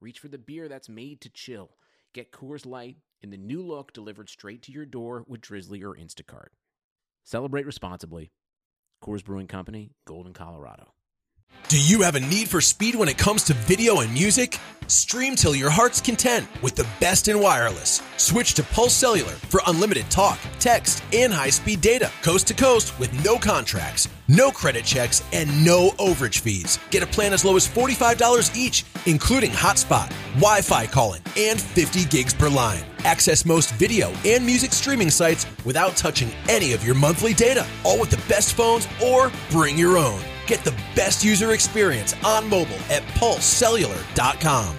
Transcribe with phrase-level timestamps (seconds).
[0.00, 1.70] reach for the beer that's made to chill.
[2.14, 5.94] Get Coors Light in the new look delivered straight to your door with Drizly or
[5.94, 6.48] Instacart.
[7.24, 8.32] Celebrate responsibly.
[9.02, 10.92] Coors Brewing Company, Golden, Colorado.
[11.68, 14.58] Do you have a need for speed when it comes to video and music?
[14.88, 18.02] Stream till your heart's content with the best in wireless.
[18.16, 22.98] Switch to Pulse Cellular for unlimited talk, text, and high speed data, coast to coast
[22.98, 26.78] with no contracts, no credit checks, and no overage fees.
[26.90, 32.04] Get a plan as low as $45 each, including hotspot, Wi Fi calling, and 50
[32.04, 32.84] gigs per line.
[33.04, 37.98] Access most video and music streaming sites without touching any of your monthly data, all
[37.98, 40.20] with the best phones or bring your own.
[40.46, 44.76] Get the best user experience on mobile at pulsecellular.com.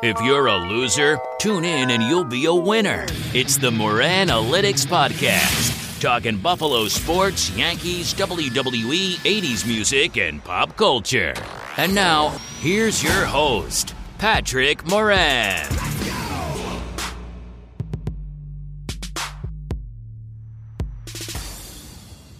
[0.00, 3.04] If you're a loser, tune in and you'll be a winner.
[3.34, 11.34] It's the Moran Analytics Podcast, talking Buffalo sports, Yankees, WWE, 80s music, and pop culture.
[11.76, 15.66] And now, here's your host, Patrick Moran.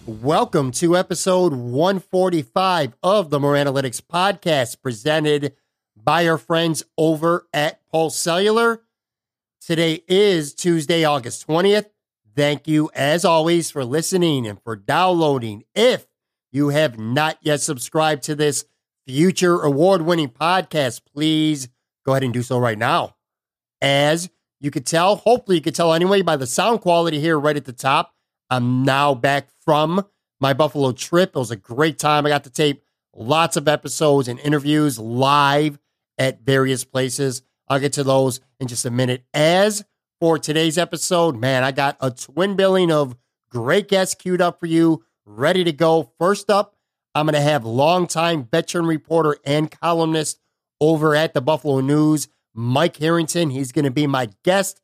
[0.05, 5.53] Welcome to episode 145 of the Moran Analytics podcast presented
[5.95, 8.81] by our friends over at Pulse Cellular.
[9.61, 11.85] Today is Tuesday, August 20th.
[12.39, 15.65] Thank you, as always, for listening and for downloading.
[15.75, 16.07] If
[16.53, 18.63] you have not yet subscribed to this
[19.05, 21.67] future award winning podcast, please
[22.05, 23.17] go ahead and do so right now.
[23.81, 24.29] As
[24.61, 27.65] you could tell, hopefully, you could tell anyway by the sound quality here right at
[27.65, 28.15] the top.
[28.49, 30.05] I'm now back from
[30.39, 31.31] my Buffalo trip.
[31.35, 32.25] It was a great time.
[32.25, 35.77] I got to tape lots of episodes and interviews live
[36.17, 37.41] at various places.
[37.67, 39.25] I'll get to those in just a minute.
[39.33, 39.83] As
[40.19, 43.15] for today's episode, man, I got a twin billing of
[43.49, 46.11] great guests queued up for you, ready to go.
[46.19, 46.75] First up,
[47.15, 50.39] I'm going to have longtime veteran reporter and columnist
[50.81, 53.49] over at the Buffalo News, Mike Harrington.
[53.49, 54.81] He's going to be my guest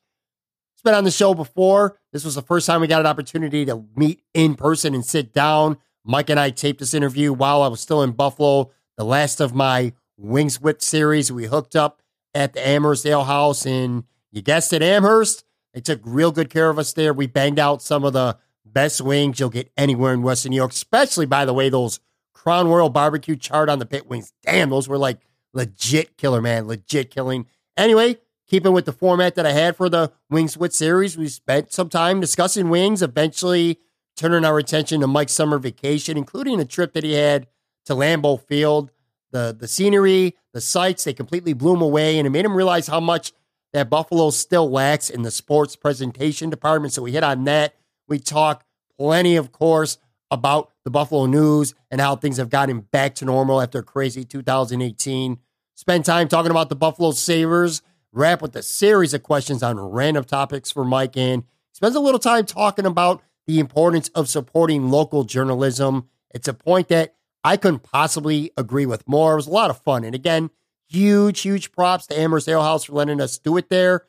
[0.76, 1.98] He's been on the show before.
[2.12, 5.32] This was the first time we got an opportunity to meet in person and sit
[5.32, 5.78] down.
[6.04, 8.72] Mike and I taped this interview while I was still in Buffalo.
[8.98, 11.32] The last of my Wings With series.
[11.32, 12.02] We hooked up
[12.34, 14.04] at the Amherst Ale House in,
[14.36, 15.46] you guessed it, Amherst.
[15.74, 17.14] They took real good care of us there.
[17.14, 20.72] We banged out some of the best wings you'll get anywhere in Western New York,
[20.72, 22.00] especially, by the way, those
[22.34, 24.34] Crown Royal barbecue charred on the pit wings.
[24.44, 25.20] Damn, those were like
[25.54, 26.68] legit killer, man.
[26.68, 27.48] Legit killing.
[27.78, 31.72] Anyway, keeping with the format that I had for the Wings with series, we spent
[31.72, 33.80] some time discussing wings, eventually
[34.18, 37.48] turning our attention to Mike's summer vacation, including a trip that he had
[37.86, 38.92] to Lambeau Field.
[39.32, 42.88] The, the scenery, the sights, they completely blew him away, and it made him realize
[42.88, 43.34] how much
[43.76, 46.94] that Buffalo still lacks in the sports presentation department.
[46.94, 47.76] So we hit on that.
[48.08, 48.64] We talk
[48.98, 49.98] plenty, of course,
[50.32, 55.40] about the Buffalo News and how things have gotten back to normal after crazy 2018.
[55.76, 57.82] Spend time talking about the Buffalo Sabres
[58.14, 61.44] wrap with a series of questions on random topics for Mike and
[61.74, 66.08] spends a little time talking about the importance of supporting local journalism.
[66.34, 69.34] It's a point that I couldn't possibly agree with more.
[69.34, 70.06] It was a lot of fun.
[70.06, 70.50] And again,
[70.88, 74.06] huge, huge props to Amherst Ale House for letting us do it there.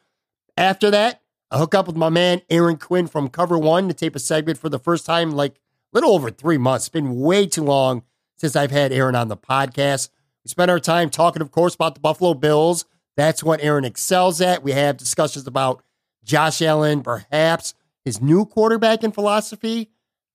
[0.56, 4.16] After that, I hook up with my man Aaron Quinn from Cover One to tape
[4.16, 5.58] a segment for the first time like a
[5.92, 6.86] little over three months.
[6.86, 8.02] It's been way too long
[8.36, 10.10] since I've had Aaron on the podcast.
[10.44, 12.84] We spent our time talking, of course, about the Buffalo Bills
[13.16, 14.62] that's what Aaron excels at.
[14.62, 15.82] We have discussions about
[16.22, 19.90] Josh Allen, perhaps his new quarterback in philosophy.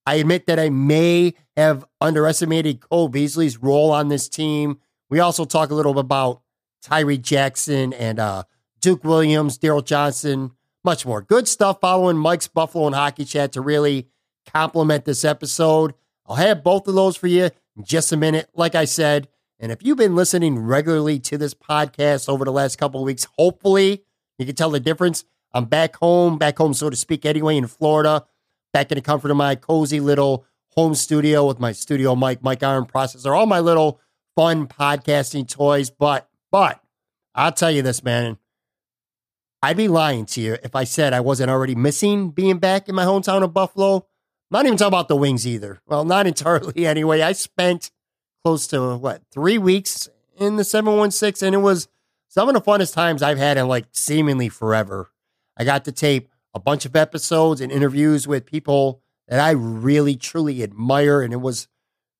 [0.05, 4.79] I admit that I may have underestimated Cole Beasley's role on this team.
[5.11, 6.41] We also talk a little bit about
[6.81, 8.43] Tyree Jackson and uh,
[8.79, 10.51] Duke Williams, Darryl Johnson,
[10.85, 11.21] much more.
[11.21, 14.07] Good stuff following Mike's Buffalo and Hockey Chat to really
[14.51, 15.93] complement this episode.
[16.25, 18.49] I'll have both of those for you in just a minute.
[18.55, 19.27] Like I said,
[19.59, 23.27] and if you've been listening regularly to this podcast over the last couple of weeks,
[23.37, 24.05] hopefully
[24.39, 25.25] you can tell the difference.
[25.53, 28.25] I'm back home, back home, so to speak, anyway, in Florida,
[28.71, 32.63] back in the comfort of my cozy little home studio with my studio mic, mic
[32.63, 33.99] arm processor, all my little
[34.41, 35.91] fun podcasting toys.
[35.91, 36.81] But, but
[37.35, 38.39] I'll tell you this, man.
[39.61, 42.95] I'd be lying to you if I said I wasn't already missing being back in
[42.95, 44.07] my hometown of Buffalo.
[44.49, 45.79] Not even talking about the wings either.
[45.85, 47.21] Well, not entirely anyway.
[47.21, 47.91] I spent
[48.43, 50.09] close to what three weeks
[50.39, 51.87] in the 716 and it was
[52.27, 55.11] some of the funnest times I've had in like seemingly forever.
[55.55, 60.15] I got to tape a bunch of episodes and interviews with people that I really
[60.15, 61.21] truly admire.
[61.21, 61.67] And it was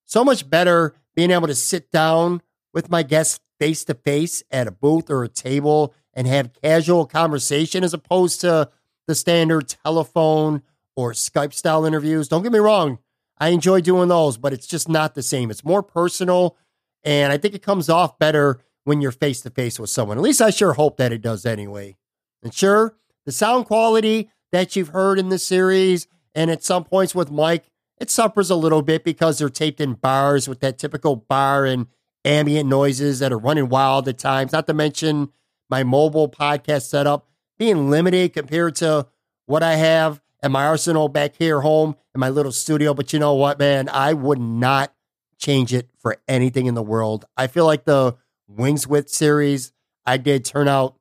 [0.05, 2.41] so much better being able to sit down
[2.73, 7.05] with my guests face to face at a booth or a table and have casual
[7.05, 8.69] conversation as opposed to
[9.07, 10.61] the standard telephone
[10.95, 12.27] or Skype style interviews.
[12.27, 12.99] Don't get me wrong,
[13.41, 15.49] I enjoy doing those, but it's just not the same.
[15.49, 16.57] It's more personal,
[17.03, 20.17] and I think it comes off better when you're face to face with someone.
[20.17, 21.97] At least I sure hope that it does anyway.
[22.43, 27.15] And sure, the sound quality that you've heard in the series and at some points
[27.15, 27.65] with Mike,
[28.01, 31.85] it suffers a little bit because they're taped in bars with that typical bar and
[32.25, 35.29] ambient noises that are running wild at times, not to mention
[35.69, 37.27] my mobile podcast setup
[37.59, 39.05] being limited compared to
[39.45, 42.95] what I have at my arsenal back here home in my little studio.
[42.95, 43.87] But you know what, man?
[43.87, 44.91] I would not
[45.37, 47.25] change it for anything in the world.
[47.37, 48.17] I feel like the
[48.47, 49.73] Wings with series
[50.07, 50.95] I did turn out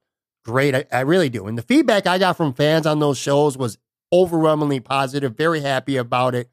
[0.44, 0.75] great.
[0.75, 1.47] I, I really do.
[1.47, 3.79] And the feedback I got from fans on those shows was
[4.12, 5.35] overwhelmingly positive.
[5.35, 6.50] Very happy about it.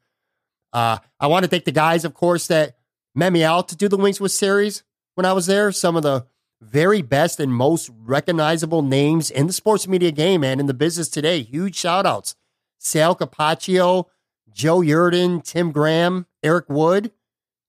[0.72, 2.76] Uh, I want to thank the guys, of course, that
[3.14, 4.82] met me out to do the Wings with series
[5.14, 5.72] when I was there.
[5.72, 6.26] Some of the
[6.60, 11.08] very best and most recognizable names in the sports media game and in the business
[11.08, 11.42] today.
[11.42, 12.34] Huge shout outs.
[12.78, 14.06] Sal Capaccio,
[14.52, 17.12] Joe Yerdon, Tim Graham, Eric Wood,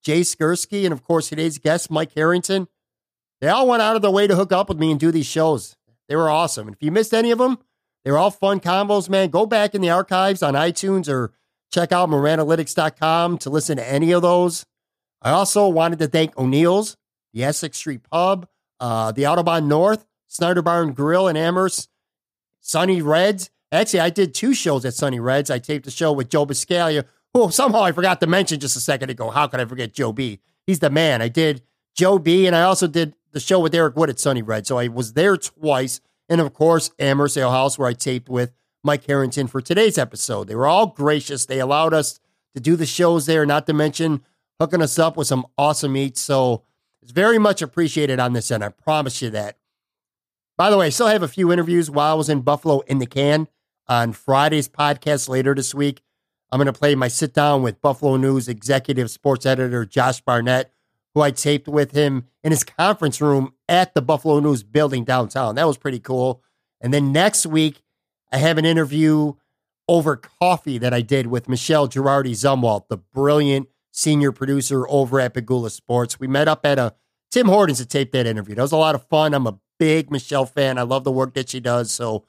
[0.04, 2.68] Jay Skurski, and of course today's guest, Mike Harrington.
[3.42, 5.26] They all went out of their way to hook up with me and do these
[5.26, 5.76] shows.
[6.08, 6.68] They were awesome.
[6.68, 7.60] And if you missed any of them,
[8.04, 9.30] they were all fun combos, man.
[9.30, 11.32] Go back in the archives on iTunes or
[11.72, 14.66] check out moranalytics.com to listen to any of those.
[15.22, 16.98] I also wanted to thank O'Neill's,
[17.34, 18.48] the Essex Street Pub,
[18.80, 21.90] uh, the Autobahn North, Snyder Barn Grill in Amherst,
[22.62, 23.50] Sunny Reds.
[23.72, 25.52] Actually, I did two shows at Sunny Reds.
[25.52, 28.82] I taped the show with Joe Buscaglia, who somehow I forgot to mention just a
[28.82, 29.30] second ago.
[29.30, 30.40] How could I forget Joe B?
[30.66, 31.22] He's the man.
[31.22, 31.62] I did
[31.96, 34.66] Joe B, and I also did the show with Eric Wood at Sunny Red.
[34.66, 36.02] So I was there twice.
[36.28, 40.48] And of course, Amherst Ale House, where I taped with Mike Harrington for today's episode.
[40.48, 41.46] They were all gracious.
[41.46, 42.20] They allowed us
[42.56, 44.22] to do the shows there, not to mention
[44.60, 46.22] hooking us up with some awesome eats.
[46.22, 46.64] So
[47.02, 48.64] it's very much appreciated on this end.
[48.64, 49.58] I promise you that.
[50.58, 53.00] By the way, I still have a few interviews while I was in Buffalo in
[53.00, 53.48] the can.
[53.88, 56.02] On Friday's podcast later this week,
[56.52, 60.72] I'm going to play my sit down with Buffalo News executive sports editor Josh Barnett,
[61.16, 65.56] who I taped with him in his conference room at the Buffalo News building downtown.
[65.56, 66.44] That was pretty cool.
[66.82, 67.82] And then next week,
[68.32, 69.34] I have an interview
[69.88, 75.34] over coffee that I did with Michelle Girardi Zumwalt, the brilliant senior producer over at
[75.34, 76.20] Pegula Sports.
[76.20, 76.94] We met up at a
[77.32, 78.56] Tim Hortons to tape that interview.
[78.56, 79.34] That was a lot of fun.
[79.34, 80.78] I'm a big Michelle fan.
[80.78, 81.92] I love the work that she does.
[81.92, 82.26] So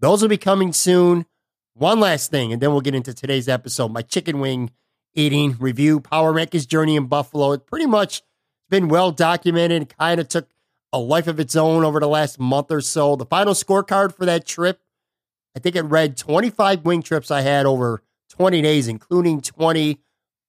[0.00, 1.26] those will be coming soon.
[1.74, 3.92] One last thing, and then we'll get into today's episode.
[3.92, 4.70] My chicken wing
[5.14, 7.52] eating review, Power Rankings journey in Buffalo.
[7.52, 8.22] It pretty much
[8.70, 9.96] been well documented.
[9.96, 10.48] Kind of took
[10.92, 13.16] a life of its own over the last month or so.
[13.16, 14.80] The final scorecard for that trip,
[15.56, 20.00] I think it read 25 wing trips I had over 20 days, including 20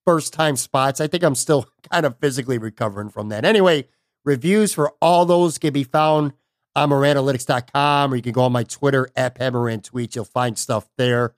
[0.06, 1.02] first time spots.
[1.02, 3.46] I think I'm still kind of physically recovering from that.
[3.46, 3.88] Anyway,
[4.24, 6.34] reviews for all those can be found
[6.76, 10.16] on moranalytics.com or you can go on my Twitter at Pemaran Tweet.
[10.16, 11.36] You'll find stuff there.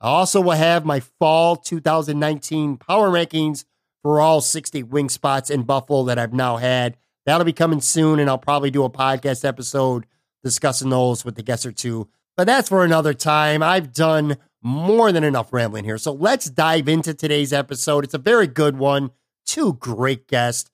[0.00, 3.64] I also will have my fall 2019 power rankings
[4.02, 6.96] for all 60 wing spots in Buffalo that I've now had.
[7.24, 10.04] That'll be coming soon, and I'll probably do a podcast episode
[10.42, 12.08] discussing those with the guest or two.
[12.36, 13.62] But that's for another time.
[13.62, 15.98] I've done more than enough rambling here.
[15.98, 18.04] So let's dive into today's episode.
[18.04, 19.10] It's a very good one.
[19.46, 20.70] Two great guests.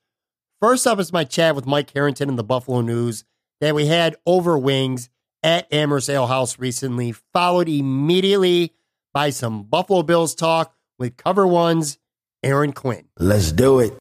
[0.60, 3.24] First up is my chat with Mike Harrington in the Buffalo News
[3.60, 5.10] that we had over wings
[5.42, 8.74] at Amherst Ale House recently, followed immediately
[9.12, 11.98] by some Buffalo Bills talk with Cover One's
[12.42, 13.08] Aaron Quinn.
[13.18, 13.92] Let's do it.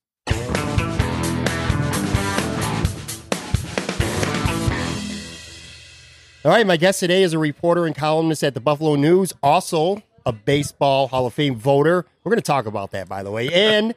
[6.45, 10.01] All right, my guest today is a reporter and columnist at the Buffalo News, also
[10.25, 12.05] a Baseball Hall of Fame voter.
[12.23, 13.93] We're going to talk about that, by the way, and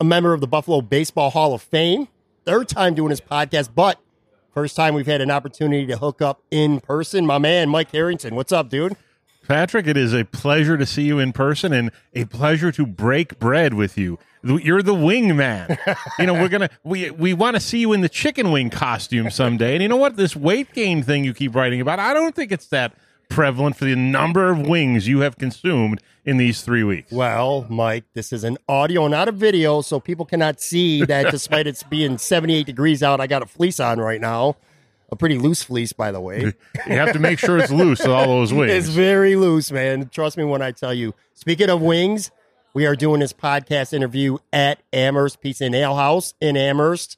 [0.00, 2.08] a member of the Buffalo Baseball Hall of Fame.
[2.44, 4.00] Third time doing his podcast, but
[4.52, 7.24] first time we've had an opportunity to hook up in person.
[7.24, 8.34] My man, Mike Harrington.
[8.34, 8.96] What's up, dude?
[9.46, 13.38] Patrick, it is a pleasure to see you in person and a pleasure to break
[13.38, 14.18] bread with you.
[14.46, 15.78] You're the wing man.
[16.18, 19.30] you know, we're gonna we we want to see you in the chicken wing costume
[19.30, 19.74] someday.
[19.74, 20.16] And you know what?
[20.16, 22.94] This weight gain thing you keep writing about, I don't think it's that
[23.28, 27.10] prevalent for the number of wings you have consumed in these three weeks.
[27.10, 31.66] Well, Mike, this is an audio, not a video, so people cannot see that despite
[31.66, 34.56] it's being 78 degrees out, I got a fleece on right now
[35.10, 36.54] a pretty loose fleece, by the way.
[36.86, 38.72] you have to make sure it's loose with all those wings.
[38.72, 40.08] It's very loose, man.
[40.08, 41.14] Trust me when I tell you.
[41.34, 42.30] Speaking of wings,
[42.76, 47.16] we are doing this podcast interview at Amherst Pizza and Ale House in Amherst.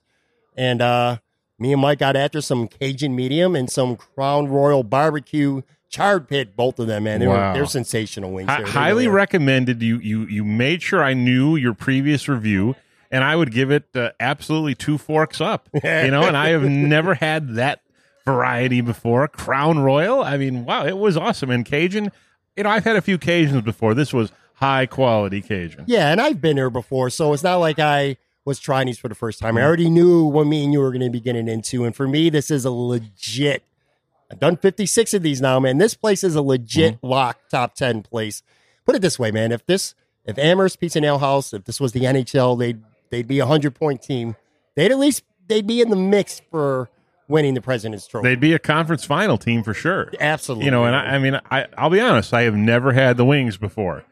[0.57, 1.17] And uh,
[1.59, 6.55] Me and Mike got after some Cajun medium and some Crown Royal barbecue charred pit.
[6.55, 7.49] Both of them, man, they Wow.
[7.49, 8.49] were they're sensational wings.
[8.49, 9.83] Hi- They- they highly really recommended.
[9.83, 12.77] You you you made sure I knew your previous review,
[13.11, 15.69] and I would give it uh, absolutely two forks up.
[15.75, 15.81] you
[16.13, 17.81] know, and I have never had that
[18.25, 19.27] variety before.
[19.27, 20.23] Crown Royal.
[20.23, 21.51] I mean, wow, it was awesome.
[21.51, 22.13] And Cajun.
[22.57, 23.95] You know, I've had a few Cajuns before.
[23.95, 25.85] This was high quality Cajun.
[25.87, 29.09] Yeah, and I've been here before, so it's not like I was trying these for
[29.09, 29.57] the first time.
[29.57, 29.67] I Mm-hmm.
[29.67, 32.31] already knew what me and you were going to be getting into, and for me,
[32.31, 33.63] this is a legit.
[34.31, 35.79] I've done fifty six of these now, man.
[35.79, 37.07] This place is a legit Mm-hmm.
[37.07, 38.43] lock top ten place.
[38.85, 39.53] Put it this way, man.
[39.53, 43.27] If this, if Amherst Pizza and Ale House, if this was the NHL, they'd they'd
[43.27, 44.37] be a hundred point team.
[44.75, 46.89] They'd at least they'd be in the mix for
[47.27, 48.29] winning the President's Trophy.
[48.29, 50.11] They'd be a conference final team for sure.
[50.21, 53.17] Absolutely, You know, and I, I mean, I, I'll be honest, I have never had
[53.19, 54.05] the wings before.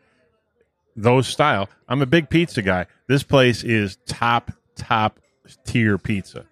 [0.96, 1.68] Those style.
[1.88, 2.86] I'm a big pizza guy.
[3.06, 5.20] This place is top, top
[5.64, 6.46] tier pizza.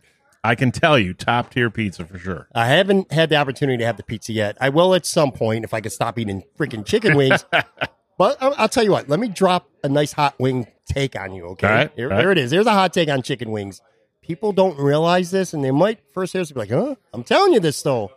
[0.45, 2.49] I can tell you, top tier pizza for sure.
[2.55, 4.59] I haven't had the opportunity to have the pizza yet.
[4.61, 7.47] I will at some point if I could stop eating freaking chicken wings.
[8.19, 9.09] but I'll, I'll tell you what.
[9.09, 11.47] Let me drop a nice hot wing take on you.
[11.47, 12.21] Okay, right, here, right.
[12.21, 12.51] here it is.
[12.51, 13.81] Here's a hot take on chicken wings.
[14.21, 17.55] People don't realize this, and they might first hear this be like, "Huh?" I'm telling
[17.55, 18.13] you this though.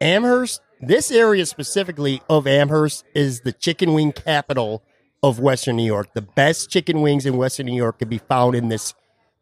[0.00, 4.82] Amherst, this area specifically of Amherst, is the chicken wing capital
[5.22, 6.12] of Western New York.
[6.14, 8.94] The best chicken wings in Western New York can be found in this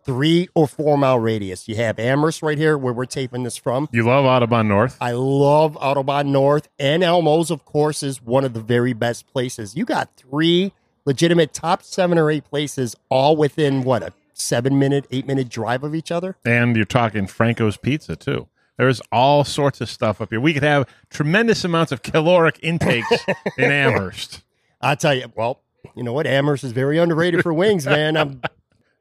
[0.05, 1.69] three or four mile radius.
[1.69, 3.89] You have Amherst right here, where we're taping this from.
[3.93, 4.97] You love Audubon North.
[5.01, 9.77] I love Autobahn North and Elmo's, of course, is one of the very best places.
[9.77, 10.73] You got three
[11.05, 15.85] legitimate top seven or eight places, all within what a seven minute, eight minute drive
[15.85, 16.37] of each other.
[16.45, 18.49] And you're talking Franco's Pizza, too.
[18.79, 20.41] There's all sorts of stuff up here.
[20.41, 23.25] We could have tremendous amounts of caloric intakes
[23.59, 24.43] in Amherst.
[24.81, 25.61] I tell you, well,
[25.95, 26.27] you know what?
[26.27, 28.17] Amherst is very underrated for wings, man.
[28.17, 28.43] I'm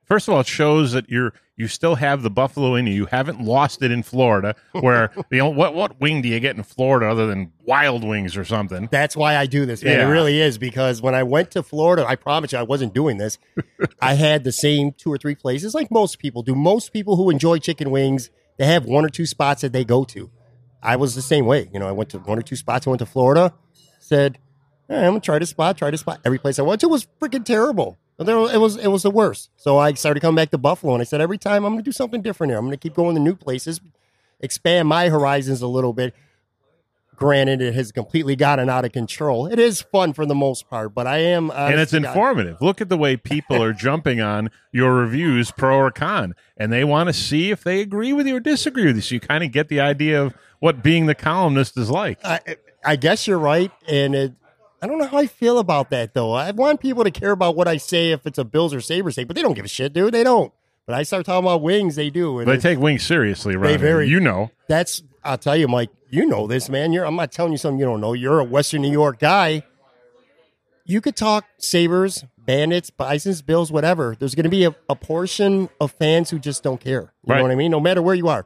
[0.08, 2.94] First of all, it shows that you're you still have the buffalo in you.
[2.94, 6.56] You haven't lost it in Florida, where you know what what wing do you get
[6.56, 8.88] in Florida other than wild wings or something?
[8.90, 10.00] That's why I do this, man.
[10.00, 10.08] Yeah.
[10.08, 13.18] It really is because when I went to Florida, I promise you I wasn't doing
[13.18, 13.38] this.
[14.02, 16.56] I had the same two or three places like most people do.
[16.56, 20.06] Most people who enjoy chicken wings, they have one or two spots that they go
[20.06, 20.32] to.
[20.82, 21.70] I was the same way.
[21.74, 22.88] You know, I went to one or two spots.
[22.88, 23.54] I went to Florida,
[24.00, 24.40] said,
[24.90, 26.20] "Eh, I'm gonna try this spot, try this spot.
[26.26, 27.98] Every place I went to was freaking terrible.
[28.20, 29.52] It was it was the worst.
[29.58, 31.92] So I started coming back to Buffalo, and I said, every time I'm gonna do
[31.92, 32.58] something different here.
[32.58, 33.80] I'm gonna keep going to new places,
[34.40, 36.14] expand my horizons a little bit.
[37.16, 39.48] Granted, it has completely gotten out of control.
[39.48, 42.62] It is fun for the most part, but I am and it's God- informative.
[42.62, 46.84] Look at the way people are jumping on your reviews, pro or con, and they
[46.84, 49.02] want to see if they agree with you or disagree with you.
[49.02, 52.20] So you kind of get the idea of what being the columnist is like.
[52.24, 52.40] I,
[52.86, 54.34] I guess you're right, and it,
[54.82, 56.34] I don't know how I feel about that though.
[56.34, 59.16] I want people to care about what I say if it's a Bills or Sabres
[59.16, 60.14] take, but they don't give a shit, dude.
[60.14, 60.54] They don't.
[60.86, 62.40] But I start talking about wings, they do.
[62.40, 63.70] And They take wings seriously, right?
[63.72, 64.52] They very- you know.
[64.68, 65.90] that's I'll tell you, Mike.
[66.10, 66.94] You know this, man.
[66.94, 68.14] You're I'm not telling you something you don't know.
[68.14, 69.64] You're a Western New York guy.
[70.86, 74.16] You could talk Sabres, Bandits, Bisons, Bills, whatever.
[74.18, 77.12] There's going to be a, a portion of fans who just don't care.
[77.26, 77.38] You Right.
[77.40, 77.72] know what I mean?
[77.72, 78.46] No matter where you are,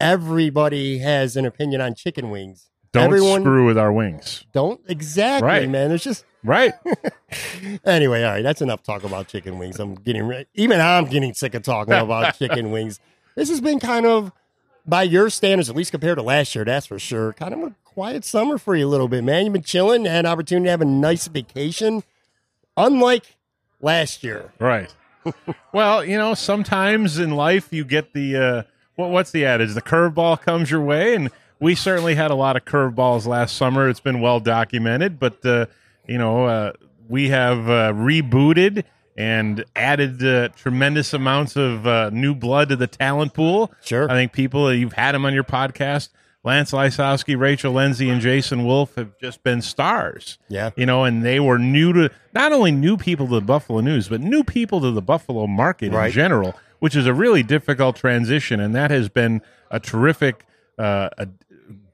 [0.00, 2.68] everybody has an opinion on chicken wings.
[2.92, 4.44] Don't Everyone screw with our wings.
[4.52, 5.68] don't exactly, Right.
[5.68, 5.88] man.
[5.90, 6.72] There's just Right?
[7.84, 8.22] anyway.
[8.22, 9.80] All right, that's enough talk about chicken wings.
[9.80, 13.00] I'm getting even I'm getting sick of talking about chicken wings.
[13.34, 14.32] This has been kind of,
[14.86, 17.32] by your standards, at least compared to last year, that's for sure.
[17.32, 19.44] Kind of a quiet summer for you a little bit, man.
[19.44, 22.02] You've been chilling, had an opportunity to have a nice vacation,
[22.76, 23.36] unlike
[23.80, 24.52] last year.
[24.58, 24.94] Right.
[25.72, 28.62] well, you know, sometimes in life you get the uh,
[28.94, 29.74] what, what's the adage?
[29.74, 33.88] The curveball comes your way, and we certainly had a lot of curveballs last summer.
[33.88, 35.66] It's been well documented, but uh,
[36.06, 36.72] you know, uh,
[37.08, 38.84] we have uh, rebooted
[39.16, 43.72] and added uh, tremendous amounts of uh, new blood to the talent pool.
[43.82, 44.10] Sure.
[44.10, 46.10] I think people you've had them on your podcast.
[46.44, 50.70] Lance Lysowski, Rachel Lenzi, and Jason Wolf have just been stars Yeah.
[50.76, 54.08] you know, and they were new to not only new people to the Buffalo News,
[54.08, 58.60] but new people to the Buffalo market in general, which is a really difficult transition,
[58.60, 60.46] and that has been a terrific
[60.78, 61.26] uh, a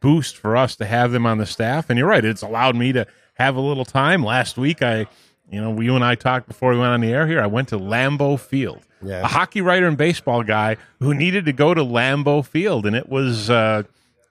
[0.01, 1.91] boost for us to have them on the staff.
[1.91, 4.25] And you're right; it's allowed me to have a little time.
[4.25, 5.07] Last week, I,
[5.51, 7.41] you know, you and I talked before we went on the air here.
[7.41, 8.83] I went to Lambeau Field.
[9.05, 9.23] Yeah.
[9.23, 13.09] A hockey writer and baseball guy who needed to go to Lambeau Field, and it
[13.09, 13.83] was uh,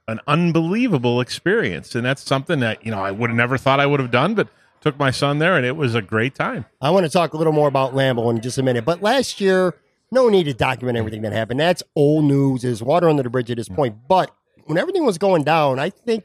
[0.07, 1.93] an unbelievable experience.
[1.95, 4.35] And that's something that you know I would have never thought I would have done,
[4.35, 4.47] but
[4.81, 6.65] took my son there, and it was a great time.
[6.81, 8.83] I want to talk a little more about Lambeau in just a minute.
[8.83, 9.75] But last year,
[10.11, 11.59] no need to document everything that happened.
[11.59, 12.63] That's old news.
[12.63, 14.07] There's water under the bridge at this point.
[14.07, 14.31] But
[14.65, 16.23] when everything was going down, I think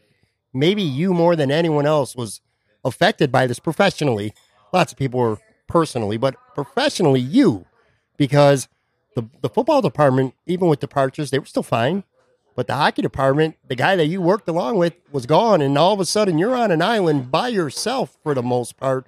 [0.53, 2.41] maybe you more than anyone else was
[2.85, 4.33] affected by this professionally.
[4.73, 7.67] Lots of people were personally, but professionally, you,
[8.17, 8.69] because
[9.15, 12.05] the the football department, even with departures, they were still fine.
[12.55, 15.93] But the hockey department, the guy that you worked along with, was gone, and all
[15.93, 19.07] of a sudden you're on an island by yourself for the most part.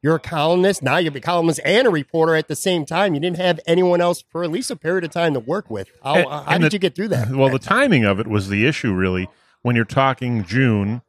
[0.00, 0.98] You're a columnist now.
[0.98, 3.14] You're a columnist and a reporter at the same time.
[3.14, 5.88] You didn't have anyone else for at least a period of time to work with.
[6.04, 7.30] How, And- how and did the- you get through that?
[7.30, 9.28] Well, the timing of it was the issue, really.
[9.62, 11.02] When you're talking June,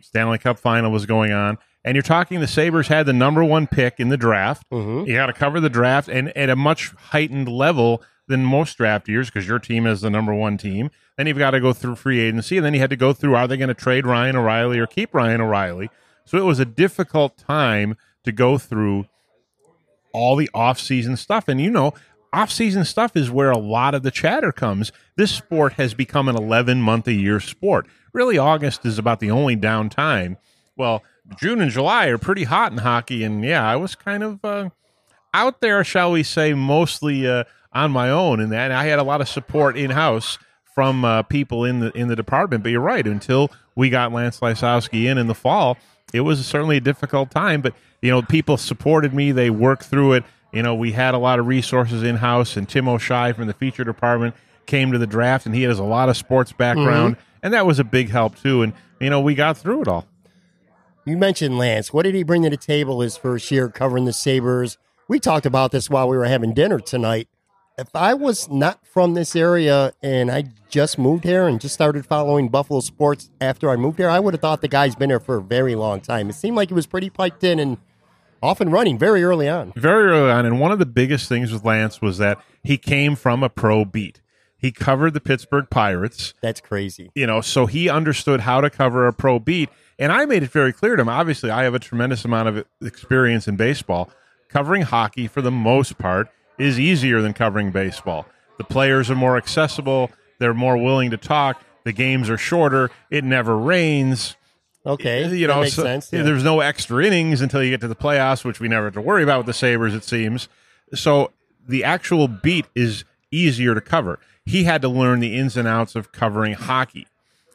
[0.00, 3.66] Stanley Cup final was going on, and you're talking the Sabres had the number one
[3.66, 4.64] pick in the draft.
[4.72, 5.06] Mhm.
[5.06, 9.08] You got to cover the draft and at a much heightened level than most draft
[9.08, 10.90] years because your team is the number one team.
[11.16, 13.34] Then you've got to go through free agency, and then you had to go through
[13.34, 15.90] are they going to trade Ryan O'Reilly or keep Ryan O'Reilly?
[16.28, 19.06] So it was a difficult time to go through
[20.12, 21.48] all the off-season stuff.
[21.48, 21.94] And you know
[22.34, 24.92] off-season stuff is where a lot of the chatter comes.
[25.16, 27.86] This sport has become an 11 month a year sport.
[28.12, 30.36] Really august is about the only downtime.
[30.76, 31.02] Well
[31.40, 34.70] june and july are pretty hot in hockey and yeah i was kind of uh,
[35.34, 38.40] out there shall we say mostly uh, on my own.
[38.40, 40.38] And that i had a lot of support in-house
[40.74, 42.64] from uh, people in the in the department.
[42.64, 45.78] But you're right until we got lance lysowski in in the fall
[46.12, 50.12] it was certainly a difficult time but you know people supported me they worked through
[50.12, 53.46] it you know we had a lot of resources in house and tim o'shea from
[53.46, 54.34] the feature department
[54.66, 57.38] came to the draft and he has a lot of sports background mm-hmm.
[57.42, 60.06] and that was a big help too and you know we got through it all
[61.04, 61.90] You mentioned Lance.
[61.90, 64.76] What did he bring to the table his first year covering the Sabres?
[65.08, 67.28] We talked about this while we were having dinner tonight.
[67.78, 72.04] If I was not from this area and I just moved here and just started
[72.04, 75.20] following Buffalo sports after I moved here, I would have thought the guy's been here
[75.20, 76.28] for a very long time.
[76.28, 77.78] It seemed like he was pretty piped in and
[78.42, 79.72] off and running very early on.
[79.76, 83.14] very early on, and one of the biggest things with Lance was that he came
[83.14, 84.20] from a pro beat.
[84.56, 87.12] He covered the Pittsburgh Pirates, That's crazy.
[87.14, 89.68] you know, so he understood how to cover a pro beat.
[90.00, 91.08] And I made it very clear to him.
[91.08, 94.10] Obviously, I have a tremendous amount of experience in baseball.
[94.48, 96.28] Covering hockey, for the most part,
[96.58, 98.26] is easier than covering baseball.
[98.58, 100.10] The players are more accessible.
[100.38, 101.62] They're more willing to talk.
[101.84, 102.90] The games are shorter.
[103.10, 104.36] It never rains.
[104.84, 105.28] Okay.
[105.28, 106.12] You that know, makes so sense.
[106.12, 106.22] yeah.
[106.22, 109.00] there's no extra innings until you get to the playoffs, which we never have to
[109.00, 110.48] worry about with the Sabres, it seems.
[110.94, 111.32] So
[111.66, 114.18] the actual beat is easier to cover.
[114.44, 117.06] He had to learn the ins and outs of covering hockey.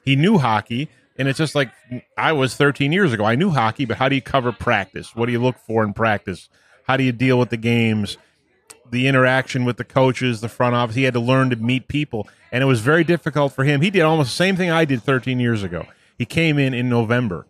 [0.05, 1.71] He knew hockey, and it's just like
[2.17, 3.25] I was 13 years ago.
[3.25, 5.15] I knew hockey, but how do you cover practice?
[5.15, 6.49] What do you look for in practice?
[6.85, 8.17] How do you deal with the games?
[8.91, 10.95] The interaction with the coaches, the front office.
[10.95, 13.81] He had to learn to meet people, and it was very difficult for him.
[13.81, 15.85] He did almost the same thing I did 13 years ago.
[16.17, 17.47] He came in in November,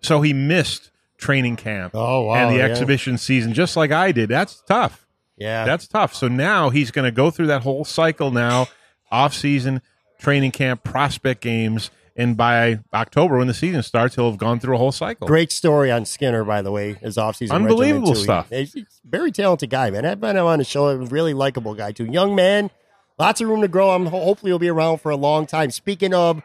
[0.00, 2.64] so he missed training camp Oh, wow, and the yeah.
[2.64, 4.28] exhibition season just like I did.
[4.30, 5.06] That's tough.
[5.36, 5.64] yeah.
[5.64, 6.14] That's tough.
[6.14, 8.66] So now he's going to go through that whole cycle now,
[9.12, 9.82] off season,
[10.18, 14.74] training camp, prospect games, and by October when the season starts, he'll have gone through
[14.74, 15.26] a whole cycle.
[15.26, 17.52] Great story on Skinner, by the way, his offseason.
[17.52, 18.50] Unbelievable stuff.
[18.50, 20.04] He's, a very talented guy, man.
[20.04, 20.88] I've been on the show.
[20.88, 22.04] A really likable guy, too.
[22.04, 22.70] Young man,
[23.18, 23.92] lots of room to grow.
[23.92, 25.70] I'm hopefully he'll be around for a long time.
[25.70, 26.42] Speaking of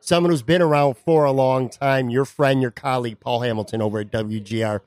[0.00, 4.00] someone who's been around for a long time, your friend, your colleague, Paul Hamilton over
[4.00, 4.80] at WGR.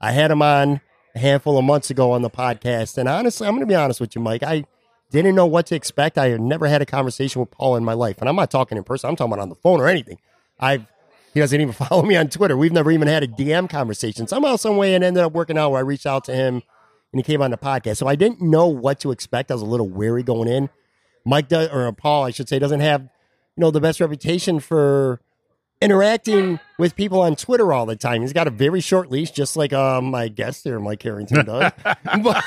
[0.00, 0.80] I had him on
[1.14, 4.00] a handful of months ago on the podcast, and honestly, I'm going to be honest
[4.00, 4.42] with you, Mike.
[4.42, 4.64] I
[5.10, 6.18] didn't know what to expect.
[6.18, 8.76] I had never had a conversation with Paul in my life, and I'm not talking
[8.76, 9.08] in person.
[9.08, 10.18] I'm talking about on the phone or anything.
[10.58, 10.86] I've
[11.34, 12.56] he doesn't even follow me on Twitter.
[12.56, 14.26] We've never even had a DM conversation.
[14.26, 16.62] Somehow, some way, it ended up working out where I reached out to him
[17.12, 17.98] and he came on the podcast.
[17.98, 19.50] So I didn't know what to expect.
[19.50, 20.70] I was a little wary going in.
[21.26, 25.20] Mike does, or Paul, I should say, doesn't have you know the best reputation for
[25.80, 28.22] interacting with people on Twitter all the time.
[28.22, 31.72] He's got a very short leash, just like um, my guest there, Mike Harrington does.
[32.22, 32.44] but,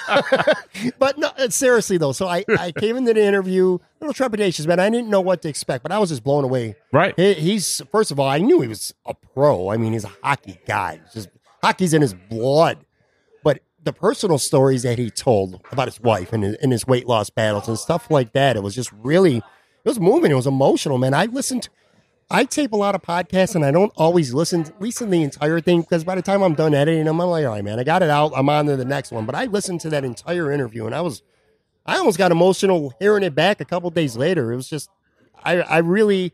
[1.00, 4.80] but no, seriously though, so I, I came into the interview a little trepidatious, man.
[4.80, 6.76] I didn't know what to expect, but I was just blown away.
[6.92, 7.14] Right.
[7.18, 9.70] He, he's first of all, I knew he was a pro.
[9.70, 11.02] I mean, he's a hockey guy.
[11.14, 11.30] Just
[11.64, 12.86] hockey's in his blood.
[13.44, 17.08] But the personal stories that he told about his wife and his, and his weight
[17.08, 19.44] loss battles and stuff like that, it was just really, it
[19.86, 20.32] was moving.
[20.32, 21.14] It was emotional, man.
[21.14, 21.70] I listened.
[22.32, 25.82] I tape a lot of podcasts and I don't always listen, listen the entire thing
[25.82, 28.04] because by the time I'm done editing them, I'm like, all right, man, I got
[28.04, 28.34] it out.
[28.36, 29.26] I'm on to the next one.
[29.26, 31.24] But I listened to that entire interview and I was,
[31.86, 34.52] I almost got emotional hearing it back a couple days later.
[34.52, 34.92] It was just,
[35.44, 36.34] I, I really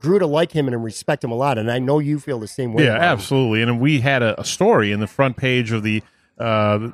[0.00, 1.56] grew to like him and respect him a lot.
[1.56, 2.84] And I know you feel the same way.
[2.84, 3.12] Yeah, about him.
[3.12, 3.62] absolutely.
[3.62, 6.02] And we had a, a story in the front page of the
[6.38, 6.90] uh,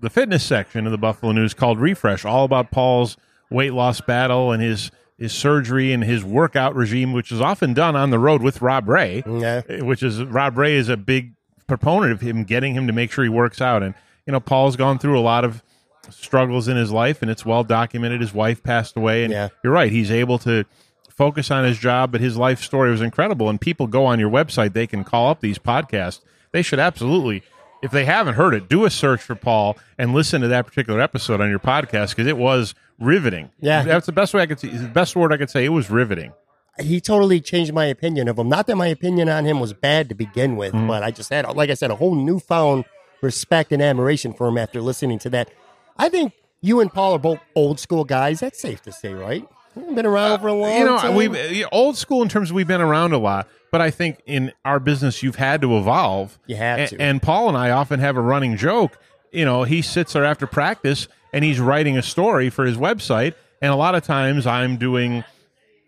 [0.00, 3.16] the fitness section of the Buffalo News called "Refresh," all about Paul's
[3.50, 7.96] weight loss battle and his his surgery and his workout regime, which is often done
[7.96, 9.22] on the road with Rob Ray.
[9.26, 9.62] Yeah.
[9.68, 11.32] uh, Which is Rob Ray is a big
[11.66, 13.82] proponent of him getting him to make sure he works out.
[13.82, 13.94] And
[14.26, 15.62] you know, Paul's gone through a lot of
[16.10, 18.20] struggles in his life, and it's well documented.
[18.20, 19.48] His wife passed away, and Yeah.
[19.64, 19.90] you're right.
[19.92, 20.64] He's able to
[21.10, 23.48] focus on his job, but his life story was incredible.
[23.50, 26.20] And people go on your website, they can call up these podcasts.
[26.52, 27.42] They should absolutely
[27.80, 31.00] if they haven't heard it, do a search for Paul and listen to that particular
[31.00, 33.50] episode on your podcast because it was riveting.
[33.60, 33.82] Yeah.
[33.82, 34.68] that's the best way I could see.
[34.68, 35.64] The best word I could say.
[35.64, 36.32] It was riveting.
[36.80, 38.48] he totally changed my opinion of him.
[38.48, 40.86] Not that my opinion on him was bad to begin with, Mm-hmm.
[40.88, 42.84] but I just had, like I said, a whole newfound
[43.20, 45.50] respect and admiration for him after listening to that.
[45.96, 48.40] I think you and Paul are both old school guys.
[48.40, 49.46] That's safe to say, right?
[49.76, 51.14] You've been around for a long you know, time.
[51.14, 54.52] we old school in terms of we've been around a lot, but I think in
[54.64, 56.36] our business you've had to evolve.
[56.46, 57.00] You have A- to.
[57.00, 58.98] And Paul and I often have a running joke.
[59.30, 63.34] You know, he sits there after practice and he's writing a story for his website,
[63.60, 65.24] and a lot of times I'm doing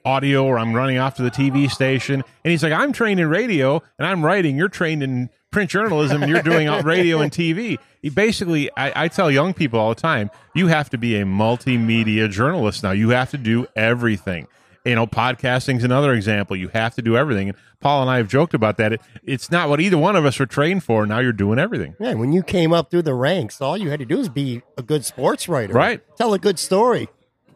[0.05, 3.29] audio or I'm running off to the TV station, and he's like, "I'm trained in
[3.29, 4.57] radio and I'm writing.
[4.57, 9.09] You're trained in print journalism and you're doing radio and TV." He basically, I, I
[9.09, 12.93] tell young people all the time, you have to be a multimedia journalist now.
[12.93, 14.47] You have to do everything.
[14.85, 16.57] You know, podcasting's another example.
[16.57, 17.51] You have to do everything.
[17.51, 18.95] And Paul and I have joked about that.
[18.95, 21.05] It, it's not what either one of us are trained for.
[21.07, 21.97] Now you're doing everything.
[22.01, 24.63] yeah, when you came up through the ranks, all you had to do is be
[24.79, 26.03] a good sports writer, Right.
[26.17, 27.09] Tell a good story.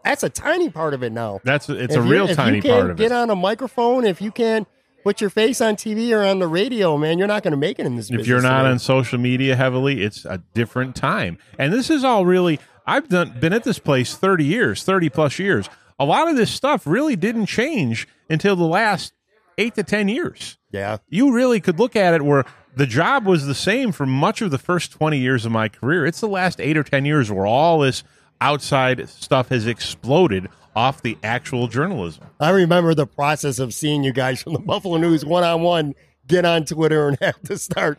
[0.05, 1.41] That's a tiny part of it now.
[1.45, 3.09] That's it's If a real tiny part of get it.
[3.09, 4.69] Get on a microphone, if you can't
[5.03, 7.79] put your face on TV or on the radio, man, you're not going to make
[7.79, 8.11] it in this.
[8.11, 8.71] if you're not today.
[8.73, 11.39] on social media heavily, it's a different time.
[11.59, 15.39] And this is all really I've done been at this place 30 years, 30 plus
[15.39, 15.71] years.
[15.99, 19.13] A lot of this stuff really didn't change until the last
[19.59, 20.59] 8 to 10 years.
[20.73, 22.45] yeah, You really could look at it where
[22.77, 26.05] the job was the same for much of the first 20 years of my career.
[26.05, 28.03] It's the last 8 or 10 years where all this
[28.41, 32.25] outside stuff has exploded off the actual journalism.
[32.41, 35.95] I remember the process of seeing you guys from the Buffalo News one on one
[36.27, 37.99] get on Twitter and have to start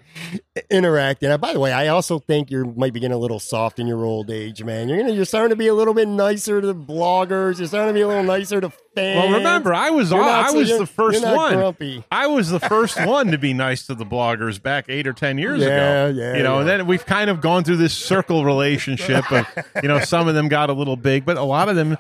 [0.70, 1.30] interacting.
[1.30, 3.88] And by the way, I also think you might be getting a little soft in
[3.88, 4.90] your old age, man.
[4.90, 7.60] You're gonna, you're starting to be a little bit nicer to bloggers.
[7.60, 9.24] You're starting to be a little nicer to fans.
[9.30, 11.54] Well, remember, I was all, I was you're- the 1st one.
[11.56, 12.04] grumpy.
[12.12, 15.38] I was the first one to be nice to the bloggers back eight or ten
[15.38, 16.20] years Yeah, ago.
[16.20, 16.38] yeah, yeah.
[16.38, 19.48] You know, and then we've kind of gone through this circle relationship of,
[19.84, 21.98] you know, some of them got a little big, but a lot of them,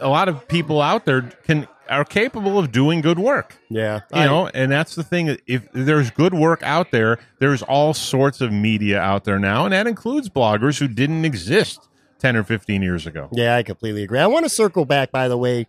[0.00, 3.58] a lot of people out there can are capable of doing good work.
[3.68, 5.36] Yeah, You know, and that's the thing.
[5.46, 9.72] If there's good work out there, there's all sorts of media out there now, and
[9.72, 13.28] that includes bloggers who didn't exist ten or fifteen years ago.
[13.32, 14.18] Yeah, I completely agree.
[14.18, 15.66] I want to circle back, by the way,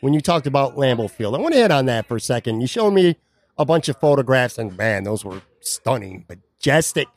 [0.00, 1.34] when you talked about Lambeau Field.
[1.34, 2.60] I want to hit on that for a second.
[2.60, 3.16] You showed me
[3.58, 7.08] a bunch of photographs, and man, those were stunning, majestic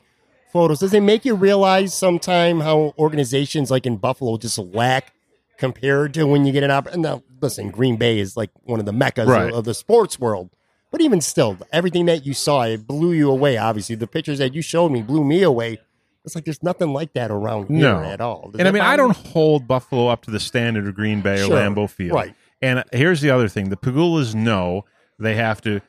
[0.52, 0.80] photos.
[0.80, 5.12] Does it make you realize sometime how organizations like in Buffalo just lack
[5.58, 7.02] compared to when you get an opportunity?
[7.08, 9.50] Now, listen, Green Bay is like one of the meccas Right.
[9.52, 10.50] of, of the sports world.
[10.90, 13.58] But even still, everything that you saw, it blew you away.
[13.58, 15.78] Obviously, the pictures that you showed me blew me away.
[16.24, 18.02] It's like there's nothing like that around here No.
[18.02, 18.50] at all.
[18.50, 21.38] Does and I mean, I don't hold Buffalo up to the standard of Green Bay
[21.44, 21.56] Sure.
[21.56, 22.14] or Lambeau Field.
[22.14, 22.34] Right.
[22.62, 24.84] And here's the other thing: the Pegulas know
[25.18, 25.80] they have to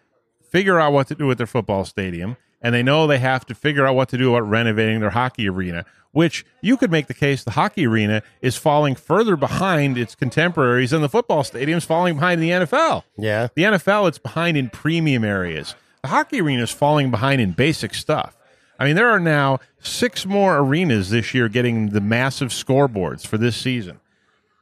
[0.51, 3.55] figure out what to do with their football stadium, and they know they have to
[3.55, 5.85] figure out what to do about renovating their hockey arena.
[6.11, 10.91] Which you could make the case the hockey arena is falling further behind its contemporaries,
[10.91, 13.03] and the football stadium's falling behind the NFL.
[13.15, 13.49] Yeah.
[13.53, 15.75] The NFL, it's behind in premium areas.
[16.01, 18.35] The hockey arena is falling behind in basic stuff.
[18.79, 23.37] I mean, there are now six more arenas this year getting the massive scoreboards for
[23.37, 23.99] this season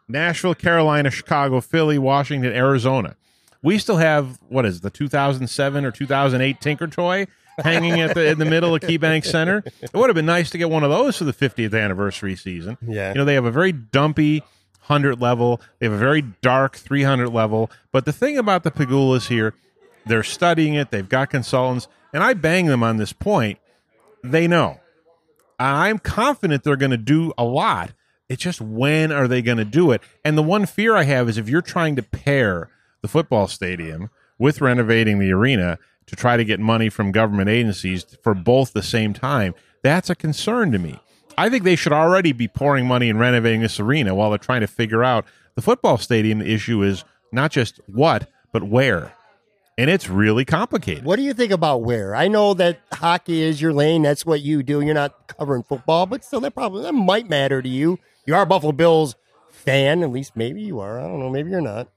[0.10, 3.15] Nashville, Carolina, Chicago, Philly, Washington, Arizona.
[3.62, 7.27] We still have, what is it, the 2007 or 2008 Tinker Toy
[7.60, 9.63] hanging at the in the middle of KeyBank Center.
[9.82, 12.78] It would have been nice to get one of those for the 50th anniversary season.
[12.82, 13.10] Yeah.
[13.10, 14.39] You know, they have a very dumpy
[14.88, 15.62] 100 level.
[15.80, 17.70] They have a very dark 300 level.
[17.91, 19.54] But the thing about the Pegulas here,
[20.06, 20.91] they're studying it.
[20.91, 23.60] They've got consultants, and I bang them on this point.
[24.24, 24.80] They know.
[25.60, 27.91] I'm confident they're going to do a lot.
[28.30, 30.02] It's just when are they going to do it?
[30.24, 32.70] And the one fear I have is if you're trying to pair
[33.02, 38.06] the football stadium with renovating the arena to try to get money from government agencies
[38.24, 41.00] for both the same time, that's a concern to me.
[41.38, 44.62] I think they should already be pouring money in renovating this arena while they're trying
[44.62, 46.41] to figure out the football stadium.
[46.41, 49.13] Issue is not just what, but where.
[49.78, 51.06] And it's really complicated.
[51.06, 52.15] What do you think about where?
[52.15, 54.02] I know that hockey is your lane.
[54.02, 54.82] That's what you do.
[54.82, 58.00] You're not covering football, but still, that probably that might matter to you.
[58.26, 59.15] You are Buffalo Bills
[59.52, 61.00] fan, at least maybe you are.
[61.00, 61.30] I don't know.
[61.30, 61.88] Maybe you're not.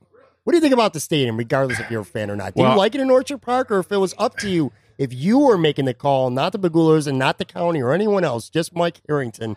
[0.44, 2.55] What do you think about the stadium, regardless if you're a fan or not?
[2.55, 4.72] Do Well- you like it in Orchard Park, or if it was up to you,
[4.98, 8.24] if you were making the call, not the Pegulas and not the county or anyone
[8.24, 9.57] else, just Mike Harrington,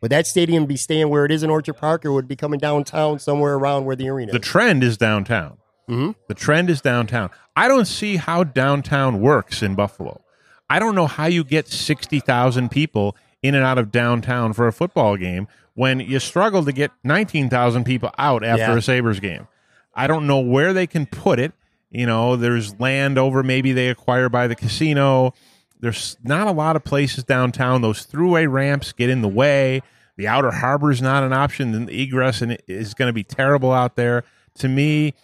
[0.00, 2.36] would that stadium be staying where it is in Orchard Park, or would it be
[2.36, 4.44] coming downtown somewhere around where the arena The is?
[4.44, 5.58] trend is downtown.
[5.88, 6.14] Mhm.
[6.28, 7.30] The trend is downtown.
[7.54, 10.22] I don't see how downtown works in Buffalo.
[10.70, 14.72] I don't know how you get 60,000 people in and out of downtown for a
[14.72, 18.76] football game when you struggle to get 19,000 people out after Yeah.
[18.76, 19.46] a Sabres game.
[19.94, 21.52] I don't know where they can put it.
[21.90, 25.34] You know, there's land over maybe they acquire by the casino.
[25.80, 27.82] There's not a lot of places downtown.
[27.82, 29.82] Those throughway ramps get in the way.
[30.16, 31.72] The outer harbor is not an option.
[31.72, 34.24] Then the egress is going to be terrible out there.
[34.56, 35.14] To me,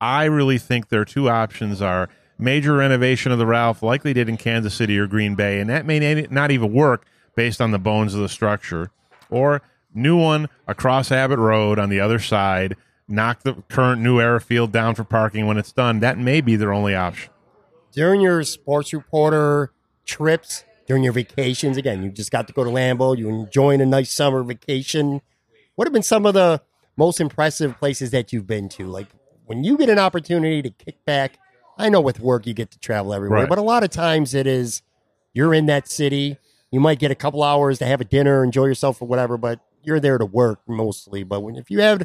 [0.00, 4.28] I really think their two options are major renovation of the Ralph, like they did
[4.28, 7.78] in Kansas City or Green Bay, and that may not even work based on the
[7.78, 8.90] bones of the structure,
[9.30, 9.62] or
[9.94, 12.76] new one across Abbott Road on the other side.
[13.06, 16.00] Knock the current New Era Field down for parking when it's done.
[16.00, 17.30] That may be their only option.
[17.92, 19.72] During your sports reporter
[20.06, 23.16] trips, during your vacations, again, you just got to go to Lambeau.
[23.16, 25.20] You enjoying a nice summer vacation.
[25.74, 26.62] What have been some of the
[26.96, 28.86] most impressive places that you've been to?
[28.86, 29.08] Like
[29.46, 31.38] when you get an opportunity to kick back,
[31.76, 33.48] I know with work you get to travel everywhere, Right.
[33.48, 34.82] but a lot of times it is
[35.34, 36.38] you're in that city.
[36.70, 39.60] You might get a couple hours to have a dinner, enjoy yourself or whatever, but
[39.82, 41.22] you're there to work mostly.
[41.22, 42.02] But when if you have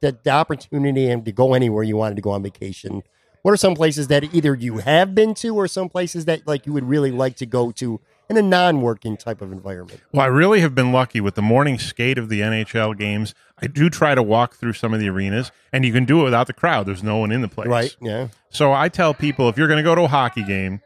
[0.00, 3.02] the, the opportunity and to go anywhere you wanted to go on vacation,
[3.42, 6.66] what are some places that either you have been to or some places that like
[6.66, 10.00] you would really like to go to in a non-working type of environment?
[10.12, 13.34] Well, I really have been lucky with the morning skate of the NHL games.
[13.62, 16.24] I do try to walk through some of the arenas, and you can do it
[16.24, 16.86] without the crowd.
[16.86, 17.68] There's no one in the place.
[17.68, 17.96] Right?
[18.00, 18.28] Yeah.
[18.50, 20.80] So I tell people if you're going to go to a hockey game,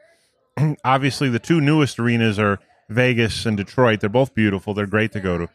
[0.85, 2.59] obviously the two newest arenas are
[2.91, 4.01] Vegas and Detroit.
[4.01, 4.75] They're both beautiful.
[4.75, 5.49] They're great to go to.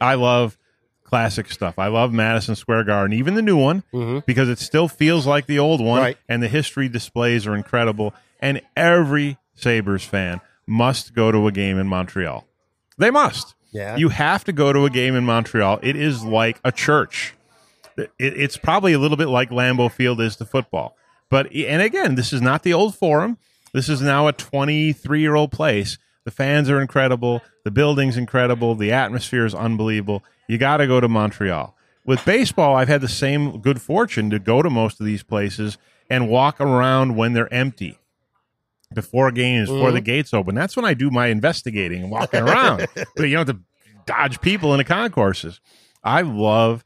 [0.00, 0.58] I love
[1.06, 1.78] classic stuff.
[1.78, 4.18] I love Madison Square Garden, even the new one, mm-hmm.
[4.26, 6.18] because it still feels like the old one, Right.
[6.28, 8.12] and the history displays are incredible.
[8.40, 12.44] And every Sabres fan must go to a game in Montreal.
[12.98, 13.54] They must.
[13.72, 13.96] Yeah.
[13.96, 15.80] You have to go to a game in Montreal.
[15.82, 17.34] It is like a church.
[17.96, 20.96] It, it's probably a little bit like Lambeau Field is to football.
[21.30, 23.38] But and again, this is not the old Forum.
[23.72, 25.98] This is now a 23 year old place.
[26.24, 27.42] The fans are incredible.
[27.64, 28.74] The building's incredible.
[28.74, 30.24] The atmosphere is unbelievable.
[30.48, 31.76] You got to go to Montreal.
[32.04, 35.76] With baseball, I've had the same good fortune to go to most of these places
[36.08, 37.98] and walk around when they're empty
[38.94, 40.04] before games, before the mm-hmm.
[40.04, 40.54] gates open.
[40.54, 42.86] That's when I do my investigating and walking around.
[42.94, 43.62] but you don't have to
[44.06, 45.60] dodge people in the concourses.
[46.04, 46.84] I love.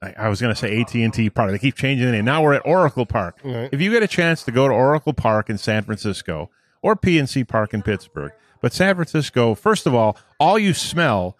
[0.00, 1.50] I I was going to say AT and T Park.
[1.50, 2.24] They keep changing the name.
[2.24, 3.38] Now we're at Oracle Park.
[3.44, 3.68] Right.
[3.70, 7.46] If you get a chance to go to Oracle Park in San Francisco or PNC
[7.46, 11.36] Park in Pittsburgh, but San Francisco, first of all, all you smell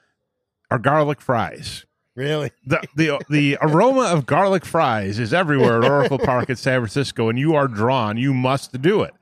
[0.71, 2.51] are garlic fries Really?
[2.67, 7.29] the the the aroma of garlic fries is everywhere at Oracle Park in San Francisco,
[7.29, 8.17] and you are drawn.
[8.17, 9.15] You must do it.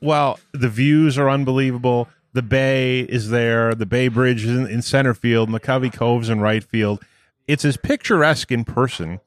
[0.00, 2.08] Well, the views are unbelievable.
[2.32, 3.74] The bay is there.
[3.74, 5.50] The Bay Bridge is in, in center field.
[5.50, 7.04] McCovey Cove's in right field.
[7.46, 9.20] It's as picturesque in person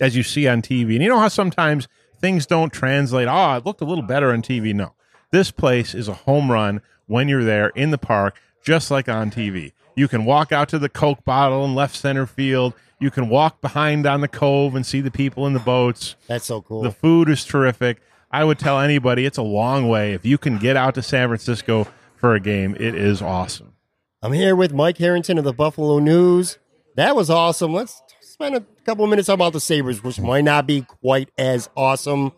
[0.00, 0.92] as you see on TV.
[0.94, 1.88] And you know how sometimes
[2.20, 3.26] things don't translate.
[3.28, 4.72] Oh, it looked a little better on TV.
[4.72, 4.94] No,
[5.32, 9.30] this place is a home run when you're there in the park, just like on
[9.32, 9.72] TV.
[9.94, 12.74] You can walk out to the Coke bottle in left center field.
[12.98, 16.14] You can walk behind on the cove and see the people in the boats.
[16.28, 16.82] That's so cool.
[16.82, 18.00] The food is terrific.
[18.30, 20.14] I would tell anybody it's a long way.
[20.14, 23.74] If you can get out to San Francisco for a game, it is awesome.
[24.22, 26.58] I'm here with Mike Harrington of the Buffalo News.
[26.94, 27.74] That was awesome.
[27.74, 31.28] Let's spend a couple of minutes talking about the Sabres, which might not be quite
[31.36, 32.32] as awesome.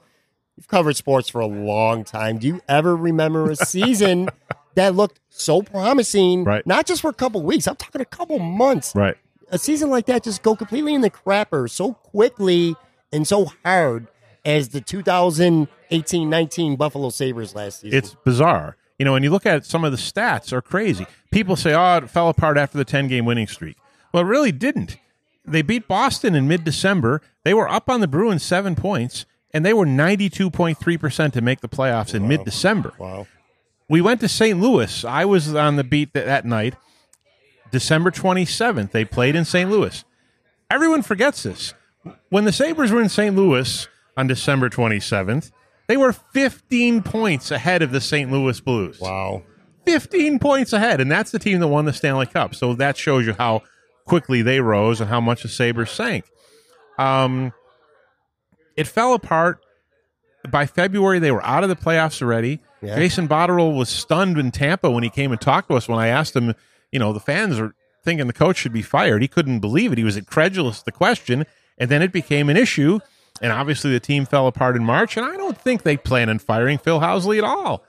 [0.56, 2.38] You've covered sports for a long time.
[2.38, 4.28] Do you ever remember a season
[4.74, 6.44] that looked so promising?
[6.44, 6.66] Right.
[6.66, 7.66] Not just for a couple weeks.
[7.66, 8.94] I'm talking a couple months.
[8.94, 9.16] Right.
[9.50, 12.74] A season like that just go completely in the crapper so quickly
[13.12, 14.08] and so hard
[14.44, 17.98] as the 2018-19 Buffalo Sabres last season.
[17.98, 18.76] It's bizarre.
[18.98, 21.06] You know, when you look at some of the stats are crazy.
[21.30, 23.76] People say, "Oh, it fell apart after the 10-game winning streak."
[24.12, 24.98] Well, it really didn't.
[25.44, 27.20] They beat Boston in mid-December.
[27.42, 31.68] They were up on the Bruins 7 points and they were 92.3% to make the
[31.68, 32.92] playoffs in mid-December.
[32.98, 33.26] wow.
[33.88, 34.58] We went to St.
[34.60, 35.04] Louis.
[35.04, 36.74] I was on the beat that, that night.
[37.70, 39.68] December 27th, they played in St.
[39.68, 40.04] Louis.
[40.70, 41.74] Everyone forgets this.
[42.28, 43.34] When the Sabres were in St.
[43.34, 45.50] Louis on December 27th,
[45.86, 48.30] they were 15 points ahead of the St.
[48.30, 49.00] Louis Blues.
[49.00, 49.42] Wow.
[49.86, 52.54] 15 points ahead, and that's the team that won the Stanley Cup.
[52.54, 53.62] So that shows you how
[54.06, 56.24] quickly they rose and how much the Sabres sank.
[56.98, 57.52] Um,
[58.76, 59.63] it fell apart.
[60.50, 62.60] By February, they were out of the playoffs already.
[62.82, 62.96] Yeah.
[62.96, 66.08] Jason Botterill was stunned in Tampa when he came and talked to us when I
[66.08, 66.54] asked him,
[66.92, 69.22] you know, the fans are thinking the coach should be fired.
[69.22, 69.98] He couldn't believe it.
[69.98, 71.46] He was incredulous the question,
[71.78, 72.98] and then it became an issue.
[73.40, 76.38] And obviously, the team fell apart in March, and I don't think they plan on
[76.38, 77.84] firing Phil Housley at all.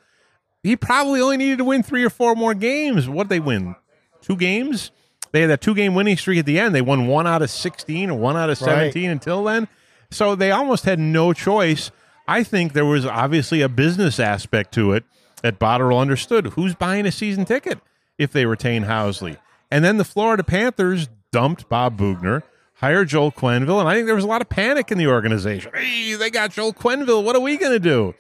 [0.64, 3.08] He probably only needed to win three or four more games.
[3.08, 3.76] What they win?
[4.22, 4.90] Two games?
[5.34, 6.74] They had that two game winning streak at the end.
[6.74, 8.92] They won one out of 16 or one out of Right.
[8.94, 9.68] 17 until then.
[10.10, 11.92] So they almost had no choice.
[12.28, 15.04] I think there was obviously a business aspect to it
[15.42, 16.48] that Botterill understood.
[16.48, 17.80] Who's buying a season ticket
[18.18, 19.38] if they retain Housley?
[19.70, 22.44] And then the Florida Panthers dumped Bob Boughner,
[22.76, 25.72] hired Joel Quenneville, and I think there was a lot of panic in the organization.
[25.74, 27.24] Hey, they got Joel Quenneville.
[27.24, 28.16] What are we going to do?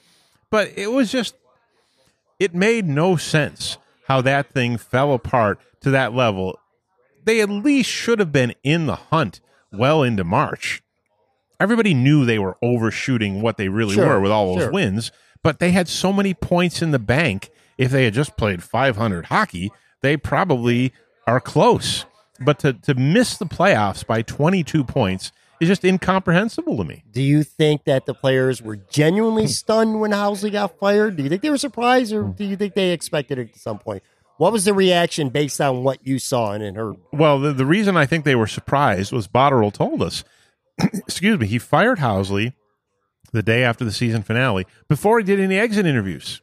[0.50, 1.36] But it was just
[2.39, 6.60] it made no sense how that thing fell apart to that level.
[7.24, 9.39] They at least should have been in the hunt
[9.72, 10.82] well into March.
[11.60, 14.72] Everybody knew they were overshooting what they really Sure, were with all those sure.
[14.72, 15.12] wins,
[15.44, 17.50] but they had so many points in the bank.
[17.78, 20.94] If they had just played 500 hockey, they probably
[21.28, 22.06] are close.
[22.39, 27.04] But to, to miss the playoffs by 22 points is just incomprehensible to me.
[27.12, 31.15] Do you think that the players were genuinely stunned when Housley got fired?
[31.15, 33.80] Do you think they were surprised, or do you think they expected it at some
[33.80, 34.04] point?
[34.38, 36.98] What was the reaction based on what you saw and heard?
[37.13, 40.26] Well, the, the reason I think they were surprised was Botterill told us,
[40.93, 42.53] excuse me, he fired Housley
[43.31, 46.41] the day after the season finale before he did any exit interviews.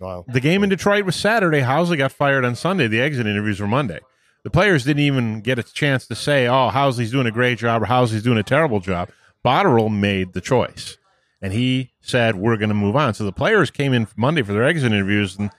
[0.00, 0.24] Wow.
[0.28, 1.60] The game in Detroit was Saturday.
[1.60, 2.86] Housley got fired on Sunday.
[2.86, 3.98] The exit interviews were Monday.
[4.44, 7.82] The players didn't even get a chance to say, oh, Housley's doing a great job
[7.82, 9.10] or Housley's doing a terrible job.
[9.44, 10.96] Botterill made the choice.
[11.42, 13.14] And he said, we're going to move on.
[13.14, 15.50] So the players came in Monday for their exit interviews, and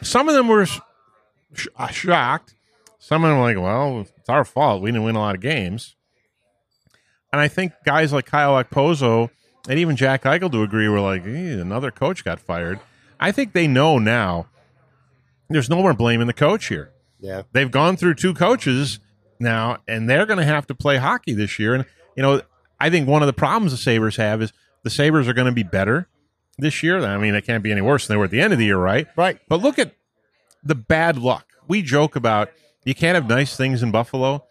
[0.00, 0.78] some of them were sh-
[1.90, 2.54] shocked.
[2.98, 4.82] Some of them were like, well, it's our fault.
[4.82, 5.96] We didn't win a lot of games.
[7.32, 9.30] And I think guys like Kyle Okposo
[9.68, 12.80] and even Jack Eichel to agree were like, "Eh, another coach got fired.
[13.18, 14.48] I think they know now
[15.48, 16.90] there's no more blaming the coach here.
[17.20, 17.42] Yeah.
[17.52, 18.98] They've gone through two coaches
[19.38, 21.74] now, and they're going to have to play hockey this year.
[21.74, 21.84] And,
[22.16, 22.42] you know,
[22.80, 25.52] I think one of the problems the Sabres have is the Sabres are going to
[25.52, 26.08] be better
[26.58, 26.98] this year.
[27.04, 28.64] I mean, they can't be any worse than they were at the end of the
[28.64, 29.06] year, right?
[29.16, 29.38] Right.
[29.48, 29.94] But look at
[30.64, 31.46] the bad luck.
[31.68, 32.50] We joke about
[32.84, 34.44] you can't have nice things in Buffalo.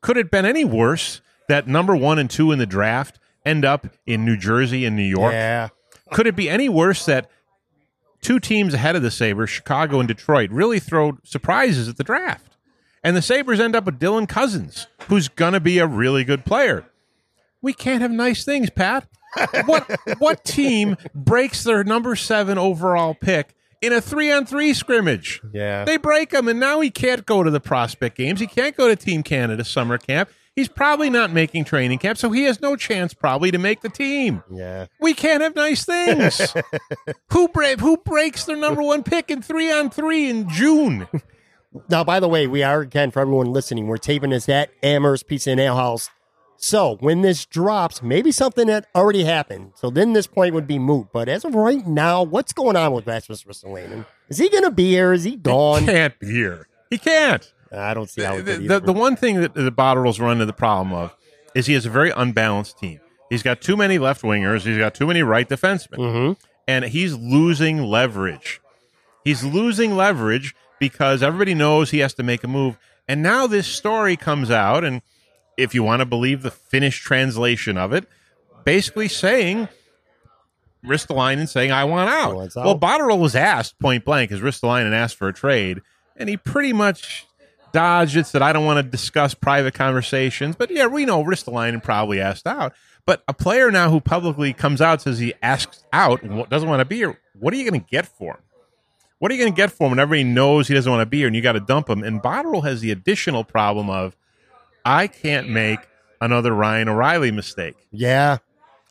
[0.00, 3.64] Could it have been any worse that number one and two in the draft end
[3.64, 5.32] up in New Jersey and New York?
[5.32, 5.68] Yeah.
[6.12, 7.30] Could it be any worse that
[8.20, 12.56] two teams ahead of the Sabres, Chicago and Detroit, really throw surprises at the draft?
[13.02, 16.44] And the Sabres end up with Dylan Cozens, who's going to be a really good
[16.44, 16.84] player.
[17.62, 19.06] We can't have nice things, Pat.
[19.66, 25.40] What what team breaks their number seven overall pick in a three on three scrimmage?
[25.52, 25.84] Yeah.
[25.84, 28.40] They break him, and now he can't go to the prospect games.
[28.40, 30.30] He can't go to Team Canada summer camp.
[30.58, 33.88] He's probably not making training camp, so he has no chance probably to make the
[33.88, 34.42] team.
[34.50, 34.86] Yeah.
[35.00, 36.52] We can't have nice things.
[37.30, 41.06] who bra- who breaks their number one pick in three on three in June?
[41.88, 43.86] Now, by the way, we are again for everyone listening.
[43.86, 46.10] We're taping this at Amherst Pizza and Ale House.
[46.56, 49.74] So when this drops, maybe something that already happened.
[49.76, 51.06] So then this point would be moot.
[51.12, 54.06] But as of right now, what's going on with Rasmus Ristolainen?
[54.28, 55.12] Is he going to be here?
[55.12, 55.82] Is he gone?
[55.82, 56.66] He can't be here.
[56.90, 57.54] He can't.
[57.72, 58.36] I don't see how.
[58.40, 61.14] the, the, the one thing that the Botterill's run into the problem of
[61.54, 63.00] is he has a very unbalanced team.
[63.30, 64.62] He's got too many left wingers.
[64.62, 66.36] He's got too many right defensemen, Mhm.
[66.66, 68.60] and he's losing leverage.
[69.24, 72.78] He's losing leverage because everybody knows he has to make a move.
[73.06, 75.02] And now this story comes out, and
[75.58, 78.06] if you want to believe the Finnish translation of it,
[78.64, 79.68] basically saying
[80.84, 82.64] Ristolainen saying, "I want out." wants out.
[82.64, 85.80] Well, Botterill was asked point blank, "Has Ristolainen asked for a trade?"
[86.16, 87.26] And he pretty much
[87.72, 88.26] dodged it.
[88.26, 92.46] Said, "I don't want to discuss private conversations." But yeah, we know Ristolainen probably asked
[92.46, 92.72] out.
[93.06, 96.80] But a player now who publicly comes out says he asks out and doesn't want
[96.80, 97.18] to be here.
[97.32, 98.42] What are you going to get for him?
[99.18, 101.06] What are you going to get for him when everybody knows he doesn't want to
[101.06, 102.02] be here and you got to dump him?
[102.02, 104.14] And Botterill has the additional problem of
[104.84, 105.80] I can't make
[106.20, 107.76] another Ryan O'Reilly mistake.
[107.90, 108.38] yeah.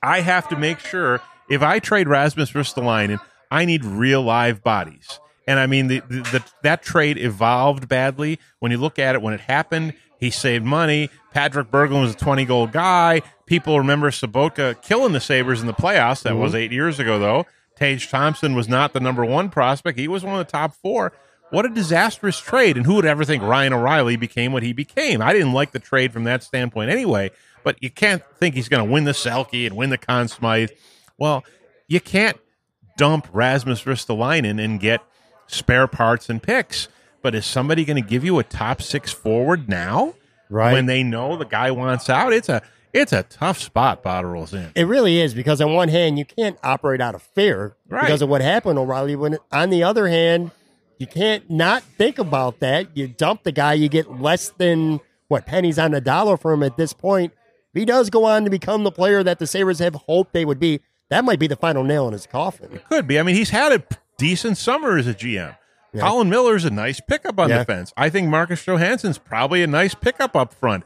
[0.04, 5.20] I have to make sure if I trade Rasmus Ristolainen, I need real live bodies.
[5.48, 8.40] And I mean, the, the, the that trade evolved badly.
[8.60, 11.10] When you look at it, when it happened, he saved money.
[11.32, 13.22] Patrick Berglund was a 20 goal guy.
[13.46, 16.24] People remember Sobotka killing the Sabres in the playoffs.
[16.24, 16.58] That was mm-hmm.
[16.58, 17.46] eight years ago, though.
[17.78, 19.98] Tage Thompson was not the number one prospect.
[20.00, 21.14] He was one of the top four.
[21.50, 22.76] What a disastrous trade.
[22.76, 25.22] And who would ever think Ryan O'Reilly became what he became?
[25.22, 27.32] I didn't like the trade from that standpoint anyway,
[27.64, 30.72] but you can't think he's going to win the Selke and win the Conn Smythe.
[31.18, 31.46] Well,
[31.88, 32.38] you can't
[32.98, 35.02] dump Rasmus Ristolainen and get
[35.48, 36.88] spare parts and picks.
[37.22, 40.14] But is somebody going to give you a top six forward now?
[40.50, 40.72] Right.
[40.74, 42.32] When they know the guy wants out?
[42.32, 42.62] It's a
[42.94, 44.72] it's a tough spot Botterill's in.
[44.76, 48.02] It really is because on one hand you can't operate out of fear Right.
[48.02, 49.16] because of what happened, O'Reilly.
[49.16, 50.52] When on the other hand,
[50.98, 52.96] you can't not think about that.
[52.96, 56.64] You dump the guy, you get less than what pennies on the dollar for him
[56.64, 57.34] at this point.
[57.74, 60.46] If he does go on to become the player that the Sabres have hoped they
[60.46, 60.80] would be,
[61.10, 62.70] that might be the final nail in his coffin.
[62.74, 63.20] It could be.
[63.20, 63.84] I mean, he's had a
[64.18, 65.56] decent summer as a GM.
[65.98, 67.60] Colin Miller's a nice pickup on Yeah.
[67.60, 67.92] defense.
[67.98, 70.84] I think Marcus Johansson's probably a nice pickup up front.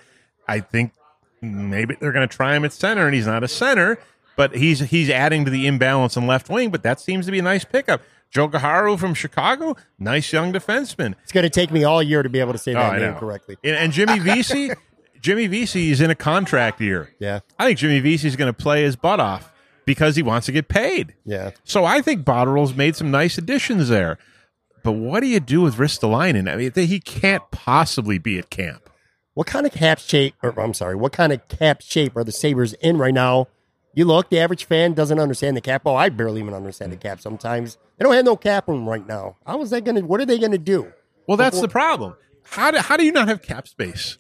[0.48, 0.94] I think
[1.42, 3.98] maybe they're going to try him at center, and he's not a center,
[4.38, 6.70] but he's he's adding to the imbalance in left wing.
[6.70, 8.02] But that seems to be a nice pickup.
[8.34, 11.16] Jokiharju from Chicago, nice young defenseman.
[11.24, 13.00] It's going to take me all year to be able to say Oh, that I
[13.00, 13.58] name correctly.
[13.66, 14.72] And, and Jimmy Vesey,
[15.20, 17.14] Jimmy Vesey is in a contract year.
[17.20, 17.42] Yeah.
[17.60, 19.51] I think Jimmy Vesey is going to play his butt off
[19.86, 21.16] because he wants to get paid.
[21.26, 21.52] Yeah.
[21.64, 24.18] So I think Botterill's made some nice additions there.
[24.84, 26.52] But what do you do with Ristolainen?
[26.52, 28.90] I mean, he can't possibly be at camp.
[29.34, 32.32] What kind of cap shape, or I'm sorry, what kind of cap shape are the
[32.32, 33.48] Sabres in right now?
[33.94, 35.84] You look, the average fan doesn't understand the cap.
[35.86, 37.78] Oh, I barely even understand the cap sometimes.
[37.98, 39.38] They don't have no cap room right now.
[39.46, 40.92] How is that going to, what are they going to do?
[41.28, 42.16] Well, that's the problem.
[42.44, 44.18] How do, how do you not have cap space?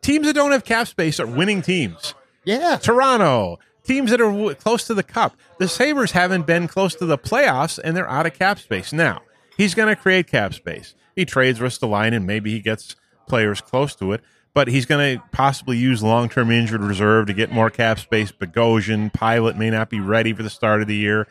[0.00, 2.14] Teams that don't have cap space are winning teams.
[2.44, 2.78] Yeah.
[2.80, 5.36] Toronto, teams that are w- close to the cup.
[5.58, 8.92] The Sabres haven't been close to the playoffs, and they're out of cap space.
[8.92, 9.22] Now,
[9.56, 10.94] he's going to create cap space.
[11.16, 12.94] He trades Ristolainen, and maybe he gets
[13.26, 14.22] players close to it,
[14.54, 18.30] but he's going to possibly use long term injured reserve to get more cap space.
[18.30, 21.26] Bogosian, Pilut may not be ready for the start of the year,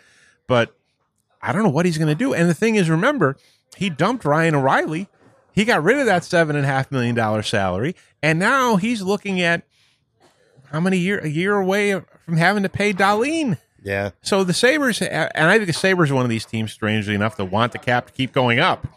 [0.48, 0.76] but
[1.42, 2.34] I don't know what he's going to do.
[2.34, 3.38] And the thing is, remember,
[3.78, 5.08] he dumped Ryan O'Reilly.
[5.54, 9.02] He got rid of that seven and a half million dollar salary, and now he's
[9.02, 9.64] looking at
[10.72, 13.58] how many year a year away from having to pay Dahlin.
[13.84, 14.12] Yeah.
[14.22, 17.38] So the Sabres, and I think the Sabres are one of these teams, strangely enough,
[17.38, 18.88] that want the cap to keep going up,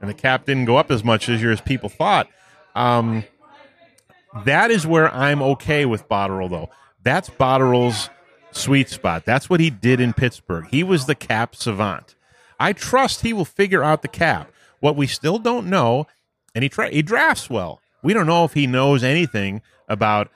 [0.00, 2.28] and the cap didn't go up as much this year as people thought.
[2.74, 3.24] Um,
[4.44, 6.70] that is where I'm okay with Botterill, though.
[7.02, 8.10] That's Botterill's
[8.52, 9.24] sweet spot.
[9.24, 10.66] That's what he did in Pittsburgh.
[10.70, 12.14] He was the cap savant.
[12.60, 14.52] I trust he will figure out the cap.
[14.80, 16.06] What we still don't know,
[16.54, 17.80] and he tra- he drafts well.
[18.02, 20.30] We don't know if he knows anything about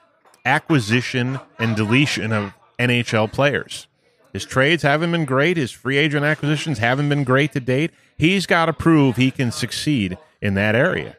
[0.44, 3.86] acquisition and deletion of NHL players.
[4.32, 5.56] His trades haven't been great.
[5.56, 7.90] His free agent acquisitions haven't been great to date.
[8.16, 11.16] He's got to prove he can succeed in that area.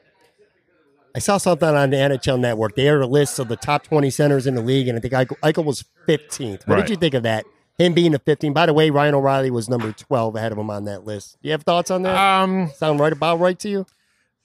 [1.15, 2.75] I saw something on the NHL Network.
[2.75, 5.13] They had a list of the top 20 centers in the league, and I think
[5.13, 6.67] Eichel, was 15th.
[6.67, 6.81] What Right.
[6.81, 7.45] did you think of that?
[7.77, 8.51] Him being a 15.
[8.51, 11.37] By the way, Ryan O'Reilly was number 12 ahead of him on that list.
[11.41, 12.15] Do you have thoughts on that?
[12.17, 13.85] Um, Sound right about right to you?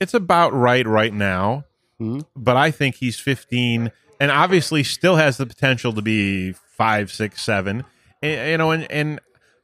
[0.00, 1.64] it's about right right now,
[1.98, 2.20] Hmm.
[2.36, 7.42] but I think he's 15 and obviously still has the potential to be five, six,
[7.42, 7.84] seven.
[8.22, 9.20] And, you know, and, and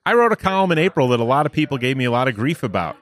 [0.06, 2.28] I wrote a column in April that a lot of people gave me a lot
[2.28, 2.96] of grief about.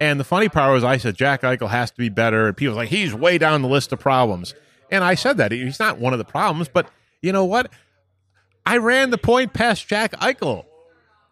[0.00, 2.74] And the funny part was, I said Jack Eichel has to be better, and people
[2.74, 4.54] were like he's way down the list of problems.
[4.90, 6.88] And I said that he's not one of the problems, but
[7.20, 7.70] you know what?
[8.64, 10.64] I ran the point past Jack Eichel.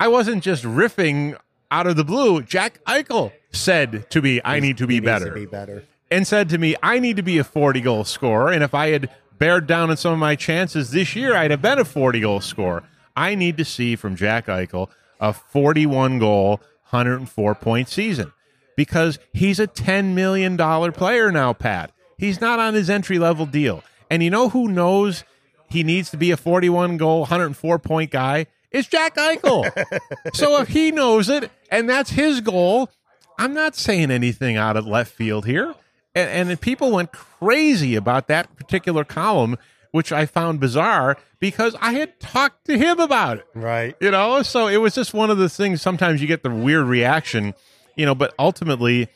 [0.00, 1.38] I wasn't just riffing
[1.70, 2.42] out of the blue.
[2.42, 5.84] Jack Eichel said to me, "I need to be better." To be better.
[6.10, 8.52] and said to me, I need to be a 40 goal scorer.
[8.52, 11.62] And if I had bared down on some of my chances this year, I'd have
[11.62, 12.82] been a 40 goal scorer.
[13.14, 16.60] I need to see from Jack Eichel a 41 goal,
[16.90, 18.32] 104 point season
[18.76, 20.56] because he's a $10 million
[20.92, 21.92] player now, Pat.
[22.18, 23.82] He's not on his entry level deal.
[24.10, 25.24] And you know who knows
[25.68, 28.46] he needs to be a 41 goal, 104 point guy?
[28.70, 29.70] It's Jack Eichel.
[30.34, 32.90] so if he knows it and that's his goal,
[33.38, 35.74] I'm not saying anything out of left field here.
[36.16, 39.58] And, and people went crazy about that particular column,
[39.92, 43.46] which I found bizarre because I had talked to him about it.
[43.54, 43.94] Right.
[44.00, 45.82] You know, so it was just one of the things.
[45.82, 47.52] Sometimes you get the weird reaction,
[47.96, 49.08] you know, but ultimately,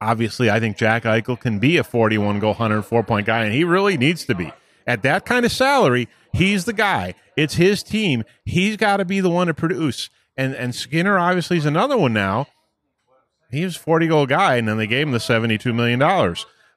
[0.00, 3.64] obviously, I think Jack Eichel can be a 41 goal, 104 point guy, and he
[3.64, 4.52] really needs to be.
[4.86, 7.14] At that kind of salary, he's the guy.
[7.36, 8.24] It's his team.
[8.44, 10.08] He's got to be the one to produce.
[10.36, 12.46] And and Skinner obviously is another one now.
[13.50, 15.98] He was a 40 goal guy, and then they gave him the $72 million.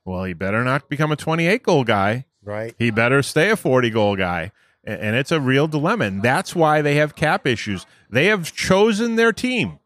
[0.05, 2.75] Well, he better not become a 28 goal guy Right.
[2.77, 4.51] he better stay a 40 goal guy.
[4.85, 6.05] And it's a real dilemma.
[6.05, 7.85] And that's why they have cap issues.
[8.09, 9.79] They have chosen their team.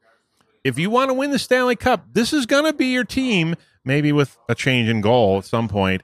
[0.64, 3.54] If you want to win the Stanley Cup, this is going to be your team,
[3.86, 6.02] maybe with a change in goal at some point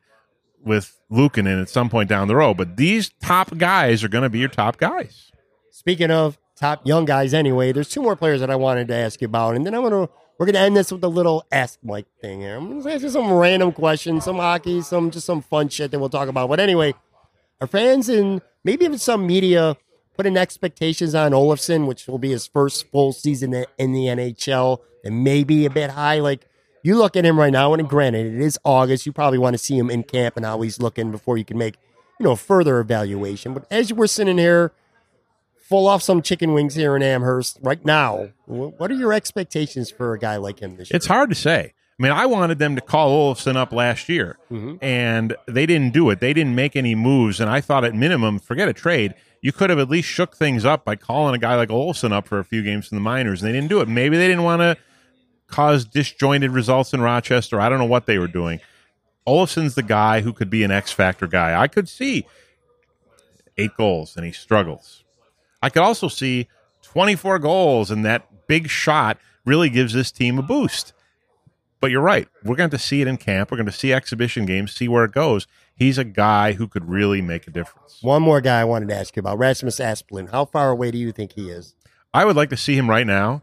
[0.64, 2.56] with Luukkonen at some point down the road.
[2.58, 5.32] But these top guys are going to be your top guys.
[5.72, 9.20] Speaking of top young guys, anyway, there's two more players that I wanted to ask
[9.22, 10.08] you about, and then I'm gonna
[10.38, 12.58] we're gonna end this with a little ask Mike thing here.
[12.58, 16.00] I'm gonna ask you some random questions, some hockey, some just some fun shit that
[16.00, 16.50] we'll talk about.
[16.50, 16.94] But anyway,
[17.62, 19.78] our fans and maybe even some media
[20.16, 25.24] putting expectations on Olofsson, which will be his first full season in the NHL, and
[25.24, 26.20] maybe a bit high.
[26.20, 26.48] Like
[26.84, 29.06] you look at him right now, and granted, it is August.
[29.06, 31.58] You probably want to see him in camp and how he's looking before you can
[31.58, 31.76] make
[32.20, 33.54] you know a further evaluation.
[33.54, 34.72] But as we're sitting here
[35.64, 38.30] full off some chicken wings here in Amherst right now.
[38.46, 40.98] What are your expectations for a guy like him this year?
[40.98, 41.74] It's hard to say.
[42.00, 44.84] I mean, I wanted them to call Olofsson up last year, mm-hmm.
[44.84, 46.20] and they didn't do it.
[46.20, 49.70] They didn't make any moves, and I thought at minimum, forget a trade, you could
[49.70, 52.44] have at least shook things up by calling a guy like Olofsson up for a
[52.44, 53.88] few games in the minors, and they didn't do it.
[53.88, 54.78] Maybe they didn't want to
[55.48, 57.62] cause disjointed results in Rochester.
[57.62, 58.60] I don't know what they were doing.
[59.28, 61.60] Olofsson's the guy who could be an X factor guy.
[61.60, 62.26] I could see
[63.56, 65.03] eight goals, and he struggles.
[65.64, 66.48] I could also see
[66.84, 70.94] 24 goals, and that big shot really gives this team a boost
[71.82, 72.28] But you're right.
[72.44, 73.50] We're going to see it in camp.
[73.52, 75.48] We're going to see exhibition games, see where it goes.
[75.76, 77.98] He's a guy who could really make a difference.
[78.02, 80.30] One more guy I wanted to ask you about Rasmus Asplund.
[80.32, 81.76] How far away do you think he is?
[82.14, 83.42] I would like to see him right now.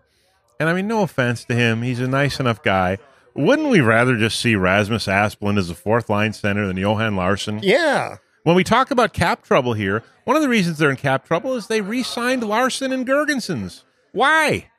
[0.60, 1.82] And I mean, no offense to him.
[1.82, 2.98] He's a nice enough guy.
[3.34, 7.60] Wouldn't we rather just see Rasmus Asplund as a fourth line center than Johan Larsson?
[7.62, 8.16] Yeah.
[8.42, 11.54] When we talk about cap trouble here, one of the reasons they're in cap trouble
[11.54, 13.82] is they re signed Larsson and Girgensons.
[14.12, 14.70] Why?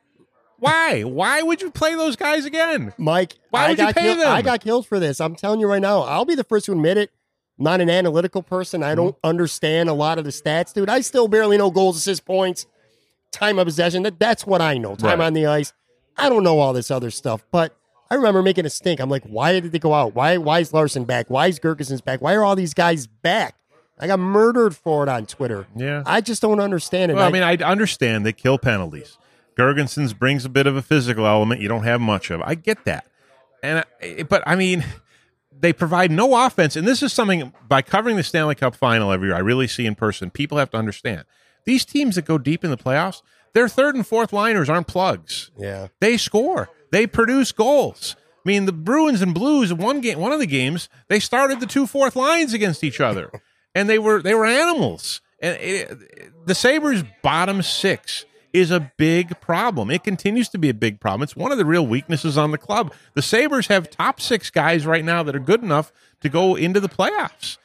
[0.57, 1.01] Why?
[1.03, 2.93] Why would you play those guys again?
[2.97, 4.31] Mike, Why I would you got pay killed, them?
[4.31, 5.19] I got killed for this.
[5.19, 6.01] I'm telling you right now.
[6.01, 7.11] I'll be the first to admit it.
[7.57, 8.83] I'm not an analytical person.
[8.83, 9.27] I don't mm-hmm.
[9.27, 10.89] understand a lot of the stats, dude.
[10.89, 12.65] I still barely know goals, assists, points,
[13.31, 14.03] time of possession.
[14.03, 14.95] That, that's what I know.
[14.95, 15.25] Time Right.
[15.27, 15.73] on the ice.
[16.17, 17.43] I don't know all this other stuff.
[17.51, 17.75] But
[18.11, 18.99] I remember making a stink.
[18.99, 20.13] I'm like, why did they go out?
[20.13, 21.29] Why why is Larsson back?
[21.29, 22.21] Why is Girgensons back?
[22.21, 23.55] Why are all these guys back?
[23.97, 25.65] I got murdered for it on Twitter.
[25.75, 26.03] Yeah.
[26.05, 27.15] I just don't understand it.
[27.15, 29.17] Well, I mean, I understand they kill penalties.
[29.57, 32.41] Girgensons brings a bit of a physical element you don't have much of.
[32.41, 33.05] I get that,
[33.63, 34.83] and I, eh, but I mean,
[35.57, 39.29] they provide no offense, and this is something by covering the Stanley Cup Final every
[39.29, 39.37] year.
[39.37, 40.31] I really see in person.
[40.31, 41.23] People have to understand
[41.63, 43.21] these teams that go deep in the playoffs.
[43.53, 45.51] Their third and fourth liners aren't plugs.
[45.57, 45.87] yeah.
[46.01, 46.69] They score.
[46.91, 48.15] They produce goals.
[48.19, 51.67] I mean, the Bruins and Blues one game, one of the games, they started the
[51.67, 53.31] two fourth lines against each other,
[53.75, 55.21] and they were they were animals.
[55.41, 59.89] And it, the Sabres' bottom six is a big problem.
[59.89, 61.23] It continues to be a big problem.
[61.23, 62.93] It's one of the real weaknesses on the club.
[63.13, 66.79] The Sabres have top six guys right now that are good enough to go into
[66.79, 67.57] the playoffs.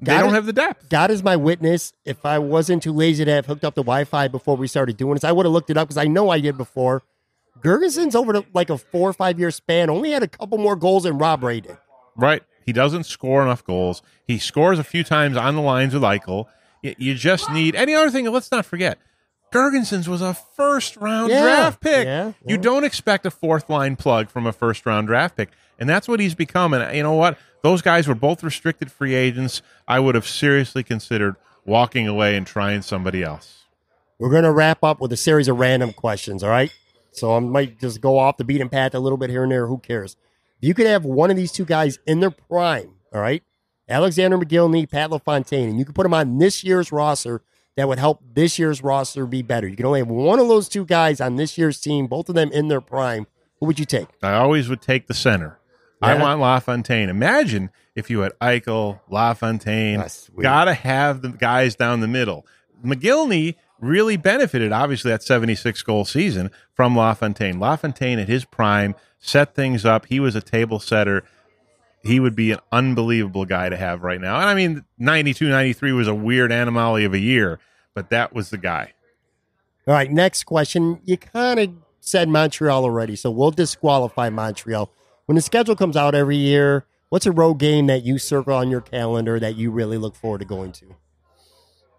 [0.00, 0.34] They Got don't it.
[0.34, 0.88] have the depth.
[0.88, 1.92] God is my witness.
[2.04, 5.14] If I wasn't too lazy to have hooked up the Wi-Fi before we started doing
[5.14, 7.02] this, I would have looked it up because I know I did before.
[7.62, 10.76] Girgensons over the, like a four or five year span only had a couple more
[10.76, 11.76] goals than Rob Ray did.
[12.16, 12.42] Right.
[12.66, 14.02] He doesn't score enough goals.
[14.26, 16.46] He scores a few times on the lines with Eichel.
[16.82, 18.26] You, just need any other thing.
[18.26, 18.98] Let's not forget,
[19.52, 22.06] Girgensons was a first round Yeah, draft pick.
[22.06, 25.88] yeah, You don't expect a fourth line plug from a first round draft pick, and
[25.88, 26.74] that's what he's become.
[26.74, 27.38] And uh, you know what?
[27.62, 29.62] Those guys were both restricted free agents.
[29.86, 33.64] I would have seriously considered walking away and trying somebody else.
[34.18, 36.72] We're going to wrap up with a series of random questions, all right?
[37.12, 39.66] So I might just go off the beaten path a little bit here and there.
[39.66, 40.16] Who cares?
[40.60, 43.42] If you could have one of these two guys in their prime, all right?
[43.88, 47.42] Alexander Mogilny, Pat LaFontaine, and you could put them on this year's roster
[47.76, 49.68] that would help this year's roster be better.
[49.68, 52.34] You can only have one of those two guys on this year's team, both of
[52.34, 53.26] them in their prime.
[53.60, 54.08] Who would you take?
[54.22, 55.58] I always would take the center.
[56.00, 57.08] I want LaFontaine.
[57.08, 59.98] Imagine if you had Eichel, LaFontaine.
[59.98, 60.28] That's.
[60.30, 62.44] Gotta have the guys down the middle.
[62.84, 67.58] McGillney really benefited, obviously, that 76 goal season from LaFontaine.
[67.58, 70.06] LaFontaine at his prime set things up.
[70.06, 71.24] He was a table setter.
[72.02, 74.40] He would be an unbelievable guy to have right now.
[74.40, 77.58] And I mean, 92 93 was a weird anomaly of a year,
[77.94, 78.94] but that was the guy.
[79.86, 81.00] All right, next question.
[81.04, 81.70] You kind of
[82.00, 84.90] said Montreal already, so we'll disqualify Montreal.
[85.26, 88.70] When the schedule comes out every year, what's a road game that you circle on
[88.70, 90.96] your calendar that you really look forward to going to?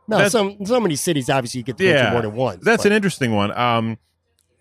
[0.07, 2.63] No, That's- some so many cities obviously you get to go to more than once.
[2.63, 3.55] That's but- an interesting one.
[3.57, 3.97] Um,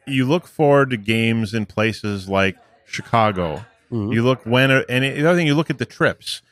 [0.06, 3.64] you look forward to games in places like Chicago.
[3.92, 4.12] Mhm.
[4.14, 6.42] You look when, and the other thing, you look at the trips,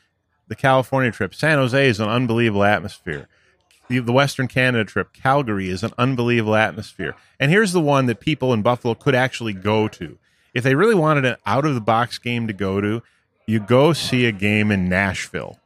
[0.47, 1.33] the California trip.
[1.35, 3.27] San Jose is an unbelievable atmosphere.
[3.89, 7.15] The, the Western Canada trip, Calgary, is an unbelievable atmosphere.
[7.39, 10.17] And here's the one that people in Buffalo could actually go to.
[10.53, 13.01] If they really wanted an out of the box game to go to,
[13.47, 15.57] you go see a game in Nashville.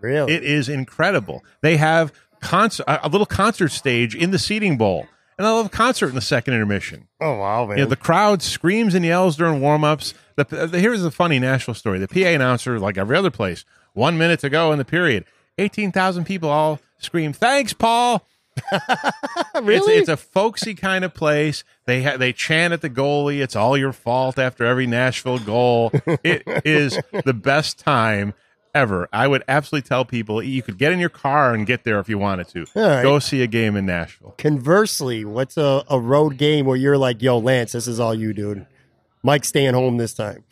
[0.00, 0.34] really.
[0.34, 1.42] It is incredible.
[1.62, 2.12] They have
[2.46, 5.06] concert, a little concert stage in the seating bowl,
[5.38, 7.08] and have a concert in the second intermission.
[7.20, 7.78] oh wow, man!
[7.78, 10.14] You know, the crowd screams and yells during warm-ups.
[10.36, 11.98] The, the, here's a funny Nashville story.
[11.98, 15.24] The PA announcer, like every other place, one minute to go in the period,
[15.58, 18.26] 18,000 people all scream, thanks, Paul.
[19.62, 19.94] really?
[19.94, 21.64] It's, it's a folksy kind of place.
[21.84, 23.42] They ha- they chant at the goalie.
[23.42, 25.90] It's all your fault after every Nashville goal.
[26.24, 28.34] it is the best time
[28.76, 29.08] ever.
[29.12, 32.08] I would absolutely tell people you could get in your car and get there if
[32.08, 32.66] you wanted to.
[32.74, 33.02] Right.
[33.02, 34.34] Go see a game in Nashville.
[34.38, 38.32] Conversely, what's a, a road game where you're like, "Yo, Lance, this is all you,
[38.32, 38.66] dude."
[39.22, 40.44] Mike's staying home this time.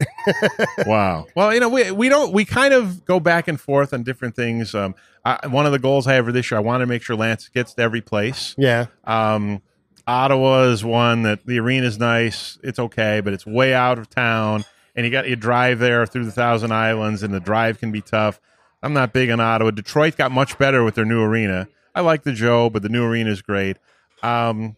[0.86, 1.26] wow.
[1.36, 4.34] Well, you know, we we don't we kind of go back and forth on different
[4.36, 4.74] things.
[4.74, 4.94] Um,
[5.24, 7.16] I, one of the goals I have for this year, I want to make sure
[7.16, 8.54] Lance gets to every place.
[8.58, 9.62] Yeah, Um,
[10.06, 12.58] Ottawa is one that the arena's nice.
[12.62, 14.64] It's okay, but it's way out of town,
[14.94, 18.00] and you got you drive there through the Thousand Islands, and the drive can be
[18.00, 18.40] tough.
[18.82, 19.70] I'm not big on Ottawa.
[19.70, 21.68] Detroit got much better with their new arena.
[21.94, 23.76] I like the Joe, but the new arena is great.
[24.22, 24.76] Um,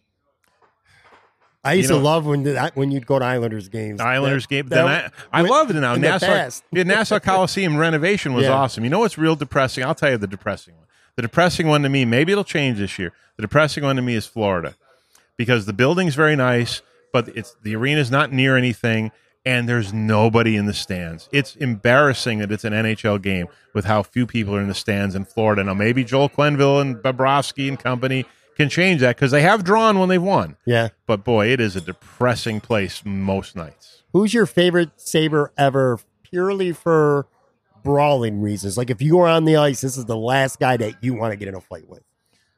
[1.63, 3.99] I used You to love when the, when you'd go to Islanders games.
[3.99, 4.67] Islanders That- game.
[4.67, 4.87] that- Then
[5.33, 5.95] I, I when- loved it now.
[5.95, 8.51] Nassau, yeah, Nassau Coliseum renovation was Yeah.
[8.53, 8.83] awesome.
[8.83, 9.83] You know what's real depressing?
[9.83, 10.85] I'll tell you the depressing one.
[11.15, 13.13] The depressing one to me, maybe it'll change this year.
[13.37, 14.75] The depressing one to me is Florida
[15.37, 19.11] because the building's very nice, but it's the arena's not near anything,
[19.45, 21.29] and there's nobody in the stands.
[21.31, 25.13] It's embarrassing that it's an NHL game with how few people are in the stands
[25.15, 25.63] in Florida.
[25.63, 28.25] Now, maybe Joel Quenneville and Bobrovsky and company
[28.55, 30.57] can change that because they have drawn when they've won.
[30.65, 30.89] Yeah.
[31.05, 34.03] But boy, it is a depressing place most nights.
[34.13, 37.27] Who's your favorite Saber ever, purely for
[37.83, 38.77] brawling reasons?
[38.77, 41.31] Like if you were on the ice, this is the last guy that you want
[41.33, 42.01] to get in a fight with.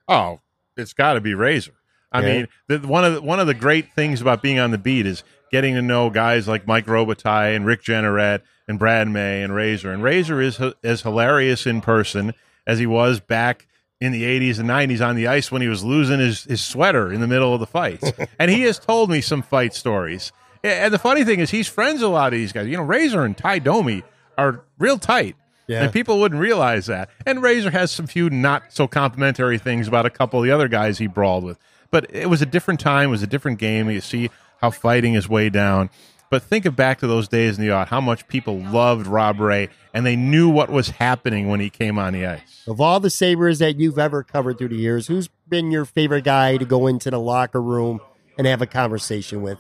[0.08, 0.40] Oh,
[0.78, 1.74] it's got to be Razor.
[2.12, 2.28] I Yeah.
[2.34, 5.06] mean, the, one of the, one of the great things about being on the beat
[5.06, 9.54] is getting to know guys like Mike Robitaille and Rick Jeanneret and Brad May and
[9.54, 9.92] Razor.
[9.92, 12.34] And Razor is h- as hilarious in person
[12.66, 13.68] as he was back
[14.00, 17.12] in the 80s and 90s on the ice when he was losing his, his sweater
[17.12, 18.12] in the middle of the fights.
[18.40, 20.32] and he has told me some fight stories.
[20.64, 22.68] And the funny thing is, he's friends with a lot of these guys.
[22.68, 24.04] You know, Razor and Tie Domi
[24.38, 25.36] are real tight.
[25.68, 25.84] Yeah.
[25.84, 27.10] And people wouldn't realize that.
[27.26, 30.68] And Razor has some few not so complimentary things about a couple of the other
[30.68, 31.58] guys he brawled with.
[31.92, 33.90] But it was a different time, it was a different game.
[33.90, 34.30] You see
[34.62, 35.90] how fighting is way down.
[36.30, 39.40] But think of back to those days in the yacht, how much people loved Rob
[39.40, 42.64] Ray and they knew what was happening when he came on the ice.
[42.68, 46.26] Of all the Sabres that you've ever covered through the years, who's been your favorite
[46.26, 48.02] guy to go into the locker room
[48.38, 49.60] and have a conversation with?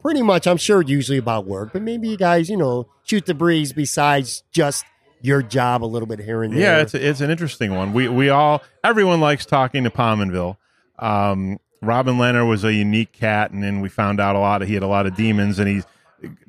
[0.00, 3.34] Pretty much, I'm sure, usually about work, but maybe you guys, you know, shoot the
[3.34, 4.84] breeze besides just
[5.20, 6.60] your job a little bit here and there.
[6.60, 7.92] Yeah, it's it's an interesting one.
[7.92, 10.56] We we all everyone likes talking to Pominville.
[10.98, 14.62] Um, Robin Lehner was a unique cat, and then we found out a lot.
[14.62, 15.82] He had a lot of demons, and he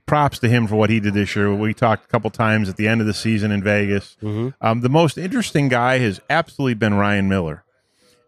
[0.05, 1.53] props to him for what he did this year.
[1.53, 4.17] We talked a couple times at the end of the season in Vegas.
[4.61, 7.63] Um, the most interesting guy has absolutely been Ryan Miller.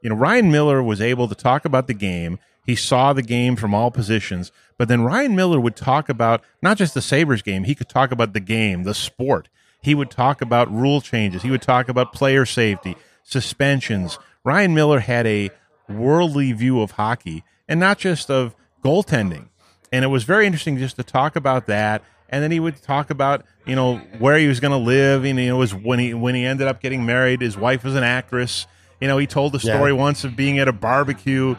[0.04, 2.38] You know, Ryan Miller was able to talk about the game.
[2.64, 6.78] He saw the game from all positions, but then Ryan Miller would talk about not
[6.78, 9.49] just the Sabres game, he could talk about the game, the sport.
[9.82, 11.41] He would talk about rule changes.
[11.41, 14.20] He would talk about player safety, suspensions.
[14.43, 15.49] Ryan Miller had a
[15.89, 19.47] worldly view of hockey and not just of goaltending.
[19.91, 22.01] And it was very interesting just to talk about that.
[22.29, 25.25] And then he would talk about, you know, where he was going to live.
[25.25, 27.84] And, you know, it was when he, when he ended up getting married, his wife
[27.84, 28.67] was an actress.
[29.01, 29.75] You know, he told the Yeah.
[29.75, 31.55] story once of being at a barbecue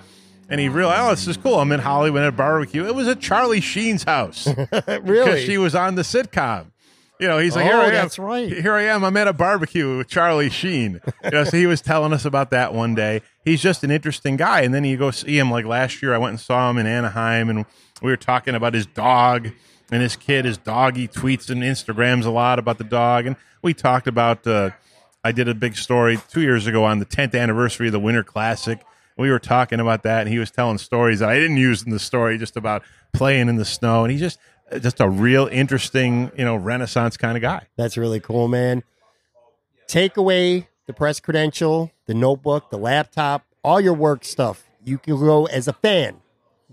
[0.49, 1.59] and he realized, oh, this is cool.
[1.61, 2.87] I'm in Hollywood at a barbecue.
[2.87, 5.45] It was at Charlie Sheen's house because really?
[5.45, 6.72] she was on the sitcom.
[7.23, 7.93] You know, he's like, here Oh, I am.
[7.93, 8.51] that's right.
[8.53, 9.05] Here I am.
[9.05, 11.01] I'm at a barbecue with Charlie Sheen.
[11.25, 13.23] You know, so he was telling us about that one day.
[13.45, 14.63] He's just an interesting guy.
[14.63, 16.13] And then you go see him like last year.
[16.13, 17.65] I went and saw him in Anaheim, and
[18.03, 19.51] we were talking about his dog
[19.93, 20.45] and his kid.
[20.45, 20.97] His dog.
[20.97, 24.45] He tweets and Instagrams a lot about the dog, and we talked about.
[24.47, 24.71] Uh,
[25.23, 28.25] I did a big story two years ago on the 10th anniversary of the Winter
[28.25, 28.81] Classic.
[29.17, 31.91] We were talking about that, and he was telling stories that I didn't use in
[31.93, 34.03] the story, just about playing in the snow.
[34.03, 34.41] And he's just
[34.81, 37.67] just a real interesting, you know, Renaissance kind of guy.
[37.77, 38.83] That's really cool, man.
[39.87, 44.65] Take away the press credential, the notebook, the laptop, all your work stuff.
[44.85, 46.17] You can go as a fan.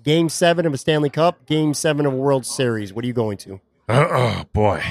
[0.01, 2.93] Game seven of a Stanley Cup, game seven of a World Series.
[2.93, 3.59] What are you going to?
[3.91, 4.83] Oh boy,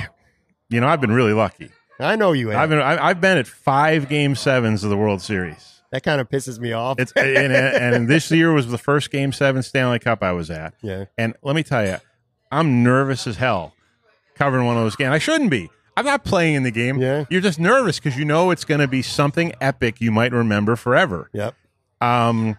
[0.71, 1.71] you know, I've been really lucky.
[2.01, 2.61] I know you have.
[2.61, 5.81] I've been I- I've been at five game sevens of the World Series.
[5.93, 6.99] that kind of pisses me off.
[6.99, 10.75] It's and, and this year was the first game seven Stanley Cup I was at.
[10.83, 11.05] yeah.
[11.17, 11.97] And let me tell you,
[12.51, 13.75] I'm nervous as hell
[14.35, 15.11] covering one of those games.
[15.11, 15.69] I shouldn't be.
[15.97, 17.01] I'm not playing in the game.
[17.01, 17.25] Yeah.
[17.29, 20.77] You're just nervous because you know it's going to be something epic you might remember
[20.77, 21.29] forever.
[21.33, 21.55] Yep.
[22.01, 22.57] Um,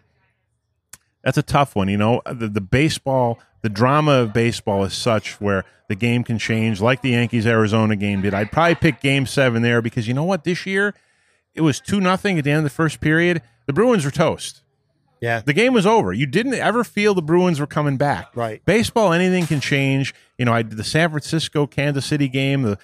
[1.23, 1.87] that's a tough one.
[1.87, 6.37] You know, the, the baseball, the drama of baseball is such where the game can
[6.37, 8.33] change, like the Yankees Arizona game did.
[8.33, 10.43] I'd probably pick Game Seven there because you know what?
[10.43, 10.93] This year,
[11.55, 13.41] it was two nothing at the end of the first period.
[13.67, 14.63] The Bruins were toast.
[15.22, 15.41] Yeah.
[15.45, 16.13] The game was over.
[16.13, 18.36] You didn't ever feel the Bruins were coming back.
[18.36, 18.63] Right.
[18.65, 20.13] Baseball, anything can change.
[20.38, 22.61] You know, I did the San Francisco Kansas City game.
[22.61, 22.78] The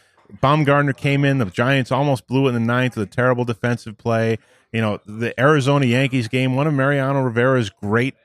[0.44, 1.38] Bumgarner came in.
[1.38, 4.38] The Giants almost blew it in the ninth with a terrible defensive play.
[4.74, 8.16] You know, the Arizona Yankees game, one of Mariano Rivera's great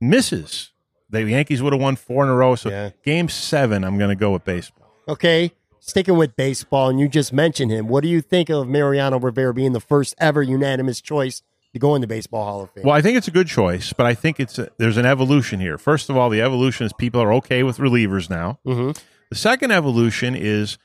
[0.00, 0.70] misses.
[1.10, 2.54] The Yankees would have won four in a row.
[2.54, 2.90] So, Yeah.
[3.04, 4.90] game seven, I'm going to go with baseball.
[5.08, 5.52] Okay.
[5.80, 7.88] Sticking with baseball, and you just mentioned him.
[7.88, 11.94] What do you think of Mariano Rivera being the first ever unanimous choice to go
[11.94, 12.84] in the Baseball Hall of Fame?
[12.84, 15.60] Well, I think it's a good choice, but I think it's a, there's an evolution
[15.60, 15.78] here.
[15.78, 18.58] First of all, the evolution is people are okay with relievers now.
[18.66, 18.98] Mhm.
[19.30, 20.76] The second evolution is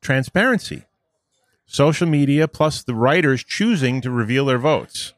[0.00, 0.84] transparency.
[1.66, 5.14] Social media plus the writers choosing to reveal their votes.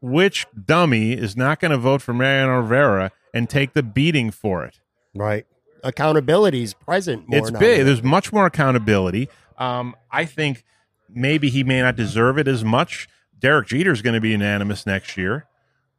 [0.00, 4.64] Which dummy is not going to vote for Mariano Rivera and take the beating for
[4.64, 4.80] it?
[5.14, 5.46] Right.
[5.82, 7.58] Accountability is present more it's now.
[7.58, 7.84] big.
[7.84, 9.28] There's much more accountability.
[9.56, 10.64] Um, I think
[11.08, 13.08] maybe he may not deserve it as much.
[13.40, 15.46] Derek Jeter is going to be unanimous next year.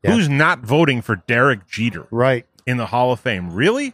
[0.03, 0.11] Yeah.
[0.13, 2.45] Who's not voting for Derek Jeter Right.
[2.65, 3.51] in the Hall of Fame?
[3.51, 3.93] Really?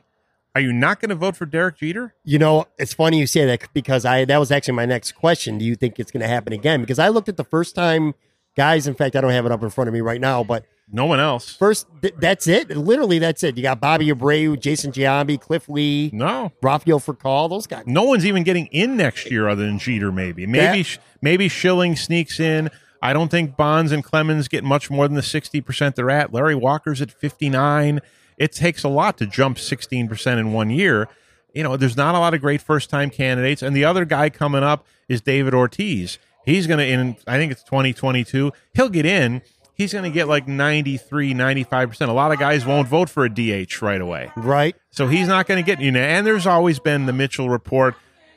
[0.54, 2.14] Are you not going to vote for Derek Jeter?
[2.24, 5.58] You know, it's funny you say that because I that was actually my next question.
[5.58, 6.80] Do you think it's going to happen again?
[6.82, 8.14] Because I looked at the first time
[8.56, 8.88] guys.
[8.88, 11.06] In fact, I don't have it up in front of me right now, but No
[11.08, 11.56] one else.
[11.56, 12.70] First, th- that's it.
[12.70, 13.58] Literally, that's it.
[13.58, 16.52] You got Bobby Abreu, Jason Giambi, Cliff Lee, No.
[16.62, 17.50] Rafael Furcal.
[17.50, 17.84] Those guys.
[17.88, 20.12] No one's even getting in next year other than Jeter.
[20.12, 22.70] Maybe, maybe, That- maybe Schilling sneaks in.
[23.06, 26.34] I don't think Bonds and Clemens get much more than the sixty percent they're at.
[26.34, 28.00] Larry Walker's at fifty nine.
[28.40, 31.08] It takes a lot to jump sixteen percent in one year.
[31.54, 33.62] You know, there's not a lot of great first time candidates.
[33.62, 36.18] And the other guy coming up is David Ortiz.
[36.46, 37.16] He's going to in.
[37.28, 38.52] I think it's twenty twenty two.
[38.74, 39.44] He'll get in.
[39.76, 42.08] He's going to get like 93, 95%.
[42.08, 44.32] A lot of guys won't vote for a DH right away.
[44.38, 44.74] Right.
[44.90, 46.00] So he's not going to get you know.
[46.00, 47.96] And there's always been the Mitchell report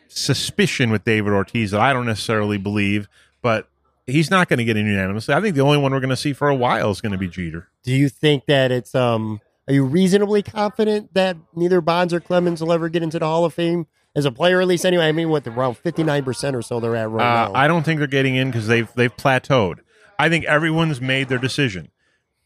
[0.08, 3.08] suspicion with David Ortiz that I don't necessarily believe,
[4.08, 5.34] he's not going to get in unanimously.
[5.34, 7.18] I think the only one we're going to see for a while is going to
[7.18, 7.68] be Jeter.
[7.84, 9.40] Do you think that it's um?
[9.68, 13.44] Are you reasonably confident that neither Bonds or Clemens will ever get into the Hall
[13.44, 13.86] of Fame
[14.16, 14.60] as a player?
[14.62, 15.06] At least, anyway.
[15.06, 17.54] I mean, what around fifty nine percent or so they're at right Uh, now.
[17.54, 19.80] I don't think they're getting in because they've they've plateaued.
[20.18, 21.90] I think everyone's made their decision.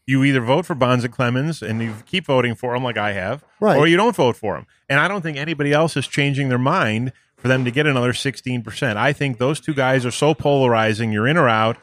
[0.05, 3.13] You either vote for Bonds and Clemens and you keep voting for them like I
[3.13, 3.77] have, Right.
[3.77, 4.67] or you don't vote for them.
[4.89, 8.13] And I don't think anybody else is changing their mind for them to get another
[8.13, 8.95] 16%.
[8.95, 11.75] I think those two guys are so polarizing, you're in or out,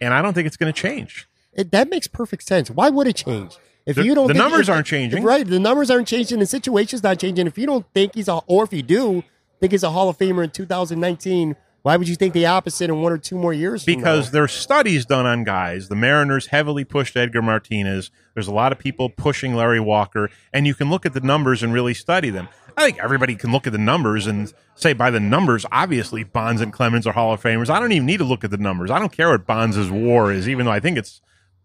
[0.00, 1.28] and I don't think it's going to change.
[1.52, 2.68] It, that makes perfect sense.
[2.68, 3.56] Why would it change?
[3.86, 5.22] If The- you don't, the numbers aren't changing.
[5.22, 5.46] right?
[5.46, 6.40] The numbers aren't changing.
[6.40, 7.46] The situation's not changing.
[7.46, 9.22] If you don't think he's a, or if you do
[9.60, 13.00] think he's a Hall of Famer in 2019, why would you think the opposite in
[13.00, 13.84] one or two more years?
[13.84, 15.88] from because there's studies done on guys.
[15.88, 18.10] The Mariners heavily pushed Edgar Martinez.
[18.34, 21.62] There's a lot of people pushing Larry Walker, and you can look at the numbers
[21.62, 22.48] and really study them.
[22.76, 26.60] I think everybody can look at the numbers and say by the numbers, obviously Bonds
[26.60, 27.70] and Clemens are Hall of Famers.
[27.70, 28.90] I don't even need to look at the numbers.
[28.90, 31.20] I don't care what Bonds' WAR is, even though I think it's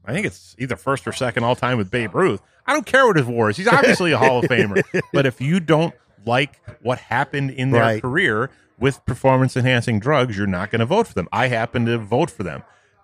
[0.05, 2.41] I think it's either first or second all time with Babe Ruth.
[2.65, 3.57] I don't care what his WAR is.
[3.57, 4.81] He's obviously a Hall of Famer.
[5.13, 5.93] But if you don't
[6.25, 8.01] like what happened in their Right.
[8.01, 8.49] career
[8.79, 11.27] with performance enhancing drugs, you're not going to vote for them.
[11.31, 12.63] I happen to vote for them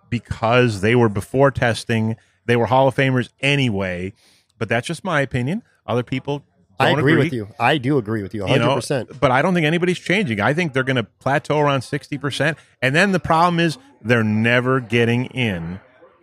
[0.09, 2.15] because they were before testing.
[2.45, 4.13] They were Hall of Famers anyway.
[4.57, 5.63] But that's just my opinion.
[5.85, 6.43] Other people
[6.79, 7.49] I don't agree, with you.
[7.59, 8.61] I do agree with you 100.
[8.61, 10.41] you know, percent but I don't think anybody's changing.
[10.41, 12.55] I think they're going to plateau around 60%.
[12.81, 15.79] And then the problem is they're never getting in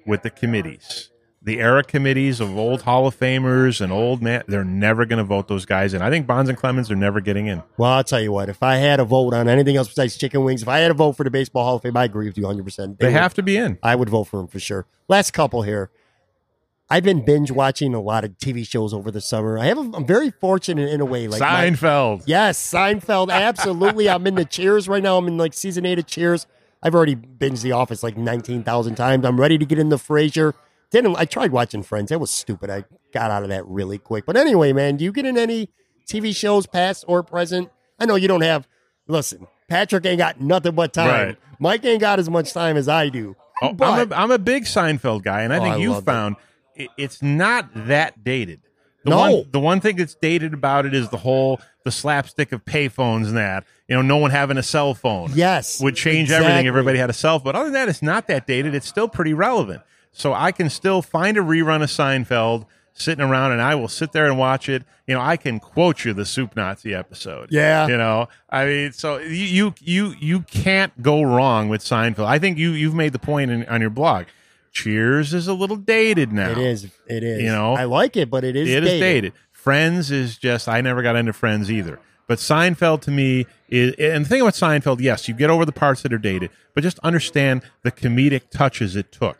[0.07, 1.11] with the committees.
[1.43, 5.25] The era committees of old Hall of Famers and old man, they're never going to
[5.25, 6.03] vote those guys in.
[6.03, 7.63] I think Bonds and Clemens are never getting in.
[7.79, 8.51] Well, I'll tell you what.
[8.51, 10.95] If I had a vote on anything else besides chicken wings, if I had a
[10.95, 12.63] vote for the Baseball Hall of Fame, I agree with you 100.
[12.63, 13.79] percent They have to be in.
[13.83, 14.87] I would vote for them for sure.
[15.09, 15.91] Last couple here.
[16.93, 19.59] I've been binge watching a lot of TV shows over the summer.
[19.59, 19.79] I have.
[19.79, 21.29] A, I'm very fortunate in a way.
[21.29, 22.25] Like my- Seinfeld.
[22.27, 23.31] Yes, Seinfeld.
[23.31, 24.09] Absolutely.
[24.09, 25.17] I'm in the Cheers right now.
[25.17, 26.47] I'm in like season eight of Cheers.
[26.83, 29.25] I've already binged The Office like 19,000 times.
[29.25, 30.55] I'm ready to get into Frasier.
[30.91, 32.09] Didn't I tried watching Friends?
[32.09, 32.71] That was stupid.
[32.71, 34.27] I got out of that really quick.
[34.27, 35.69] But anyway, man, do you get in any
[36.09, 37.71] TV shows, past or present?
[38.01, 38.67] I know you don't have.
[39.07, 41.09] Listen, Patrick ain't got nothing but time.
[41.29, 41.37] Right.
[41.61, 43.37] Mike ain't got as much time as I do.
[43.63, 46.01] Oh, but I'm, a, I'm a big Seinfeld guy, and I Oh, think I you
[46.01, 46.37] found.
[46.97, 48.61] It's not that dated.
[49.05, 49.17] The No.
[49.19, 53.29] one, the one thing that's dated about it is the whole the slapstick of payphones
[53.29, 55.31] and that you know no one having a cell phone.
[55.35, 56.47] yes, would change exactly.
[56.47, 56.67] everything.
[56.67, 57.45] if Everybody had a cell phone.
[57.45, 58.75] But other than that, it's not that dated.
[58.75, 59.83] It's still pretty relevant.
[60.13, 64.13] So I can still find a rerun of Seinfeld sitting around, and I will sit
[64.13, 64.83] there and watch it.
[65.07, 67.49] You know, I can quote you the Soup Nazi episode.
[67.51, 67.87] Yeah.
[67.87, 72.27] you know, I mean, so you you you, you can't go wrong with Seinfeld.
[72.27, 74.27] I think you you've made the point in, on your blog.
[74.73, 76.51] Cheers is a little dated now.
[76.51, 76.85] It is.
[77.07, 77.43] It is.
[77.43, 77.75] You know?
[77.75, 78.69] I like it, but it is.
[78.69, 79.01] It is dated.
[79.01, 79.33] dated.
[79.53, 81.99] Friends is just I never got into Friends either.
[82.27, 85.73] But Seinfeld to me is and the thing about Seinfeld, yes, you get over the
[85.73, 89.37] parts that are dated, but just understand the comedic touches it took.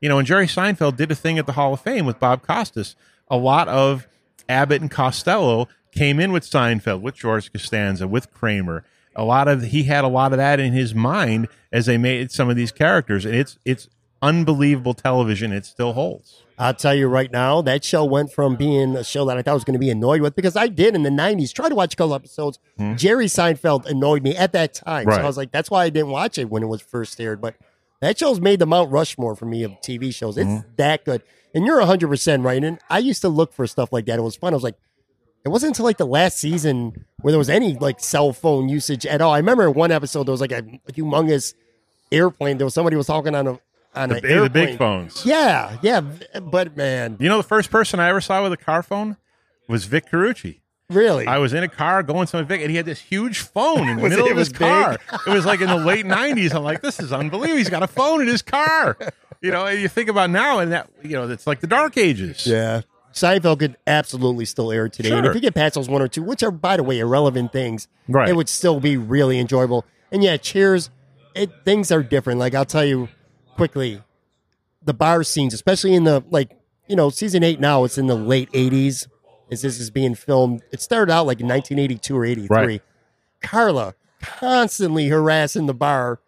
[0.00, 2.42] You know, and Jerry Seinfeld did a thing at the Hall of Fame with Bob
[2.46, 2.96] Costas.
[3.28, 4.06] A lot of
[4.46, 8.84] Abbott and Costello came in with Seinfeld, with George Costanza, with Kramer.
[9.16, 12.30] A lot of he had a lot of that in his mind as they made
[12.30, 13.88] some of these characters, and it's it's
[14.28, 15.52] unbelievable television.
[15.52, 16.42] It still holds.
[16.58, 19.50] I'll tell you right now, that show went from being a show that I thought
[19.52, 21.74] I was going to be annoyed with because I did in the 90s try to
[21.74, 22.58] watch a couple episodes.
[22.96, 25.06] Jerry Seinfeld annoyed me at that time.
[25.10, 25.24] So Hmm.
[25.24, 27.40] I was like, that's why I didn't watch it when it was first aired.
[27.40, 27.56] But
[28.00, 30.38] that show's made the Mount Rushmore for me of TV shows.
[30.38, 30.58] It's Hmm.
[30.76, 31.22] that good.
[31.54, 32.62] And you're 100% right.
[32.62, 34.18] And I used to look for stuff like that.
[34.18, 34.52] It was fun.
[34.52, 34.76] I was like,
[35.44, 39.04] it wasn't until like the last season where there was any like cell phone usage
[39.06, 39.32] at all.
[39.32, 40.62] I remember one episode there was like a
[40.92, 41.54] humongous
[42.12, 42.58] airplane.
[42.58, 43.58] There was somebody was talking on a
[43.94, 45.24] on The, an big- the big phones.
[45.24, 46.00] Yeah, yeah,
[46.42, 49.16] but man, You know, the first person I ever saw with a car phone
[49.68, 50.60] was Vic Carucci.
[50.90, 53.88] really, I was in a car going somewhere, Vic, and he had this huge phone
[53.88, 54.98] in the middle it of his car.
[55.26, 56.54] It was like in the late '90s.
[56.54, 57.56] I'm like, this is unbelievable.
[57.58, 58.96] He's got a phone in his car.
[59.40, 61.96] You know, and you think about now, and that you know, it's like the Dark
[61.96, 62.46] Ages.
[62.46, 62.82] yeah.
[63.14, 66.20] Seinfeld could absolutely still air today, and if you get past those one or two,
[66.22, 68.28] which are by the way irrelevant things, Right.
[68.28, 69.84] it would still be really enjoyable.
[70.10, 70.90] And yeah, Cheers,
[71.34, 72.40] it things are different.
[72.40, 73.08] Like I'll tell you
[73.54, 74.02] quickly,
[74.82, 76.56] the bar scenes, especially in the like
[76.88, 77.84] you know season eight now.
[77.84, 79.08] It's in the late '80s.
[79.50, 82.48] As this is being filmed, it started out like in 1982 or '83.
[82.48, 82.82] Right.
[83.42, 86.20] Carla constantly harassing the bar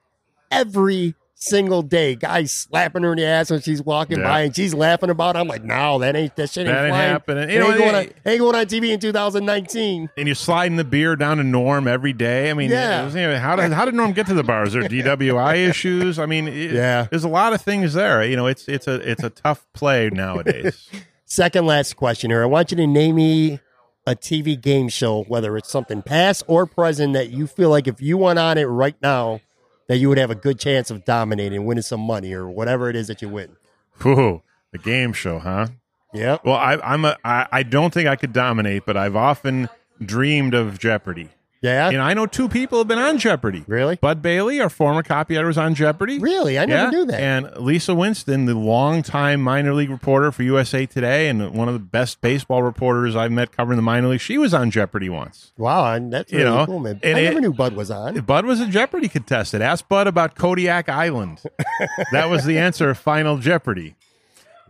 [0.50, 2.14] every single day.
[2.16, 4.24] Guys slapping her in the ass when she's walking Yeah.
[4.24, 5.36] by, and she's laughing about.
[5.36, 5.38] it.
[5.38, 7.50] I'm like, no, that ain't that shit ain't That ain't happening.
[7.50, 10.10] You know, ain't, going on, ain't going on TV in 2019.
[10.16, 12.50] and you're sliding the beer down to Norm every day.
[12.50, 13.04] I mean, Yeah.
[13.04, 14.64] was- you know, how did how did Norm get to the bar?
[14.64, 16.18] Is there DWI issues?
[16.18, 17.06] I mean, it- Yeah.
[17.10, 18.24] there's a lot of things there.
[18.24, 20.88] You know, it's it's a it's a tough play nowadays.
[21.26, 22.42] Second last question here.
[22.42, 23.60] I want you to name me
[24.06, 28.00] a TV game show, whether it's something past or present, that you feel like if
[28.00, 29.40] you went on it right now,
[29.88, 32.96] that you would have a good chance of dominating, winning some money or whatever it
[32.96, 33.56] is that you win.
[34.02, 35.68] Whew, the game show, huh?
[36.12, 36.38] Yeah.
[36.44, 39.68] Well, I, I'm a I, I don't think I could dominate, but I've often
[40.02, 41.30] dreamed of Jeopardy.
[41.66, 41.88] Yeah.
[41.88, 43.64] And I know two people have been on Jeopardy.
[43.66, 43.96] Really?
[43.96, 46.18] Bud Bailey, our former copy editor, was on Jeopardy.
[46.18, 46.58] Really?
[46.58, 47.20] I never Yeah, knew that.
[47.20, 51.80] And Lisa Winston, the longtime minor league reporter for USA Today and one of the
[51.80, 55.52] best baseball reporters I've met covering the minor league, she was on Jeopardy once.
[55.56, 57.00] wow, and that's You know, cool, man.
[57.02, 58.14] and I it- never knew Bud was on.
[58.20, 59.62] Bud was a Jeopardy contestant.
[59.62, 61.42] Ask Bud about Kodiak Island.
[62.12, 63.96] that was the answer of Final Jeopardy.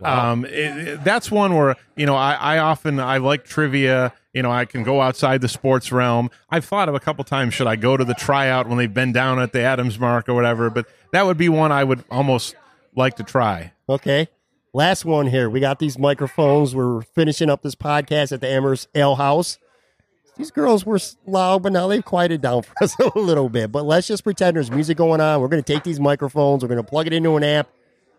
[0.03, 0.51] Um, it-
[0.89, 4.13] it- that's one where you know I, I often I like trivia.
[4.35, 6.31] You know, I can go outside the sports realm.
[6.51, 9.11] I've thought of a couple times should I go to the tryout when they've been
[9.13, 10.69] down at the Adams Mark or whatever.
[10.69, 12.55] But that would be one I would almost
[12.95, 13.73] like to try.
[13.89, 14.29] Okay.
[14.75, 15.49] Last one here.
[15.49, 16.75] We got these microphones.
[16.75, 19.57] We're finishing up this podcast at the Amherst Ale House.
[20.37, 23.73] These girls were loud, but now they've quieted down for us a little bit.
[23.73, 25.41] But let's just pretend there's music going on.
[25.41, 27.69] We're going to take these microphones, we're going to plug it into an amp,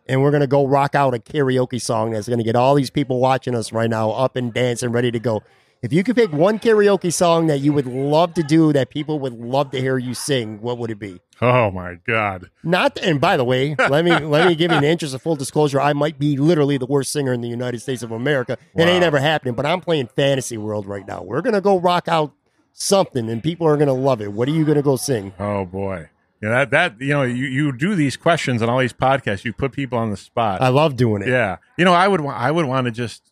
[0.07, 2.75] and we're going to go rock out a karaoke song that's going to get all
[2.75, 5.43] these people watching us right now up and dancing, ready to go.
[5.81, 9.19] If you could pick one karaoke song that you would love to do that people
[9.19, 11.19] would love to hear you sing, what would it be?
[11.39, 12.49] Oh my God!
[12.63, 15.35] Not and by the way, let me let me give you an interest of full
[15.35, 15.79] disclosure.
[15.79, 18.57] I might be literally the worst singer in the United States of America.
[18.75, 21.21] It ain't ever happening, but I'm playing fantasy world right now.
[21.21, 22.33] We're gonna go rock out
[22.73, 24.33] something and people are gonna love it.
[24.33, 25.31] What are you gonna go sing?
[25.37, 26.09] Oh boy!
[26.41, 29.43] Yeah, that that you know you you do these questions on all these podcasts.
[29.43, 30.61] You put people on the spot.
[30.61, 31.29] I love doing it.
[31.29, 33.23] Yeah, you know, I would wa- I would want to just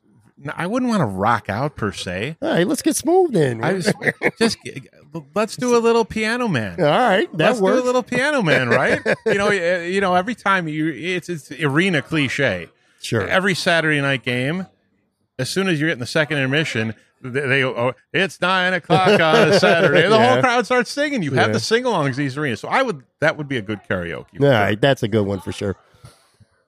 [0.56, 2.38] I wouldn't want to rock out per se.
[2.42, 3.64] All right, let's get smooth then.
[3.64, 3.94] I just
[4.40, 4.58] just
[5.34, 6.80] let's do a little piano man.
[6.80, 7.78] All right, that let's works.
[7.78, 9.02] do a little piano man, right?
[9.26, 12.70] you know, you know, every time you it's it's arena cliche.
[13.02, 13.28] sure.
[13.28, 14.66] Every Saturday night game,
[15.40, 19.20] as soon as you're getting the second intermission, they, they go, oh, it's nine o'clock
[19.20, 20.04] on a Saturday.
[20.04, 20.34] And the Yeah.
[20.34, 21.24] whole crowd starts singing.
[21.24, 21.54] You have Yeah.
[21.54, 22.60] the sing-alongs these arenas.
[22.62, 24.42] So I would that would be a good karaoke.
[24.42, 25.76] All right, that's a good one for sure.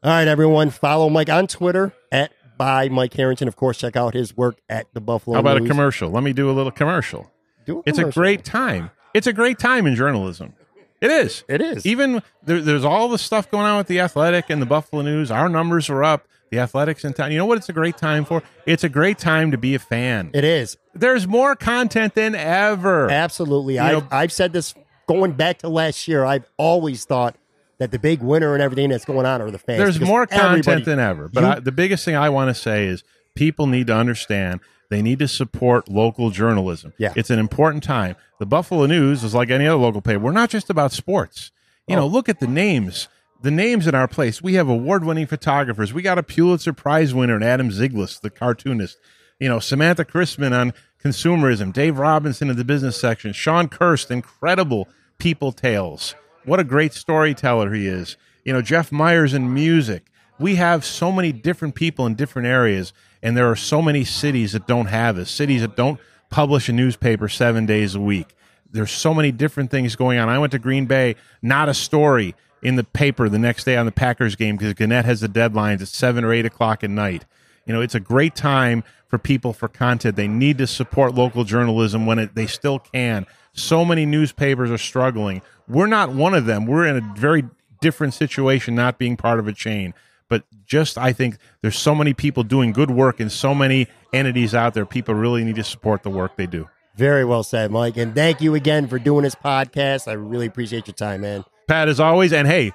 [0.04, 3.48] All right, everyone, follow Mike on Twitter at by Mike Harrington.
[3.48, 5.36] Of course, check out his work at the Buffalo.
[5.36, 5.70] How about a News.
[5.70, 6.10] commercial?
[6.10, 7.30] Let me do a little commercial.
[7.66, 8.22] Do It's a commercial.
[8.22, 8.90] great time.
[9.14, 10.54] It's a great time in journalism.
[11.02, 11.44] It is.
[11.48, 11.86] It is.
[11.86, 15.30] Even there, there's all the stuff going on with the Athletic and the Buffalo News.
[15.30, 16.28] Our numbers are up.
[16.52, 17.32] The Athletics in town.
[17.32, 17.58] You know what?
[17.58, 18.42] It's a great time for.
[18.66, 20.32] It's a great time to be a fan.
[20.34, 20.78] It is.
[20.94, 23.10] There's more content than ever.
[23.12, 23.76] Absolutely.
[23.76, 24.74] You I've, I've said this
[25.08, 26.24] going back to last year.
[26.26, 27.36] I've always thought
[27.80, 29.80] that the big winner and everything that's going on are the fans.
[29.80, 31.28] There's more content than ever.
[31.28, 33.04] But You- I, the biggest thing I want to say is
[33.36, 36.94] people need to understand they need to support local journalism.
[36.98, 37.12] Yeah.
[37.18, 38.16] It's an important time.
[38.40, 40.20] The Buffalo News is like any other local paper.
[40.20, 41.52] We're not just about sports.
[41.88, 42.00] You Oh.
[42.00, 43.10] know, look at the names.
[43.42, 44.42] The names in our place.
[44.42, 45.94] We have award-winning photographers.
[45.94, 48.98] We got a Pulitzer Prize winner in Adam Zyglis, the cartoonist.
[49.40, 50.74] You know, Samantha Christmann on
[51.04, 51.72] consumerism.
[51.72, 53.34] Dave Robinson in the business section.
[53.34, 54.88] Sean Kirst, incredible
[55.20, 56.16] people tales.
[56.46, 58.18] What a great storyteller he is.
[58.44, 60.08] You know, Jeff Miers in music.
[60.40, 64.54] We have so many different people in different areas, and there are so many cities
[64.54, 65.30] that don't have this.
[65.30, 68.36] Cities that don't publish a newspaper seven days a week.
[68.72, 70.30] There's so many different things going on.
[70.30, 73.86] I went to Green Bay, not a story in the paper the next day on
[73.86, 77.26] the Packers game because Gannett has the deadlines at seven or eight o'clock at night.
[77.66, 80.16] You know, it's a great time for people for content.
[80.16, 83.26] They need to support local journalism when it, they still can.
[83.54, 85.42] So many newspapers are struggling.
[85.68, 86.66] We're not one of them.
[86.66, 87.44] We're in a very
[87.82, 89.94] different situation, not being part of a chain.
[90.30, 94.54] But just, I think there's so many people doing good work and so many entities
[94.54, 94.86] out there.
[94.86, 96.70] People really need to support the work they do.
[96.96, 97.96] Very well said, Mike.
[97.98, 100.08] And thank you again for doing this podcast.
[100.08, 101.46] I really appreciate your time, man.
[101.68, 102.72] Pat, as always, and hey,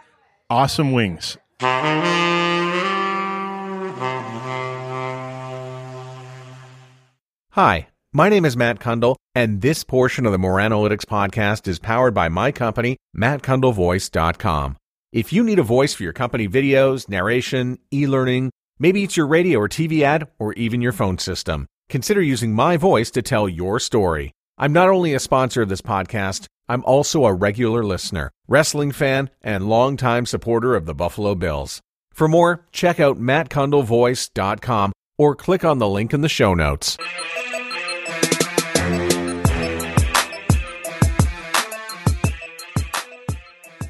[0.50, 1.38] awesome wings.
[7.52, 11.78] Hi, my name is Matt Kundle, and this portion of the More Analytics podcast is
[11.78, 14.76] powered by my company, MattKundleVoice.com.
[15.12, 19.58] If you need a voice for your company videos, narration, e-learning, maybe it's your radio
[19.60, 23.78] or TV ad, or even your phone system, consider using my voice to tell your
[23.78, 24.32] story.
[24.62, 29.28] I'm not only a sponsor of this podcast, I'm also a regular listener, wrestling fan,
[29.42, 31.80] and longtime supporter of the Buffalo Bills.
[32.12, 36.96] For more, check out mattkundlevoice.com or click on the link in the show notes.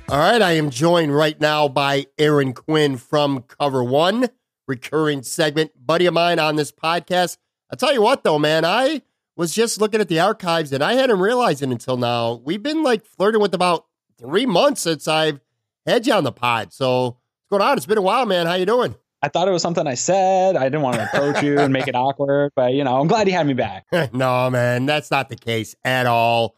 [0.08, 4.30] All right, I am joined right now by Aaron Quinn from Cover One,
[4.66, 7.36] recurring segment, buddy of mine on this podcast.
[7.70, 9.02] I'll tell you what, though, man, I
[9.42, 12.34] was just looking at the archives and I hadn't realized it until now.
[12.44, 13.86] We've been like flirting with about
[14.16, 15.40] three months since I've
[15.84, 16.72] had you on the pod.
[16.72, 17.76] So what's going on?
[17.76, 18.46] It's been a while, man.
[18.46, 18.94] How you doing?
[19.20, 20.54] I thought it was something I said.
[20.54, 23.26] I didn't want to approach you and make it awkward, but you know, I'm glad
[23.26, 23.84] you had me back.
[24.12, 26.54] no, man, that's not the case at all.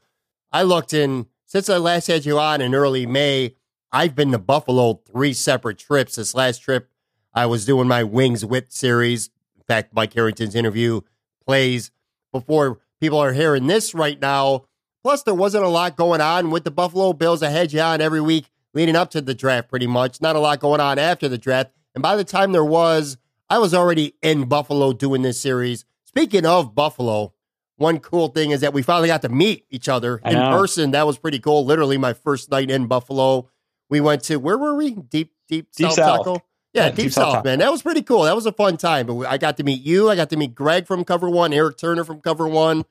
[0.52, 3.54] I looked in since I last had you on in early May.
[3.92, 6.16] I've been to Buffalo three separate trips.
[6.16, 6.90] This last trip,
[7.32, 9.30] I was doing my Wings With series.
[9.56, 11.00] In fact, Mike Harrington's interview
[11.46, 11.90] plays
[12.34, 14.64] before people are hearing this right now.
[15.02, 17.42] Plus, there wasn't a lot going on with the Buffalo Bills.
[17.42, 20.20] ahead you on every week leading up to the draft, pretty much.
[20.20, 21.70] Not a lot going on after the draft.
[21.94, 23.16] And by the time there was,
[23.48, 25.84] I was already in Buffalo doing this series.
[26.04, 27.34] Speaking of Buffalo,
[27.76, 30.90] one cool thing is that we finally got to meet each other in person.
[30.90, 31.64] That was pretty cool.
[31.64, 33.48] Literally, my first night in Buffalo.
[33.90, 34.92] We went to where were we?
[34.94, 36.18] Deep, deep, deep South, South.
[36.24, 36.42] Taco.
[36.74, 37.60] Yeah, Yeah, Deep, Deep South, South man.
[37.60, 38.22] That was pretty cool.
[38.24, 39.06] That was a fun time.
[39.06, 40.10] But I got to meet you.
[40.10, 42.84] I got to meet Greg from Cover One, Eric Turner from Cover One.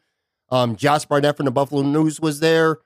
[0.50, 2.80] Um, Josh Barnett from the Buffalo News was there.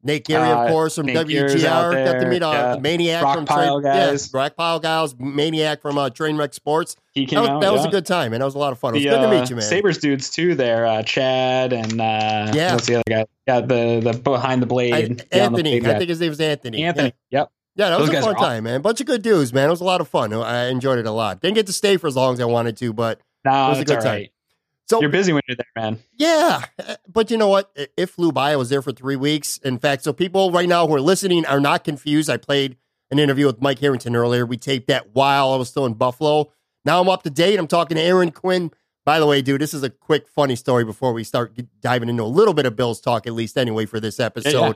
[0.00, 2.04] Nate Gary, of Uh, course, from WGR.
[2.04, 2.80] Got to meet uh, yeah.
[2.80, 4.30] Maniac Rock from Pile Train, guys.
[4.32, 6.94] Yeah, Rock Pile guys, Maniac from uh, Trainwreck Sports.
[7.14, 7.60] He That came was, out.
[7.62, 8.94] that was a good time, and that was a lot of fun.
[8.94, 9.64] It was The, good to uh, meet you, man.
[9.64, 12.74] Sabres dudes too there, uh, Chad and uh, Yeah.
[12.74, 13.24] what's the other guy?
[13.48, 14.94] Yeah, the the behind the blade.
[14.94, 16.84] I- Yeah, on the Anthony, blade I think his name was Anthony.
[16.84, 17.12] Anthony.
[17.30, 17.50] Yep.
[17.78, 18.42] Yeah, that was a fun are awesome.
[18.42, 18.82] time, man.
[18.82, 19.68] Bunch of good dudes, man.
[19.68, 20.32] It was a lot of fun.
[20.34, 21.40] I enjoyed it a lot.
[21.40, 23.78] Didn't get to stay for as long as I wanted to, but No, It was
[23.78, 24.04] a good time.
[24.04, 24.32] right.
[24.90, 25.98] so You're busy when you're there, man.
[26.16, 27.70] Yeah, uh, but you know what?
[27.76, 28.50] It, it flew by.
[28.52, 29.58] I was there for three weeks.
[29.58, 32.28] In fact, so people right now who are listening are not confused.
[32.28, 32.76] I played
[33.12, 34.44] an interview with Mike Harrington earlier.
[34.44, 36.52] We taped that while I was still in Buffalo.
[36.84, 37.58] Now I'm up to date.
[37.60, 38.72] I'm talking to Aaron Quinn.
[39.06, 42.22] By the way, dude, this is a quick funny story before we start diving into
[42.22, 44.52] a little bit of Bills talk, at least anyway, for this episode.
[44.52, 44.72] yeah.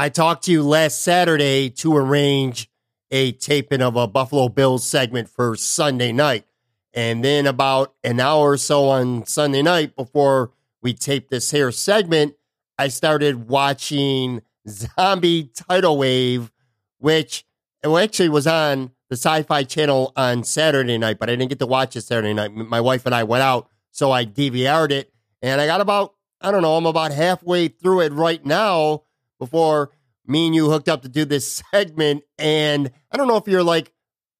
[0.00, 2.70] I talked to you last Saturday to arrange
[3.10, 6.46] a taping of a Buffalo Bills segment for Sunday night.
[6.94, 11.70] And then about an hour or so on Sunday night before we taped this here
[11.70, 12.32] segment,
[12.78, 16.50] I started watching Zombie Tidal Wave,
[16.96, 17.44] which
[17.84, 21.66] actually was on the Sci Fi channel on Saturday night, but I didn't get to
[21.66, 22.54] watch it Saturday night.
[22.54, 25.12] My wife and I went out, so I DVR'd it.
[25.42, 29.02] And I got about, I don't know, I'm about halfway through it right now
[29.40, 29.90] before
[30.24, 32.22] me and you hooked up to do this segment.
[32.38, 33.92] And I don't know if you're like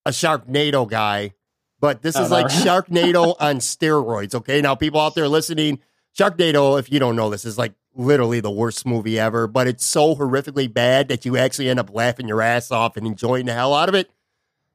[0.06, 1.34] a Sharknado guy,
[1.80, 4.34] but this is like Sharknado on steroids.
[4.36, 4.60] Okay.
[4.60, 5.80] Now, people out there listening,
[6.16, 9.84] Sharknado, if you don't know this, is like literally the worst movie ever, but it's
[9.84, 13.52] so horrifically bad that you actually end up laughing your ass off and enjoying the
[13.52, 14.10] hell out of it.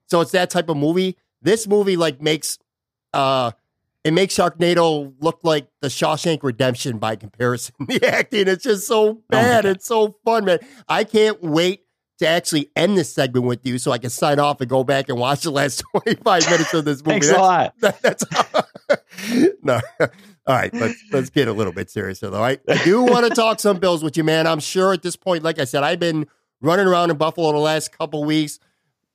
[0.07, 1.17] So it's that type of movie.
[1.41, 2.59] This movie like makes
[3.13, 3.51] uh
[4.05, 7.75] it makes Sharknado look like the Shawshank Redemption by comparison.
[7.87, 9.63] the acting is just so oh bad.
[9.63, 9.71] God.
[9.71, 10.59] it's so fun, man.
[10.87, 11.81] I can't wait
[12.19, 15.09] to actually end this segment with you so I can sign off and go back
[15.09, 17.19] and watch the last 25 minutes of this movie.
[17.19, 17.73] Thanks That's- a lot.
[17.81, 19.81] that- that's no.
[20.47, 22.31] All right, let's let's get a little bit serious though.
[22.33, 24.45] All right, I do want to talk some Bills with you, man.
[24.45, 26.27] I'm sure at this point, like I said, I've been
[26.61, 28.59] running around in Buffalo the last couple weeks,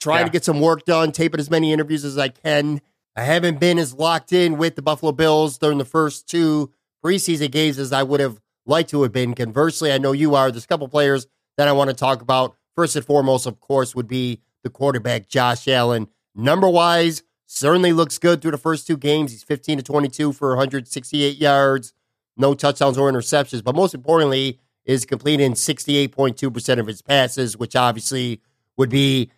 [0.01, 0.25] trying Yeah.
[0.25, 2.81] to get some work done, taping as many interviews as I can.
[3.17, 6.73] I haven't been as locked in with the Buffalo Bills during the first two
[7.05, 9.35] preseason games as I would have liked to have been.
[9.35, 10.51] Conversely, I know you are.
[10.51, 12.57] There's a couple players that I want to talk about.
[12.77, 16.09] First and foremost, of course, would be the quarterback, Josh Allen.
[16.35, 19.33] Number wise, certainly looks good through the first two games.
[19.33, 21.93] He's 15 to 22 for 168 yards,
[22.37, 28.41] no touchdowns or interceptions, but most importantly, is completing 68.2% of his passes, which obviously
[28.77, 29.31] would be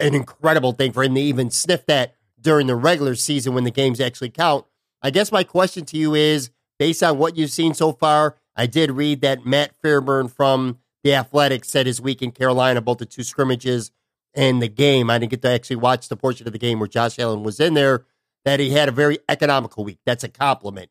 [0.00, 3.70] an incredible thing for him to even sniff that during the regular season when the
[3.70, 4.64] games actually count.
[5.02, 8.66] I guess my question to you is based on what you've seen so far, I
[8.66, 13.06] did read that Matt Fairburn from The Athletic said his week in Carolina, both the
[13.06, 13.90] two scrimmages
[14.34, 15.10] and the game.
[15.10, 17.60] I didn't get to actually watch the portion of the game where Josh Allen was
[17.60, 18.04] in there,
[18.44, 19.98] that he had a very economical week.
[20.06, 20.90] That's a compliment.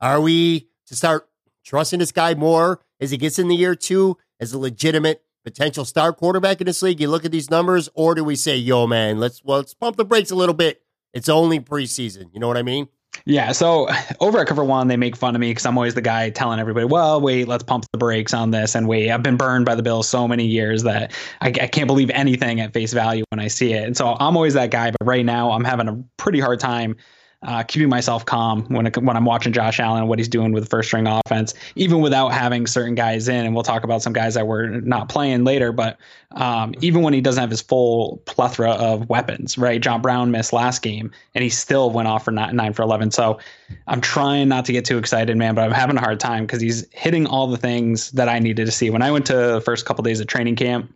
[0.00, 1.28] Are we to start
[1.64, 5.84] trusting this guy more as he gets in the year two as a legitimate potential
[5.84, 7.00] star quarterback in this league?
[7.00, 9.96] You look at these numbers, or do we say, yo, man, let's well, let's pump
[9.96, 10.82] the brakes a little bit.
[11.14, 12.26] It's only preseason.
[12.34, 12.88] You know what I mean?
[13.24, 13.52] Yeah.
[13.52, 13.88] So
[14.20, 16.58] over at Cover One, they make fun of me because I'm always the guy telling
[16.58, 18.74] everybody, well, wait, let's pump the brakes on this.
[18.74, 21.86] And wait, I've been burned by the Bills so many years that I, I can't
[21.86, 23.84] believe anything at face value when I see it.
[23.84, 24.90] And so I'm always that guy.
[24.90, 26.96] But right now, I'm having a pretty hard time
[27.42, 30.52] uh, keeping myself calm when it, when I'm watching Josh Allen and what he's doing
[30.52, 33.44] with the first string offense, even without having certain guys in.
[33.44, 35.98] And we'll talk about some guys that were not playing later, but
[36.32, 39.80] um, even when he doesn't have his full plethora of weapons, right?
[39.80, 43.10] John Brown missed last game, and he still went off for nine, nine for eleven.
[43.10, 43.38] So
[43.86, 46.60] I'm trying not to get too excited, man, but I'm having a hard time because
[46.60, 48.90] he's hitting all the things that I needed to see.
[48.90, 50.92] When I went to the first couple days of training camp,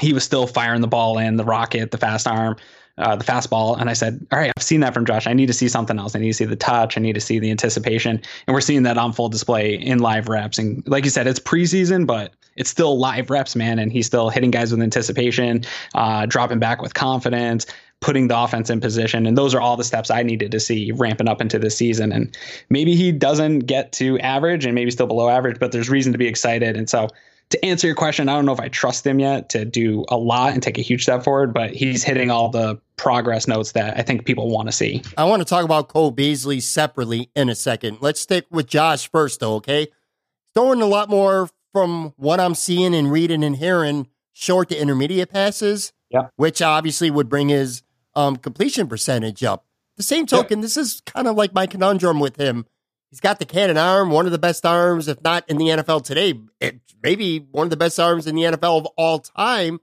[0.00, 2.56] he was still firing the ball in, the rocket, the fast arm
[2.98, 3.78] uh, the fastball.
[3.78, 5.26] And I said, all right, I've seen that from Josh.
[5.26, 6.16] I need to see something else.
[6.16, 6.96] I need to see the touch.
[6.96, 8.20] I need to see the anticipation.
[8.46, 10.58] And we're seeing that on full display in live reps.
[10.58, 13.78] And like you said, it's preseason, but it's still live reps, man.
[13.78, 15.62] And he's still hitting guys with anticipation,
[15.94, 17.66] uh, dropping back with confidence,
[18.00, 19.26] putting the offense in position.
[19.26, 22.12] And those are all the steps I needed to see ramping up into this season.
[22.12, 22.36] And
[22.70, 26.18] maybe he doesn't get to average and maybe still below average, but there's reason to
[26.18, 26.76] be excited.
[26.76, 27.08] And so
[27.50, 30.16] to answer your question, I don't know if I trust him yet to do a
[30.16, 33.98] lot and take a huge step forward, but he's hitting all the progress notes that
[33.98, 35.02] I think people want to see.
[35.16, 37.98] I want to talk about Cole Beasley separately in a second.
[38.00, 39.88] Let's stick with Josh first, though, okay?
[40.54, 45.30] Throwing a lot more from what I'm seeing and reading and hearing short to intermediate
[45.30, 46.28] passes, yeah.
[46.36, 47.82] which obviously would bring his
[48.14, 49.66] um, completion percentage up.
[49.96, 52.66] The same token, this is kind of like my conundrum with him.
[53.10, 56.04] He's got the cannon arm, one of the best arms, if not in the NFL
[56.04, 59.80] today, it, maybe one of the best arms in the NFL of all time.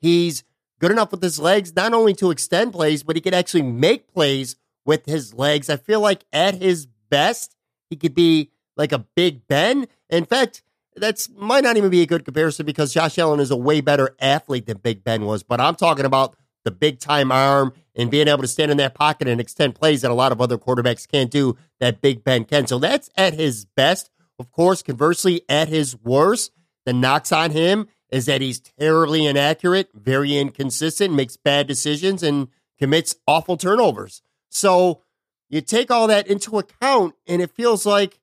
[0.00, 0.44] He's
[0.80, 4.12] good enough with his legs, not only to extend plays, but he could actually make
[4.12, 5.70] plays with his legs.
[5.70, 7.56] I feel like at his best,
[7.90, 9.86] he could be like a Big Ben.
[10.10, 10.62] In fact,
[10.96, 14.14] that's might not even be a good comparison because Josh Allen is a way better
[14.20, 15.42] athlete than Big Ben was.
[15.42, 18.94] But I'm talking about the big time arm and being able to stand in that
[18.94, 22.44] pocket and extend plays that a lot of other quarterbacks can't do that Big Ben
[22.44, 22.66] can.
[22.66, 24.10] So that's at his best.
[24.38, 26.52] Of course, conversely, at his worst,
[26.86, 32.46] the knocks on him is that he's terribly inaccurate, very inconsistent, makes bad decisions, and
[32.78, 34.22] commits awful turnovers.
[34.50, 35.02] So
[35.48, 38.20] you take all that into account, and it feels like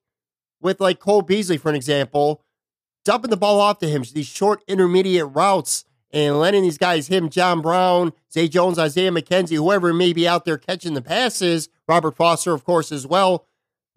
[0.61, 2.41] with like Cole Beasley, for an example,
[3.03, 5.83] dumping the ball off to him, these short intermediate routes,
[6.13, 10.45] and letting these guys, him, John Brown, Zay Jones, Isaiah McKenzie, whoever may be out
[10.45, 13.45] there catching the passes, Robert Foster, of course, as well,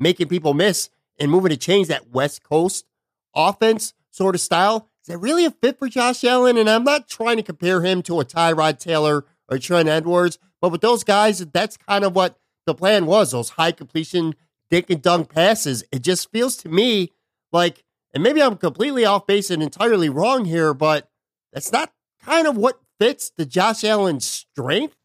[0.01, 0.91] making people miss
[1.21, 2.85] and moving to change that West Coast
[3.33, 6.57] offense sort of style is that really a fit for Josh Allen?
[6.57, 10.73] And I'm not trying to compare him to a Tyrod Taylor or Trent Edwards, but
[10.73, 14.35] with those guys, that's kind of what the plan was those high completion,
[14.71, 15.85] dink and dunk passes.
[15.93, 17.13] It just feels to me
[17.53, 17.85] like,
[18.15, 21.11] and maybe I'm completely off base and entirely wrong here, but
[21.53, 21.93] that's not
[22.23, 24.97] kind of what fits the Josh Allen strength.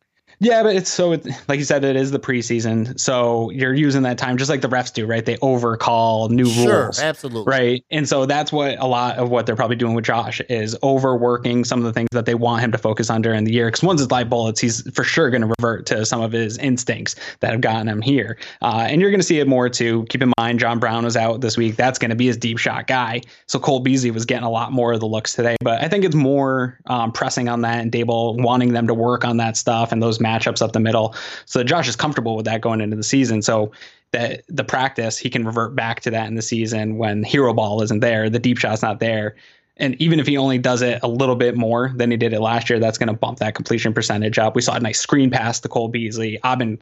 [0.41, 4.17] Yeah, but it's so like you said, it is the preseason, so you're using that
[4.17, 5.25] time just like the refs do, right?
[5.25, 6.55] They overcall new rules.
[6.55, 7.85] sure, rules, absolutely, right?
[7.91, 11.65] And so that's what a lot of what they're probably doing with Josh is overworking
[11.65, 13.67] some of the things that they want him to focus on during the year.
[13.67, 16.57] Because once it's light bullets, he's for sure going to revert to some of his
[16.59, 20.05] instincts that have gotten him here, uh, and you're going to see it more too.
[20.09, 22.59] Keep in mind, John Brown was out this week; that's going to be his deep
[22.59, 23.21] shot guy.
[23.47, 26.05] So Cole Beasley was getting a lot more of the looks today, but I think
[26.05, 29.91] it's more um, pressing on that and Daboll wanting them to work on that stuff
[29.91, 31.15] and those matchups up the middle.
[31.45, 33.41] So Josh is comfortable with that going into the season.
[33.41, 33.71] So
[34.11, 37.81] that the practice he can revert back to that in the season when hero ball
[37.81, 39.35] isn't there, the deep shot's not there.
[39.77, 42.41] And even if he only does it a little bit more than he did it
[42.41, 44.55] last year, that's going to bump that completion percentage up.
[44.55, 46.37] We saw a nice screen pass to Cole Beasley.
[46.43, 46.81] I've been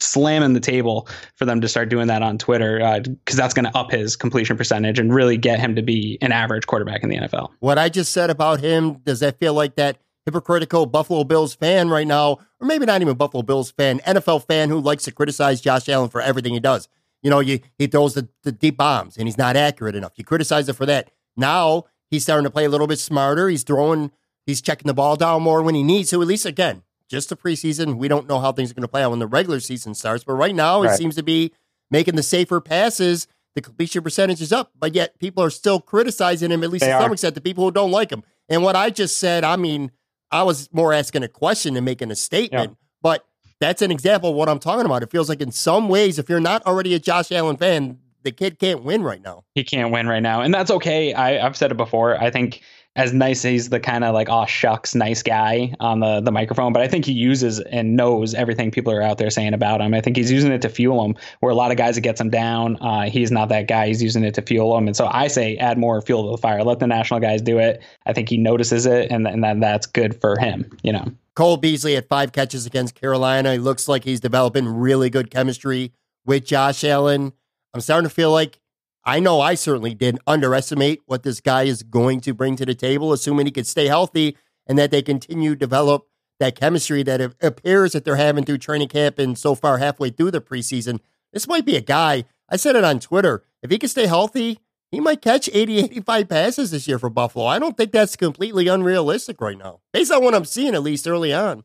[0.00, 3.66] slamming the table for them to start doing that on Twitter because uh, that's going
[3.66, 7.10] to up his completion percentage and really get him to be an average quarterback in
[7.10, 7.50] the NFL.
[7.60, 9.98] What I just said about him, does that feel like that
[10.28, 14.68] hypocritical Buffalo Bills fan right now, or maybe not even Buffalo Bills fan, NFL fan
[14.68, 16.86] who likes to criticize Josh Allen for everything he does.
[17.22, 20.12] You know, you, he throws the, the deep bombs and he's not accurate enough.
[20.16, 21.10] You criticize it for that.
[21.36, 23.48] Now he's starting to play a little bit smarter.
[23.48, 24.12] He's throwing,
[24.46, 26.20] he's checking the ball down more when he needs to.
[26.20, 27.96] At least again, just the preseason.
[27.96, 30.24] We don't know how things are going to play out when the regular season starts.
[30.24, 30.90] But right now, right.
[30.90, 31.52] he seems to be
[31.90, 33.26] making the safer passes.
[33.54, 36.90] The completion percentage is up, but yet people are still criticizing him, at least they
[36.90, 37.02] to are.
[37.02, 38.22] some extent, the people who don't like him.
[38.48, 39.90] And what I just said, I mean,
[40.30, 42.76] I was more asking a question than making a statement, yeah.
[43.02, 43.24] but
[43.60, 45.02] that's an example of what I'm talking about.
[45.02, 48.32] It feels like in some ways, if you're not already a Josh Allen fan, the
[48.32, 49.44] kid can't win right now.
[49.54, 50.42] He can't win right now.
[50.42, 51.14] And that's okay.
[51.14, 52.20] I, I've said it before.
[52.20, 52.62] I think
[52.98, 56.32] as nice as he's the kind of like oh shucks nice guy on the the
[56.32, 59.80] microphone but i think he uses and knows everything people are out there saying about
[59.80, 59.94] him.
[59.94, 61.14] I think he's using it to fuel him.
[61.40, 64.02] Where a lot of guys it gets him down uh, he's not that guy he's
[64.02, 64.86] using it to fuel him.
[64.86, 66.62] And so i say add more fuel to the fire.
[66.64, 67.82] Let the national guys do it.
[68.06, 71.06] I think he notices it and, and then that's good for him you know.
[71.34, 73.52] Cole beasley had five catches against carolina.
[73.52, 75.92] He looks like he's developing really good chemistry
[76.24, 77.32] with josh allen.
[77.74, 78.60] I'm starting to feel like
[79.08, 82.74] I know I certainly did underestimate what this guy is going to bring to the
[82.74, 84.36] table, assuming he could stay healthy
[84.66, 86.06] and that they continue to develop
[86.40, 90.10] that chemistry that it appears that they're having through training camp and so far halfway
[90.10, 91.00] through the preseason.
[91.32, 92.24] This might be a guy.
[92.50, 93.42] I said it on Twitter.
[93.62, 94.58] If he can stay healthy,
[94.90, 97.46] he might catch 80, 85 passes this year for Buffalo.
[97.46, 101.08] I don't think that's completely unrealistic right now, based on what I'm seeing, at least
[101.08, 101.64] early on.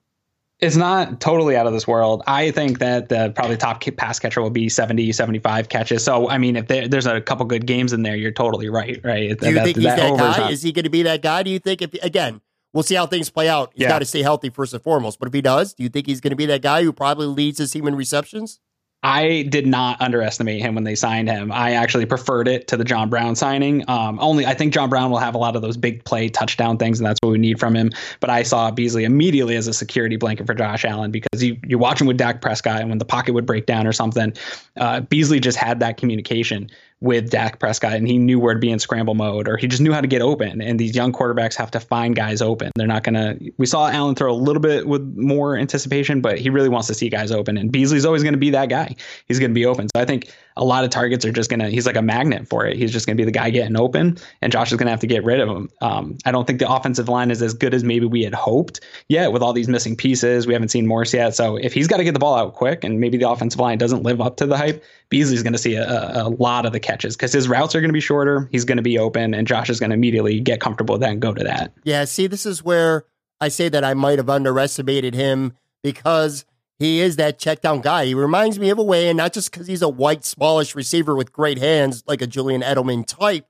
[0.60, 2.24] It's not totally out of this world.
[2.26, 6.04] I think that the probably top pass catcher will be 70, 75 catches.
[6.04, 9.00] So, I mean, if there, there's a couple good games in there, you're totally right,
[9.04, 9.38] right?
[9.38, 10.38] Do you that, think he's that, that guy?
[10.38, 11.44] Not, Is he going to be that guy?
[11.44, 12.40] Do you think, if again,
[12.74, 13.72] we'll see how things play out.
[13.74, 13.90] He's yeah.
[13.90, 15.20] got to stay healthy first and foremost.
[15.20, 17.28] But if he does, do you think he's going to be that guy who probably
[17.28, 18.60] leads his team in receptions?
[19.04, 21.52] I did not underestimate him when they signed him.
[21.52, 23.84] I actually preferred it to the John Brown signing.
[23.90, 26.78] Um, only I think John Brown will have a lot of those big play touchdown
[26.78, 27.92] things, and that's what we need from him.
[28.22, 31.78] But I saw Beasley immediately as a security blanket for Josh Allen because you you
[31.78, 34.34] watch him with Dak Prescott, and when the pocket would break down or something,
[34.78, 36.70] uh, Beasley just had that communication
[37.04, 39.82] with Dak Prescott and he knew where to be in scramble mode or he just
[39.82, 40.62] knew how to get open.
[40.62, 42.72] And these young quarterbacks have to find guys open.
[42.76, 46.40] They're not going to, we saw Allen throw a little bit with more anticipation, but
[46.40, 47.58] he really wants to see guys open.
[47.58, 48.96] And Beasley's always going to be that guy.
[49.28, 49.90] He's going to be open.
[49.94, 52.48] So I think a lot of targets are just going to, he's like a magnet
[52.48, 52.78] for it.
[52.78, 55.00] He's just going to be the guy getting open and Josh is going to have
[55.02, 55.70] to get rid of him.
[55.82, 58.82] Um, I don't think the offensive line is as good as maybe we had hoped
[59.08, 60.48] yet with all these missing pieces.
[60.48, 61.36] We haven't seen Morse yet.
[61.36, 63.78] So if he's got to get the ball out quick and maybe the offensive line
[63.78, 66.80] doesn't live up to the hype, Beasley's going to see a, a lot of the
[66.80, 68.50] catches because his routes are going to be shorter.
[68.52, 71.12] He's going to be open, and Josh is going to immediately get comfortable with that
[71.12, 71.72] and go to that.
[71.84, 73.06] Yeah, see, this is where
[73.40, 75.54] I say that I might have underestimated him
[75.84, 76.46] because
[76.80, 78.06] he is that check down guy.
[78.06, 81.16] He reminds me of a way, and not just because he's a white, smallish receiver
[81.16, 83.48] with great hands like a Julian Edelman type,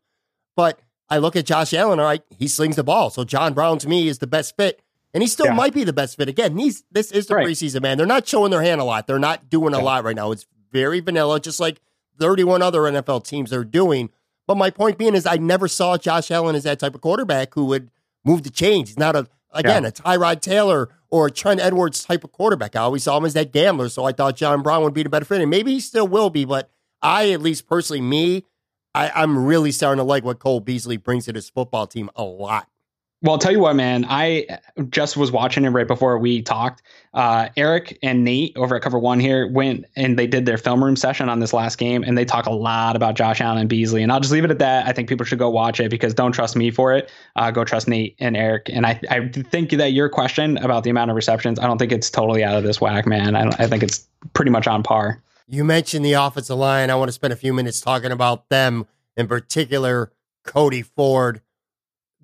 [0.56, 0.80] but
[1.10, 3.10] I look at Josh Allen, all right, he slings the ball.
[3.10, 4.82] So John Brown to me is the best fit.
[5.14, 5.54] And he still yeah.
[5.54, 6.28] might be the best fit.
[6.28, 7.46] Again, these this is the right.
[7.46, 7.98] preseason, man.
[7.98, 9.06] They're not showing their hand a lot.
[9.06, 9.84] They're not doing a yeah.
[9.84, 10.32] lot right now.
[10.32, 11.80] It's very vanilla, just like
[12.20, 14.10] 31 other NFL teams are doing.
[14.48, 17.54] But my point being is, I never saw Josh Allen as that type of quarterback
[17.54, 17.92] who would
[18.26, 18.90] move the change.
[18.90, 19.90] He's not a again yeah.
[19.90, 22.76] a Tyrod Taylor or Trent Edwards type of quarterback.
[22.76, 25.10] I always saw him as that gambler, so I thought John Brown would be the
[25.10, 26.44] better fit, and maybe he still will be.
[26.44, 26.72] But
[27.04, 28.46] I, at least personally, me,
[28.96, 32.24] I, I'm really starting to like what Cole Beasley brings to this football team a
[32.24, 32.68] lot.
[33.24, 34.06] Well, I'll tell you what, man.
[34.10, 34.60] I
[34.90, 36.82] just was watching it right before we talked.
[37.14, 40.84] Uh, Eric and Nate over at Cover One here went and they did their film
[40.84, 43.70] room session on this last game, and they talk a lot about Josh Allen and
[43.70, 44.04] Beasley.
[44.04, 44.88] And I'll just leave it at that.
[44.88, 47.10] I think people should go watch it because don't trust me for it.
[47.38, 48.70] Uh, go trust Nate and Eric.
[48.74, 51.94] And I, I think that your question about the amount of receptions, I don't think
[51.94, 53.38] it's totally out of this whack, man.
[53.38, 55.24] I, I think it's pretty much on par.
[55.48, 56.90] You mentioned the offensive line.
[56.90, 58.86] I want to spend a few minutes talking about them
[59.16, 60.12] in particular.
[60.44, 61.40] Cody Ford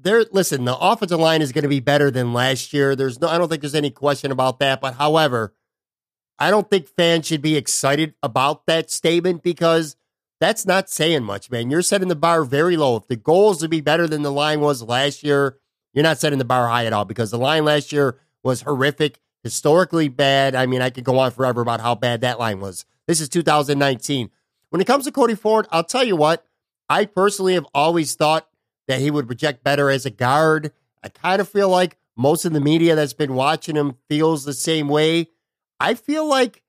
[0.01, 2.95] there listen, the offensive line is going to be better than last year.
[2.95, 5.53] There's no I don't think there's any question about that, but however,
[6.37, 9.97] I don't think fans should be excited about that statement because
[10.39, 11.69] that's not saying much, man.
[11.69, 12.95] You're setting the bar very low.
[12.95, 15.57] If the goal is to be better than the line was last year,
[15.93, 19.19] you're not setting the bar high at all because the line last year was horrific,
[19.43, 20.55] historically bad.
[20.55, 22.85] I mean, I could go on forever about how bad that line was.
[23.05, 24.29] This is 2019.
[24.69, 26.45] When it comes to Cody Ford, I'll tell you what,
[26.89, 28.47] I personally have always thought
[28.89, 30.71] that he would project better as a guard.
[31.03, 34.53] I kind of feel like most of the media that's been watching him feels the
[34.53, 35.27] same way.
[35.79, 36.63] I feel like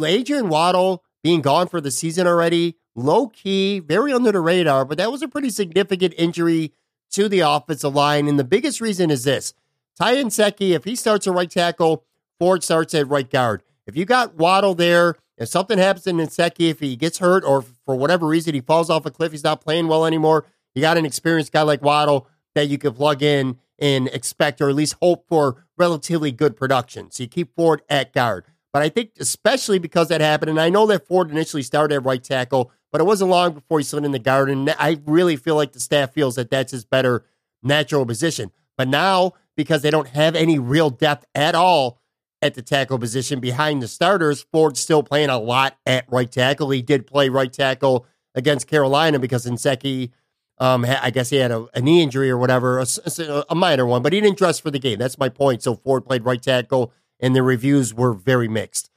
[0.00, 4.98] Adrian Waddle being gone for the season already, low key, very under the radar, but
[4.98, 6.72] that was a pretty significant injury
[7.10, 8.28] to the offensive line.
[8.28, 9.52] And the biggest reason is this
[9.98, 12.04] Ty Nsekhe, if he starts a right tackle,
[12.38, 13.64] Ford starts at right guard.
[13.84, 17.62] If you got Waddle there, if something happens to Nsekhe, if he gets hurt or
[17.84, 20.46] for whatever reason he falls off a cliff, he's not playing well anymore,
[20.76, 24.68] you got an experienced guy like Waddle that you could plug in and expect or
[24.68, 27.10] at least hope for relatively good production.
[27.10, 28.44] So you keep Ford at guard.
[28.72, 32.04] But I think especially because that happened, and I know that Ford initially started at
[32.04, 34.50] right tackle, but it wasn't long before he slid in the guard.
[34.50, 37.24] And I really feel like the staff feels that that's his better
[37.62, 38.52] natural position.
[38.76, 42.02] But now, because they don't have any real depth at all
[42.42, 46.68] at the tackle position behind the starters, Ford's still playing a lot at right tackle.
[46.68, 50.10] He did play right tackle against Carolina because Nsekhe
[50.58, 54.02] um, I guess he had a, a knee injury or whatever, a, a, minor one,
[54.02, 54.98] but he didn't dress for the game.
[54.98, 55.62] That's my point.
[55.62, 58.90] So Ford played right tackle, and the reviews were very mixed.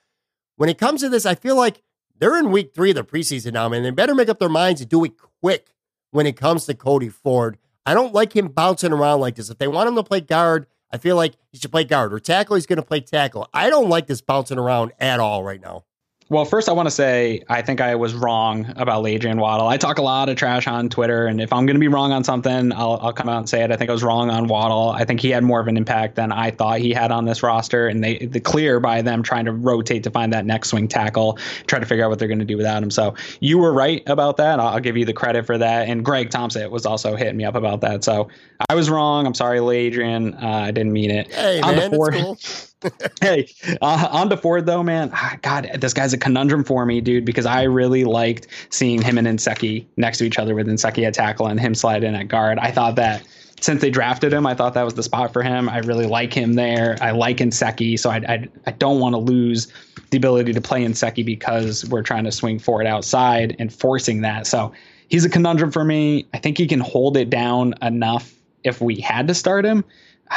[0.55, 1.81] When it comes to this, I feel like
[2.17, 3.83] they're in week three of the preseason now, man.
[3.83, 5.73] They better make up their minds and do it quick
[6.11, 7.57] when it comes to Cody Ford.
[7.85, 9.49] I don't like him bouncing around like this.
[9.49, 12.19] If they want him to play guard, I feel like he should play guard or
[12.19, 12.55] tackle.
[12.55, 13.47] He's going to play tackle.
[13.53, 15.85] I don't like this bouncing around at all right now.
[16.31, 19.67] Well, first, I want to say I think I was wrong about Adrian Waddle.
[19.67, 22.11] I talk a lot of trash on Twitter, and if I'm going to be wrong
[22.11, 23.71] on something, I'll, I'll come out and say it.
[23.71, 24.89] I think I was wrong on Waddle.
[24.89, 27.41] I think he had more of an impact than I thought he had on this
[27.41, 30.87] roster, and they the clear by them trying to rotate to find that next swing
[30.87, 32.91] tackle, try to figure out what they're going to do without him.
[32.91, 34.59] So you were right about that.
[34.59, 35.87] I'll, I'll give you the credit for that.
[35.87, 38.03] And Greg Thompson was also hitting me up about that.
[38.03, 38.29] So
[38.69, 39.25] I was wrong.
[39.25, 40.35] I'm sorry, Adrian.
[40.35, 41.33] Uh, I didn't mean it.
[41.33, 42.69] Hey, On man, the it's cool.
[43.21, 43.49] hey,
[43.81, 45.11] uh, on to Ford though, man.
[45.13, 49.17] ah, God, this guy's a conundrum for me, dude, because I really liked seeing him
[49.17, 52.27] and Nsekhe next to each other with Nsekhe at tackle and him slide in at
[52.27, 52.59] guard.
[52.59, 53.23] I thought that
[53.59, 55.67] since they drafted him, I thought that was the spot for him.
[55.67, 56.97] I really like him there.
[57.01, 59.67] I like Nsekhe, so I I, I don't want to lose
[60.11, 64.47] the ability to play Nsekhe because we're trying to swing Ford outside and forcing that.
[64.47, 64.71] So
[65.09, 66.27] he's a conundrum for me.
[66.33, 68.33] I think he can hold it down enough
[68.63, 69.83] if we had to start him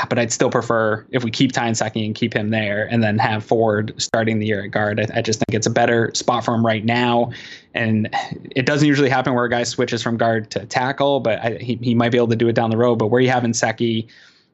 [0.09, 3.19] but I'd still prefer if we keep Ty Nsekhe and keep him there and then
[3.19, 4.98] have Ford starting the year at guard.
[5.01, 7.32] I, I, just think it's a better spot for him right now.
[7.74, 8.09] And
[8.56, 11.77] it doesn't usually happen where a guy switches from guard to tackle, but I, he,
[11.82, 12.97] he might be able to do it down the road.
[12.97, 14.09] But where you have Nsekhe,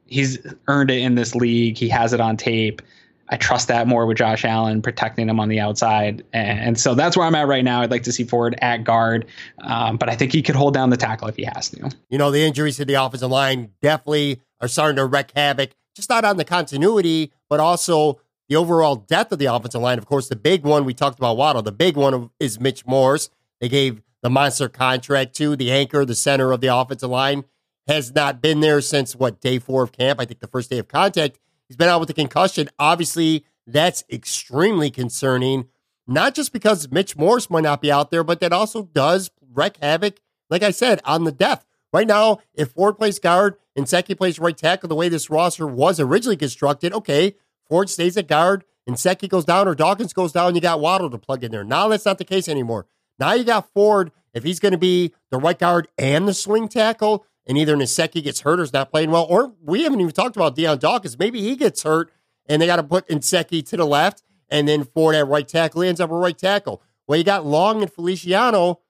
[0.06, 1.78] he's earned it in this league.
[1.78, 2.82] He has it on tape.
[3.30, 6.24] I trust that more with Josh Allen protecting him on the outside.
[6.32, 7.82] And, and so that's where I'm at right now.
[7.82, 9.26] I'd like to see Ford at guard,
[9.62, 11.90] um, but I think he could hold down the tackle if he has to.
[12.08, 16.10] You know, the injuries to the offensive line definitely are starting to wreak havoc, just
[16.10, 19.98] not on the continuity, but also the overall depth of the offensive line.
[19.98, 23.30] Of course, the big one we talked about Waddle, the big one is Mitch Morse.
[23.60, 27.44] They gave the monster contract to the anchor, the center of the offensive line,
[27.86, 30.20] has not been there since what, day four of camp?
[30.20, 31.38] I think the first day of contact.
[31.68, 32.68] He's been out with a concussion.
[32.78, 35.68] Obviously, that's extremely concerning,
[36.06, 39.76] not just because Mitch Morse might not be out there, but that also does wreak
[39.76, 41.66] havoc, like I said, on the depth.
[41.92, 45.64] Right now, if Ford plays guard and Nsekhe plays right tackle the way this roster
[45.64, 47.36] was originally constructed, okay,
[47.68, 51.08] Ford stays at guard and Nsekhe goes down or Dawkins goes down, you got Waddle
[51.08, 51.62] to plug in there.
[51.62, 52.86] Now that's not the case anymore.
[53.20, 56.68] Now you got Ford, if he's going to be the right guard and the swing
[56.68, 60.12] tackle, and either Nsekhe gets hurt or is not playing well, or we haven't even
[60.12, 61.16] talked about Dion Dawkins.
[61.16, 62.10] Maybe he gets hurt
[62.46, 65.82] and they got to put Nsekhe to the left and then Ford at right tackle.
[65.82, 66.82] Ends up a right tackle.
[67.06, 68.80] Well, you got Long and Feliciano.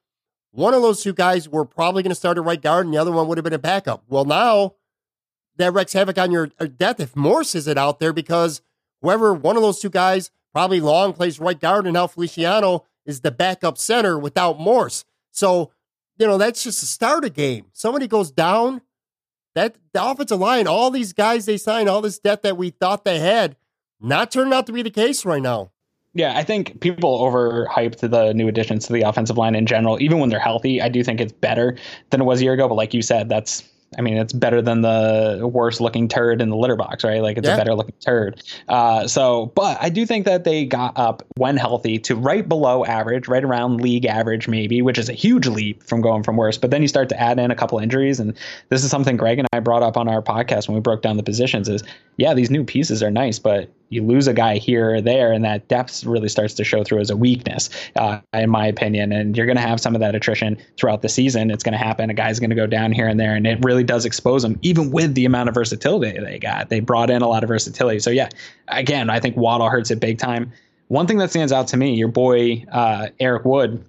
[0.51, 2.97] One of those two guys were probably going to start at right guard and the
[2.97, 4.03] other one would have been a backup.
[4.09, 4.73] Well, now
[5.59, 8.61] that wreaks havoc on your uh, depth if Morse isn't out there because
[9.01, 13.21] whoever one of those two guys, probably Long plays right guard and now Feliciano is
[13.21, 15.05] the backup center without Morse.
[15.31, 15.71] So
[16.17, 17.67] you know, that's just a starter game.
[17.71, 18.81] Somebody goes down,
[19.55, 23.05] that the offensive line, all these guys they signed, all this debt that we thought
[23.05, 23.55] they had,
[23.99, 25.71] not turning out to be the case right now.
[26.13, 30.01] Yeah, I think people overhyped the new additions to the offensive line in general.
[30.01, 31.77] Even when they're healthy, I do think it's better
[32.09, 32.67] than it was a year ago.
[32.67, 33.63] But like you said, that's
[33.97, 37.21] I mean, it's better than the worst looking turd in the litter box, right?
[37.21, 37.55] Like it's yeah.
[37.55, 38.43] a better looking turd.
[38.67, 42.85] Uh, so, but I do think that they got up when healthy to right below
[42.85, 46.57] average, right around league average, maybe, which is a huge leap from going from worse.
[46.57, 48.19] But then you start to add in a couple injuries.
[48.19, 48.37] And
[48.69, 51.17] this is something Greg and I brought up on our podcast when we broke down
[51.17, 51.83] the positions is
[52.17, 55.43] yeah, these new pieces are nice, but you lose a guy here or there, and
[55.43, 59.11] that depth really starts to show through as a weakness, uh, in my opinion.
[59.11, 61.51] And you're going to have some of that attrition throughout the season.
[61.51, 62.09] It's going to happen.
[62.09, 64.59] A guy's going to go down here and there, and it really does expose them,
[64.61, 66.69] even with the amount of versatility they got.
[66.69, 67.99] They brought in a lot of versatility.
[67.99, 68.29] So, yeah,
[68.67, 70.51] again, I think Waddle hurts it big time.
[70.87, 73.83] One thing that stands out to me, your boy uh, Eric Wood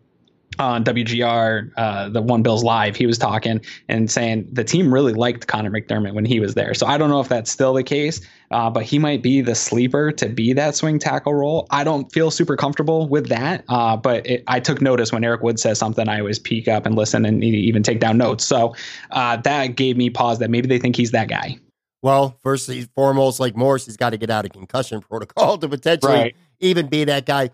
[0.60, 5.12] on WGR, uh, the One Bills Live, he was talking and saying the team really
[5.12, 6.74] liked Conor McDermott when he was there.
[6.74, 8.20] So I don't know if that's still the case,
[8.50, 11.66] uh, but he might be the sleeper to be that swing tackle role.
[11.70, 15.42] I don't feel super comfortable with that, uh, but it, I took notice when Eric
[15.42, 16.08] Wood says something.
[16.08, 18.44] I always peek up and listen and even take down notes.
[18.44, 18.74] So
[19.10, 21.58] uh, that gave me pause that maybe they think he's that guy.
[22.02, 25.68] Well, first and foremost, like Morse, he's got to get out of concussion protocol to
[25.68, 26.36] potentially right.
[26.60, 27.50] even be that guy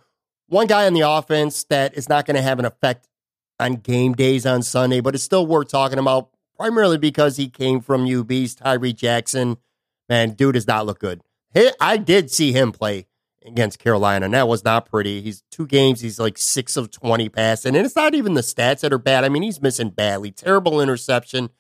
[0.48, 3.09] one guy on the offense that is not going to have an effect
[3.59, 7.81] on game days on Sunday, but it's still worth talking about, primarily because he came
[7.81, 9.56] from UB's Tyree Jackson.
[10.09, 11.23] Man, dude does not look good.
[11.81, 13.06] I did see him play
[13.44, 15.23] against Carolina, and that was not pretty.
[15.23, 18.81] He's two games, he's like six of 20 passing, and it's not even the stats
[18.81, 19.24] that are bad.
[19.24, 20.31] I mean, he's missing badly.
[20.31, 21.51] Terrible interception.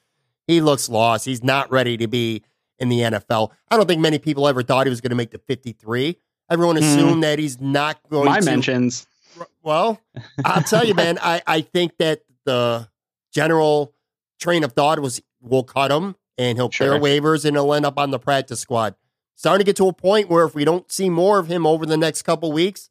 [0.46, 1.24] He looks lost.
[1.24, 2.44] He's not ready to be
[2.78, 3.52] in the NFL.
[3.70, 6.18] I don't think many people ever thought he was going to make the 53.
[6.50, 7.20] Everyone assumed mm.
[7.22, 8.44] that he's not going My to.
[8.44, 9.06] mentions.
[9.62, 10.00] Well,
[10.44, 12.88] I'll tell you, man, I, I think that the
[13.32, 13.92] general
[14.40, 17.00] train of thought was we'll cut him and he'll clear Sure.
[17.00, 18.94] waivers and he'll end up on the practice squad.
[19.34, 21.84] Starting to get to a point where if we don't see more of him over
[21.84, 22.88] the next couple weeks,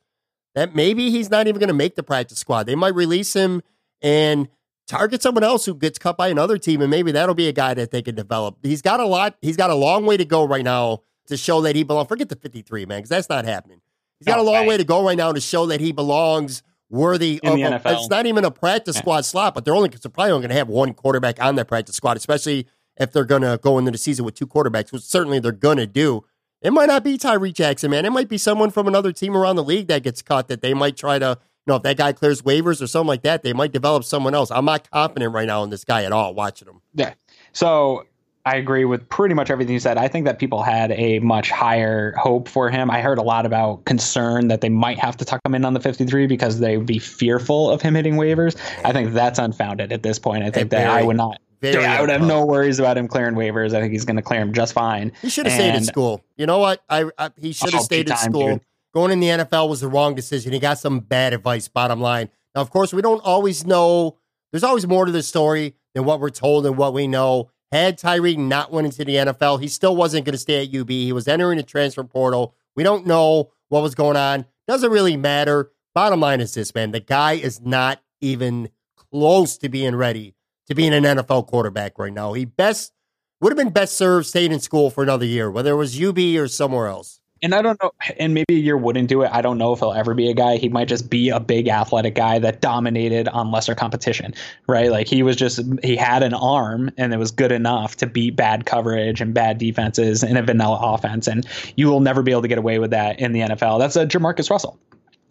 [0.53, 2.63] that maybe he's not even going to make the practice squad.
[2.67, 3.61] They might release him
[4.01, 4.47] and
[4.87, 7.73] target someone else who gets cut by another team, and maybe that'll be a guy
[7.73, 8.57] that they can develop.
[8.61, 9.35] He's got a lot.
[9.41, 12.07] He's got a long way to go right now to show that he belongs.
[12.07, 13.81] Forget the 53, man, because that's not happening.
[14.19, 16.63] He's got a Oh, long way to go right now to show that he belongs
[16.89, 17.97] worthy In of the a- NFL.
[17.99, 19.01] It's not even a practice Yeah.
[19.01, 21.67] squad slot, but they're only they're probably only going to have one quarterback on that
[21.67, 25.01] practice squad, especially if they're going to go into the season with two quarterbacks, which
[25.03, 26.23] certainly they're going to do.
[26.61, 28.05] It might not be Tyree Jackson, man.
[28.05, 30.73] It might be someone from another team around the league that gets cut that they
[30.73, 33.51] might try to, you know, if that guy clears waivers or something like that, they
[33.53, 34.49] might develop someone else.
[34.49, 36.81] I'm not confident right now in this guy at all watching him.
[36.93, 37.13] Yeah.
[37.51, 38.05] So
[38.47, 39.97] I agree with pretty much everything you said.
[39.97, 42.91] I think that people had a much higher hope for him.
[42.91, 45.73] I heard a lot about concern that they might have to tuck him in on
[45.73, 48.55] the 53 because they would be fearful of him hitting waivers.
[48.85, 50.43] I think that's unfounded at this point.
[50.43, 51.41] I think that I would not.
[51.61, 53.73] very I would have no worries about him clearing waivers.
[53.73, 55.11] I think he's going to clear him just fine.
[55.23, 56.21] He should have stayed in And- school.
[56.37, 56.83] You know what?
[56.87, 58.47] I, I he should have Oh, stayed time, school.
[58.53, 58.61] dude.
[58.93, 60.53] Going in the NFL was the wrong decision.
[60.53, 61.67] He got some bad advice.
[61.67, 62.29] Bottom line.
[62.53, 64.17] Now, of course, we don't always know.
[64.51, 67.49] There's always more to the story than what we're told and what we know.
[67.75, 70.89] Had Tyree not went into the NFL, he still wasn't going to stay at UB.
[70.89, 72.55] He was entering the transfer portal.
[72.73, 74.45] We don't know what was going on.
[74.65, 75.73] Doesn't really matter.
[75.93, 76.91] Bottom line is this, man.
[76.91, 78.69] The guy is not even
[79.11, 80.35] close to being ready
[80.67, 82.31] to being an NFL quarterback right now.
[82.31, 82.93] He best
[83.41, 86.17] would have been best served staying in school for another year, whether it was UB
[86.37, 87.19] or somewhere else.
[87.41, 89.29] And I don't know, and maybe a year wouldn't do it.
[89.31, 90.55] I don't know if he'll ever be a guy.
[90.55, 94.33] He might just be a big athletic guy that dominated on lesser competition,
[94.67, 94.89] right?
[94.89, 98.35] Like he was just, he had an arm and it was good enough to beat
[98.37, 101.27] bad coverage and bad defenses in a vanilla offense.
[101.27, 101.45] And
[101.75, 103.79] you will never be able to get away with that in the NFL.
[103.79, 104.79] That's a Jamarcus Russell.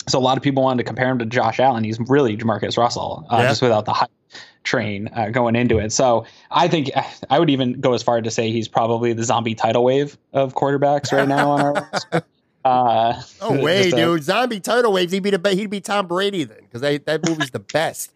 [0.07, 1.83] So a lot of people wanted to compare him to Josh Allen.
[1.85, 3.49] He's really Jamarcus Russell, uh, Yeah.
[3.49, 4.11] just without the hype
[4.65, 5.93] train uh, going into it.
[5.93, 6.91] So I think
[7.31, 10.55] I would even go as far to say he's probably the zombie tidal wave of
[10.55, 12.23] quarterbacks right now on our roster.
[12.65, 14.23] Uh, Oh wait, just a dude!
[14.25, 15.13] Zombie tidal waves.
[15.13, 18.11] He'd be the he'd be Tom Brady then, because that movie's the best.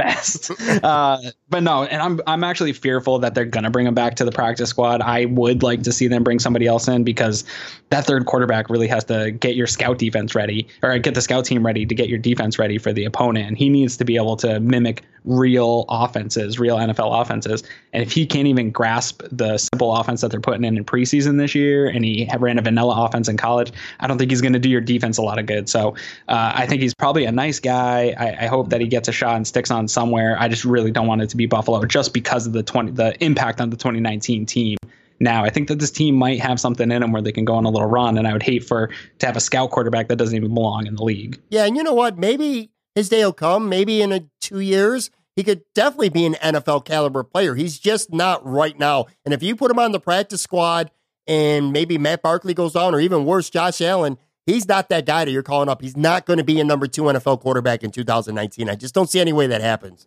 [0.00, 0.50] Best,
[0.82, 1.18] uh,
[1.50, 4.32] but no, and I'm I'm actually fearful that they're gonna bring him back to the
[4.32, 5.02] practice squad.
[5.02, 7.44] I would like to see them bring somebody else in because
[7.90, 11.44] that third quarterback really has to get your scout defense ready or get the scout
[11.44, 14.16] team ready to get your defense ready for the opponent, and he needs to be
[14.16, 17.62] able to mimic real offenses, real NFL offenses.
[17.92, 21.38] And if he can't even grasp the simple offense that they're putting in in preseason
[21.38, 24.52] this year, and he ran a vanilla offense in college, I don't think he's going
[24.52, 25.68] to do your defense a lot of good.
[25.68, 25.90] So
[26.28, 28.14] uh, I think he's probably a nice guy.
[28.18, 30.36] I, I hope that he gets a shot and sticks on somewhere.
[30.38, 33.22] I just really don't want it to be Buffalo just because of the twenty the
[33.22, 34.76] impact on the 2019 team.
[35.18, 37.54] Now I think that this team might have something in them where they can go
[37.54, 40.16] on a little run, and I would hate for to have a scout quarterback that
[40.16, 41.40] doesn't even belong in the league.
[41.50, 42.18] Yeah, and you know what?
[42.18, 43.68] Maybe his day will come.
[43.68, 47.54] Maybe in a two years, he could definitely be an NFL caliber player.
[47.54, 49.06] He's just not right now.
[49.24, 50.90] And if you put him on the practice squad,
[51.26, 55.24] and maybe Matt Barkley goes on, or even worse, Josh Allen, he's not that guy
[55.24, 55.82] that you're calling up.
[55.82, 58.68] He's not going to be a number two NFL quarterback in 2019.
[58.68, 60.06] I just don't see any way that happens.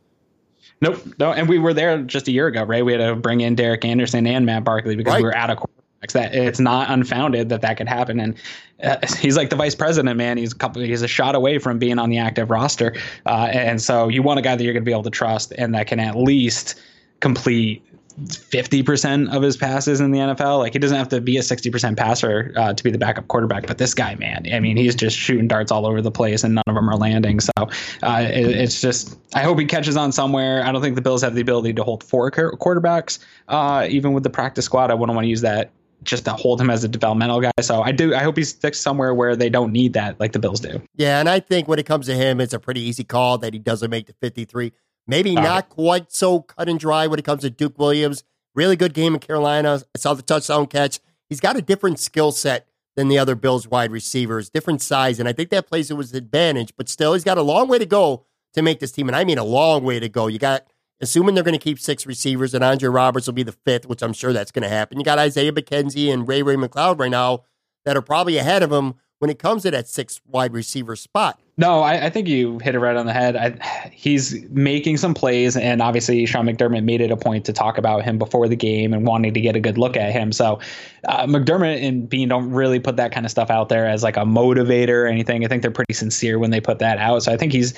[0.82, 2.84] Nope, no, and we were there just a year ago, right?
[2.84, 5.20] We had to bring in Derek Anderson and Matt Barkley because Right.
[5.20, 6.12] we were out of quarterbacks.
[6.12, 8.36] That it's not unfounded that that could happen, and
[8.84, 10.36] uh, he's like the vice president, man.
[10.38, 12.94] He's a couple, he's a shot away from being on the active roster,
[13.26, 15.54] uh, and so you want a guy that you're going to be able to trust
[15.58, 16.76] and that can at least
[17.22, 17.82] complete.
[18.22, 20.60] 50% of his passes in the NFL.
[20.60, 23.66] Like he doesn't have to be a 60% passer uh, to be the backup quarterback,
[23.68, 26.56] but this guy, man, I mean, he's just shooting darts all over the place and
[26.56, 27.40] none of them are landing.
[27.40, 30.64] So uh, it, it's just, I hope he catches on somewhere.
[30.64, 34.24] I don't think the Bills have the ability to hold four quarterbacks, uh, even with
[34.24, 34.92] the practice squad.
[34.92, 35.72] I wouldn't want to use that
[36.04, 37.52] just to hold him as a developmental guy.
[37.62, 40.40] So I do, I hope he sticks somewhere where they don't need that like the
[40.40, 40.82] Bills do.
[40.96, 43.54] Yeah, and I think when it comes to him, it's a pretty easy call that
[43.54, 44.74] he doesn't make the 53.
[45.06, 48.24] Maybe not quite so cut and dry when it comes to Duke Williams.
[48.56, 49.82] Really good game in Carolina.
[49.96, 51.00] I saw the touchdown catch.
[51.28, 55.28] He's got a different skill set than the other Bills wide receivers, different size, and
[55.28, 56.74] I think that plays to his advantage.
[56.78, 59.24] But still, he's got a long way to go to make this team, and I
[59.24, 60.28] mean a long way to go.
[60.28, 60.68] You got,
[61.02, 64.04] assuming they're going to keep six receivers, and Andre Roberts will be the fifth, which
[64.04, 65.00] I'm sure that's going to happen.
[65.00, 67.44] You got Isaiah McKenzie and Ray Ray McCloud right now
[67.84, 71.40] that are probably ahead of him when it comes to that six wide receiver spot.
[71.56, 73.36] No, I, I think you hit it right on the head.
[73.36, 77.78] I, he's making some plays, and obviously Sean McDermott made it a point to talk
[77.78, 80.32] about him before the game and wanting to get a good look at him.
[80.32, 80.60] So
[81.08, 84.18] uh, McDermott and Beane don't really put that kind of stuff out there as like
[84.18, 85.46] a motivator or anything.
[85.46, 87.22] I think they're pretty sincere when they put that out.
[87.22, 87.76] So I think he's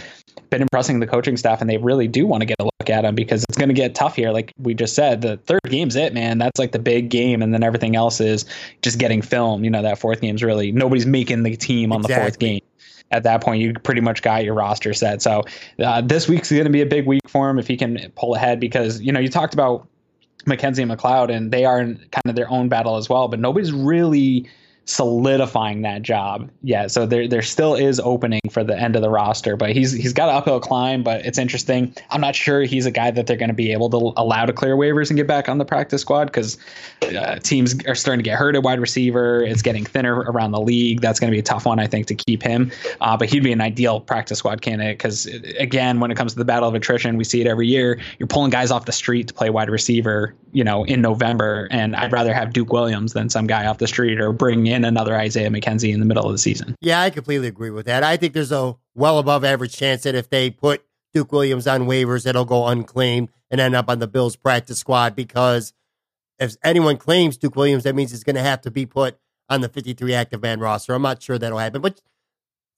[0.50, 3.04] been impressing the coaching staff, and they really do want to get a look at
[3.04, 4.32] him because it's going to get tough here.
[4.32, 6.38] Like we just said, the third game's it, man.
[6.38, 8.46] That's like the big game, and then everything else is
[8.82, 9.66] just getting film.
[9.66, 12.62] You know, that fourth game's really nobody's making the team on the fourth game
[13.12, 15.22] at that point you pretty much got your roster set.
[15.22, 15.44] So
[15.80, 18.36] uh, this week's going to be a big week for him if he can pull
[18.36, 19.88] ahead because you know you talked about
[20.46, 23.40] McKenzie and McCloud and they are in kind of their own battle as well, but
[23.40, 24.48] nobody's really
[24.86, 26.92] solidifying that job yet.
[26.92, 30.14] So there there still is opening for the end of the roster, but he's he's
[30.14, 31.04] got an uphill climb.
[31.04, 31.94] But it's interesting.
[32.12, 34.54] I'm not sure he's a guy that they're going to be able to allow to
[34.54, 36.58] clear waivers and get back on the practice squad because
[37.02, 39.42] uh, teams are starting to get hurt at wide receiver.
[39.42, 41.02] It's getting thinner around the league.
[41.02, 42.72] That's going to be a tough one, I think, to keep him.
[43.02, 45.26] Uh, but he'd be an ideal practice squad candidate because
[45.60, 48.00] again, when it comes to the battle of attrition, we see it every year.
[48.20, 51.96] You're pulling guys off the street to play wide receiver, you know, in November, and
[51.96, 55.16] I'd rather have Duke Williams than some guy off the street or bring in another
[55.16, 56.76] Isaiah McKenzie in the middle of the season.
[56.82, 58.04] Yeah, I completely agree with that.
[58.04, 60.84] I think there's a well above average chance that if they put
[61.14, 65.16] Duke Williams on waivers, it'll go unclaimed and end up on the Bills practice squad
[65.16, 65.74] because
[66.40, 69.18] if anyone claims Duke Williams, that means he's going to have to be put
[69.50, 70.94] on the 53 active man roster.
[70.94, 72.02] I'm not sure that'll happen, but it's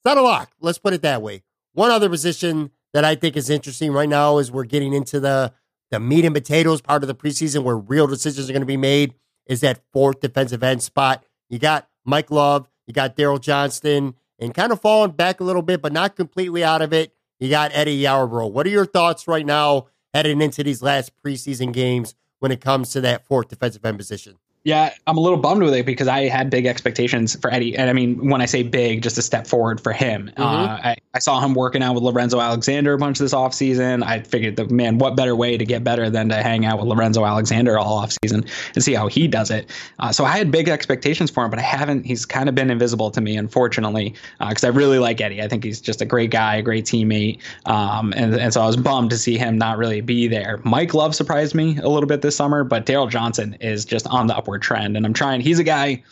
[0.04, 0.52] not a lock.
[0.60, 1.42] Let's put it that way.
[1.72, 5.52] One other position that I think is interesting right now is we're getting into the
[5.90, 8.76] the meat and potatoes part of the preseason where real decisions are going to be
[8.76, 9.14] made
[9.46, 11.24] is that fourth defensive end spot.
[11.48, 15.62] You got Mike Love, you got Darryl Johnson, and kind of falling back a little
[15.62, 17.14] bit, but not completely out of it.
[17.40, 18.50] You got Eddie Yarbrough.
[18.50, 22.90] What are your thoughts right now heading into these last preseason games when it comes
[22.90, 24.36] to that fourth defensive end position?
[24.68, 27.74] Yeah, I'm a little bummed with it because I had big expectations for Eddie.
[27.74, 30.26] And I mean, when I say big, just a step forward for him.
[30.26, 30.42] Mm-hmm.
[30.42, 34.04] Uh, I, I, saw him working out with Lorenzo Alexander a bunch this offseason.
[34.04, 36.86] I figured, the man, what better way to get better than to hang out with
[36.86, 39.70] Lorenzo Alexander all offseason and see how he does it.
[40.00, 42.04] Uh, so I had big expectations for him, but I haven't.
[42.04, 45.40] He's kind of been invisible to me, unfortunately, because uh, I really like Eddie.
[45.40, 47.40] I think he's just a great guy, a great teammate.
[47.64, 50.60] Um, and, and so I was bummed to see him not really be there.
[50.64, 54.26] Mike Love surprised me a little bit this summer, but Darryl Johnson is just on
[54.26, 54.96] the upward trend.
[54.96, 56.02] And I'm trying, he's a guy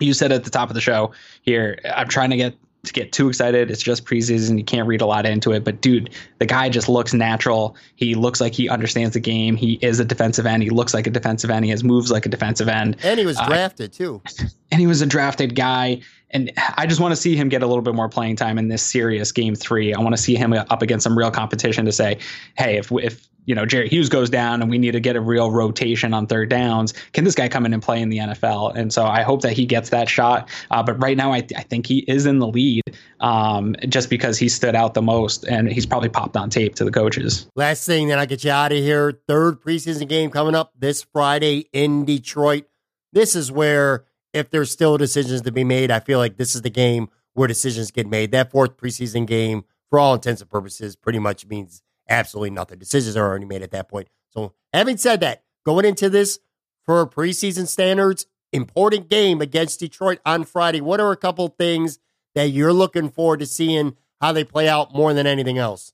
[0.00, 1.12] you said at the top of the show
[1.42, 3.70] here, I'm trying to get to get too excited.
[3.70, 4.58] It's just preseason.
[4.58, 5.64] You can't read a lot into it.
[5.64, 7.76] But dude, the guy just looks natural.
[7.96, 9.56] He looks like he understands the game.
[9.56, 10.62] He is a defensive end.
[10.62, 11.64] He looks like a defensive end.
[11.64, 12.96] He has moves like a defensive end.
[13.02, 14.22] And he was uh, drafted uh, too.
[14.72, 16.00] And he was a drafted guy.
[16.30, 18.66] And I just want to see him get a little bit more playing time in
[18.66, 19.94] this serious game three.
[19.94, 22.18] I want to see him up against some real competition to say,
[22.58, 25.20] hey, if if you know Jerry Hughes goes down and we need to get a
[25.20, 28.74] real rotation on third downs, can this guy come in and play in the NFL?
[28.76, 30.50] And so I hope that he gets that shot.
[30.70, 32.82] Uh, but right now, I, I think he is in the lead
[33.20, 36.84] um, just because he stood out the most and he's probably popped on tape to
[36.84, 37.48] the coaches.
[37.56, 39.20] Last thing, then I get you out of here.
[39.26, 42.66] Third preseason game coming up this Friday in Detroit.
[43.12, 46.62] This is where if there's still decisions to be made, I feel like this is
[46.62, 48.32] the game where decisions get made.
[48.32, 52.78] That fourth preseason game, for all intents and purposes, pretty much means absolutely nothing.
[52.78, 54.08] Decisions are already made at that point.
[54.30, 56.38] So, having said that, going into this
[56.84, 60.80] for preseason standards, important game against Detroit on Friday.
[60.80, 61.98] What are a couple things
[62.34, 65.92] that you're looking forward to seeing how they play out more than anything else?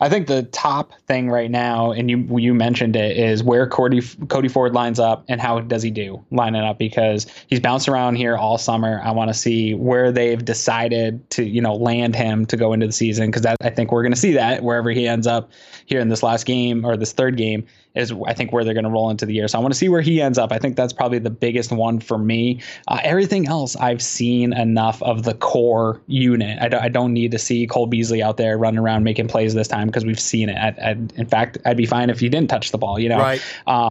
[0.00, 4.00] I think the top thing right now, and you you mentioned it, is where Cody
[4.28, 8.16] Cody Ford lines up and how does he do lining up because he's bounced around
[8.16, 9.00] here all summer.
[9.02, 12.86] I want to see where they've decided to you know land him to go into
[12.86, 15.50] the season because I think we're going to see that wherever he ends up
[15.86, 18.84] here in this last game or this third game is I think where they're going
[18.84, 19.48] to roll into the year.
[19.48, 20.52] So I want to see where he ends up.
[20.52, 22.60] I think that's probably the biggest one for me.
[22.86, 26.58] Uh, everything else, I've seen enough of the core unit.
[26.60, 29.54] I, d- I don't need to see Cole Beasley out there running around making plays
[29.54, 30.56] this time because we've seen it.
[30.56, 32.98] I, I, in fact, I'd be fine if he didn't touch the ball.
[32.98, 33.42] You know, right.
[33.66, 33.90] Um,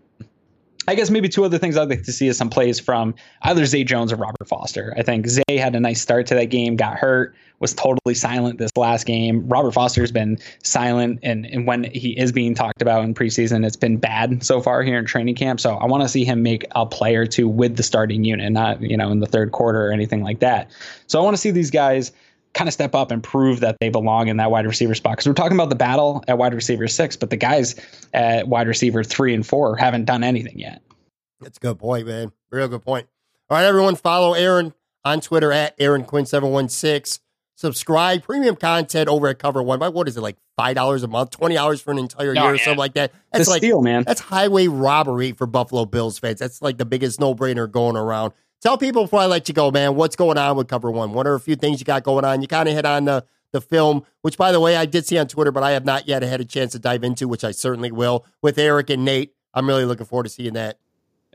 [0.89, 3.65] I guess maybe two other things I'd like to see is some plays from either
[3.65, 4.93] Zay Jones or Robert Foster.
[4.97, 8.59] I think Zay had a nice start to that game, got hurt, was totally silent
[8.59, 9.47] this last game.
[9.47, 13.75] Robert Foster's been silent, and, and when he is being talked about in preseason, it's
[13.75, 15.59] been bad so far here in training camp.
[15.59, 18.51] So I want to see him make a play or two with the starting unit,
[18.51, 20.71] not you know in the third quarter or anything like that.
[21.07, 22.11] So I want to see these guys
[22.53, 25.13] kind of step up and prove that they belong in that wide receiver spot.
[25.13, 27.75] Because we're talking about the battle at wide receiver six, but the guys
[28.13, 30.81] at wide receiver three and four haven't done anything yet.
[31.39, 32.31] That's a good point, man.
[32.49, 33.07] Real good point.
[33.49, 34.73] All right, everyone, follow Aaron
[35.05, 37.19] on Twitter at Aaron Quinn716.
[37.57, 39.79] Subscribe, premium content over at Cover One.
[39.79, 42.57] By what is it, like $5 a month, $20 for an entire oh, year or
[42.59, 43.11] something like that?
[43.33, 44.03] That's like, steal, man.
[44.03, 46.37] That's highway robbery for Buffalo Bills fans.
[46.37, 48.33] That's like the biggest no brainer going around.
[48.61, 51.13] Tell people before I let you go, man, what's going on with Cover One?
[51.13, 52.43] What are a few things you got going on?
[52.43, 55.17] You kind of hit on the the film, which by the way I did see
[55.17, 57.51] on Twitter, but I have not yet had a chance to dive into, which I
[57.51, 59.33] certainly will with Eric and Nate.
[59.53, 60.77] I'm really looking forward to seeing that.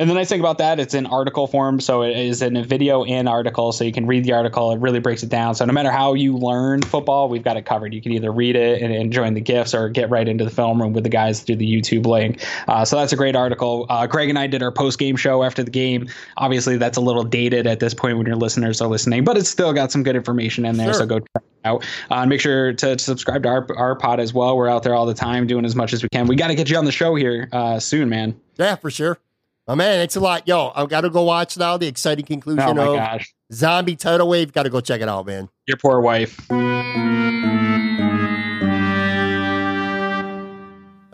[0.02, 2.64] And the nice thing about that, it's in article form, so it is in a
[2.64, 4.72] video and article, so you can read the article.
[4.72, 5.54] It really breaks it down.
[5.54, 7.94] So no matter how you learn football, we've got it covered.
[7.94, 10.50] You can either read it and, and join the gifts, or get right into the
[10.50, 12.44] film room with the guys through the YouTube link.
[12.66, 13.86] Uh, so that's a great article.
[13.88, 16.08] Uh, Greg and I did our post game show after the game.
[16.36, 19.48] Obviously, that's a little dated at this point when your listeners are listening, but it's
[19.48, 20.94] still got some good information in there.
[20.94, 21.02] Sure.
[21.02, 21.84] So go check it out.
[22.10, 24.56] Uh, and make sure to, to, subscribe to our our pod as well.
[24.56, 26.26] We're out there all the time doing as much as we can.
[26.26, 28.34] We got to get you on the show here uh, soon, man.
[28.56, 29.20] Yeah, for sure.
[29.68, 30.48] Oh man, it's a lot.
[30.48, 33.94] Yo, I've got to go watch now the exciting conclusion Oh my of gosh, Zombie
[33.94, 34.52] Tidal Wave.
[34.52, 35.48] Got to go check it out, man.
[35.68, 36.50] your poor wife.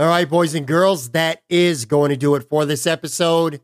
[0.01, 3.61] All right, boys and girls, that is going to do it for this episode.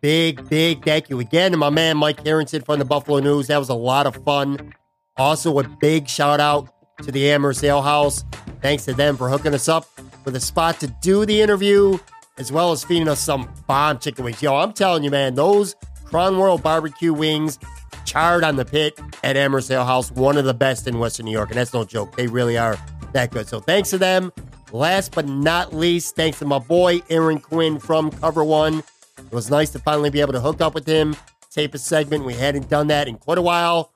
[0.00, 3.46] Big, big thank you again to my man Mike Harrington from the Buffalo News.
[3.48, 4.72] That was a lot of fun.
[5.18, 6.72] Also, a big shout out
[7.02, 8.24] to the Amherst Ale House.
[8.62, 9.86] Thanks to them for hooking us up
[10.24, 11.98] with a spot to do the interview,
[12.40, 14.42] as well as feeding us some bomb chicken wings.
[14.42, 15.76] Yo, I'm telling you, man, those
[16.06, 17.58] Crown Royal barbecue wings
[18.06, 21.50] charred on the pit at Amherst House, one of the best in Western New York.
[21.50, 22.16] And that's no joke.
[22.16, 22.78] They really are
[23.12, 23.46] that good.
[23.46, 24.32] So thanks to them.
[24.72, 28.78] Last but not least, thanks to my boy Aaron Quinn from Cover One.
[29.18, 31.14] It was nice to finally be able to hook up with him,
[31.50, 32.24] tape a segment.
[32.24, 33.92] We hadn't done that in quite a while.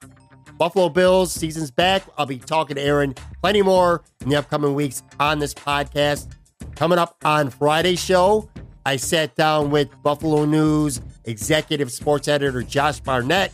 [0.58, 2.02] Buffalo Bills season's back.
[2.18, 6.28] I'll be talking to Aaron plenty more in the upcoming weeks on this podcast.
[6.74, 8.48] Coming up on Friday's show,
[8.86, 13.52] I sat down with Buffalo News executive sports editor Josh Barnett.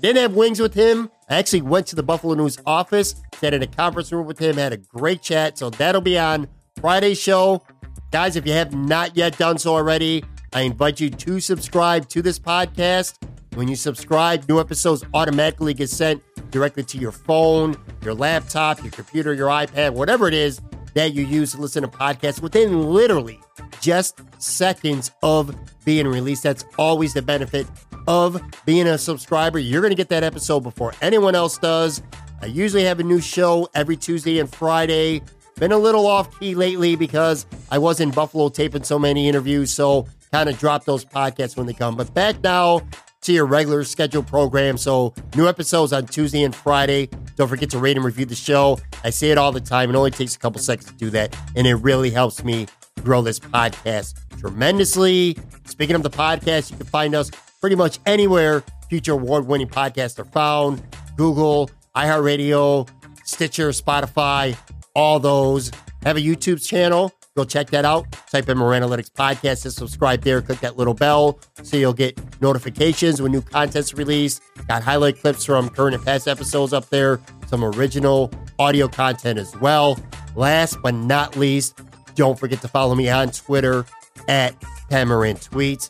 [0.00, 1.10] Didn't have wings with him.
[1.28, 4.56] I actually went to the Buffalo News office, sat in a conference room with him,
[4.56, 5.58] had a great chat.
[5.58, 6.48] So that'll be on
[6.80, 7.62] Friday's show.
[8.10, 12.22] Guys, if you have not yet done so already, I invite you to subscribe to
[12.22, 13.14] this podcast.
[13.54, 18.92] When you subscribe, new episodes automatically get sent directly to your phone, your laptop, your
[18.92, 20.60] computer, your iPad, whatever it is
[20.94, 23.40] that you use to listen to podcasts within literally
[23.80, 25.54] just seconds of
[25.84, 26.42] being released.
[26.42, 27.66] That's always the benefit
[28.06, 29.58] of being a subscriber.
[29.58, 32.02] You're going to get that episode before anyone else does.
[32.42, 35.22] I usually have a new show every Tuesday and Friday.
[35.56, 39.70] Been a little off key lately because I was in Buffalo taping so many interviews,
[39.70, 41.96] so kind of drop those podcasts when they come.
[41.96, 42.80] But back now
[43.22, 44.76] to your regular scheduled program.
[44.76, 47.08] So new episodes on Tuesday and Friday.
[47.36, 48.78] Don't forget to rate and review the show.
[49.04, 49.90] I say it all the time.
[49.90, 52.66] It only takes a couple seconds to do that, and it really helps me
[53.02, 55.38] grow this podcast tremendously.
[55.66, 57.30] Speaking of the podcast, you can find us
[57.60, 60.82] pretty much anywhere future award-winning podcasts are found.
[61.16, 62.88] Google, iHeartRadio,
[63.24, 64.56] Stitcher, Spotify,
[64.94, 65.70] all those.
[66.02, 67.12] Have a YouTube channel.
[67.36, 68.10] Go check that out.
[68.30, 70.42] Type in Moran Analytics Podcast and subscribe there.
[70.42, 74.42] Click that little bell so you'll get notifications when new content's released.
[74.66, 77.20] Got highlight clips from current and past episodes up there.
[77.46, 79.98] Some original audio content as well.
[80.34, 81.80] Last but not least,
[82.16, 83.86] don't forget to follow me on Twitter
[84.28, 85.88] at Tamarin Tweets.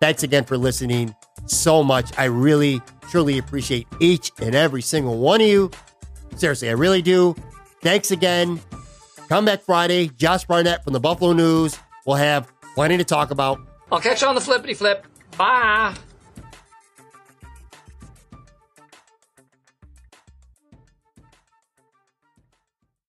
[0.00, 1.14] Thanks again for listening
[1.46, 2.16] so much.
[2.18, 5.70] I really, truly appreciate each and every single one of you.
[6.36, 7.34] Seriously, I really do.
[7.82, 8.60] Thanks again.
[9.30, 10.08] Come back Friday.
[10.08, 11.78] Josh Barnett from the Buffalo News.
[12.04, 13.60] We'll have plenty to talk about.
[13.92, 15.06] I'll catch you on the flippity flip.
[15.38, 15.94] Bye.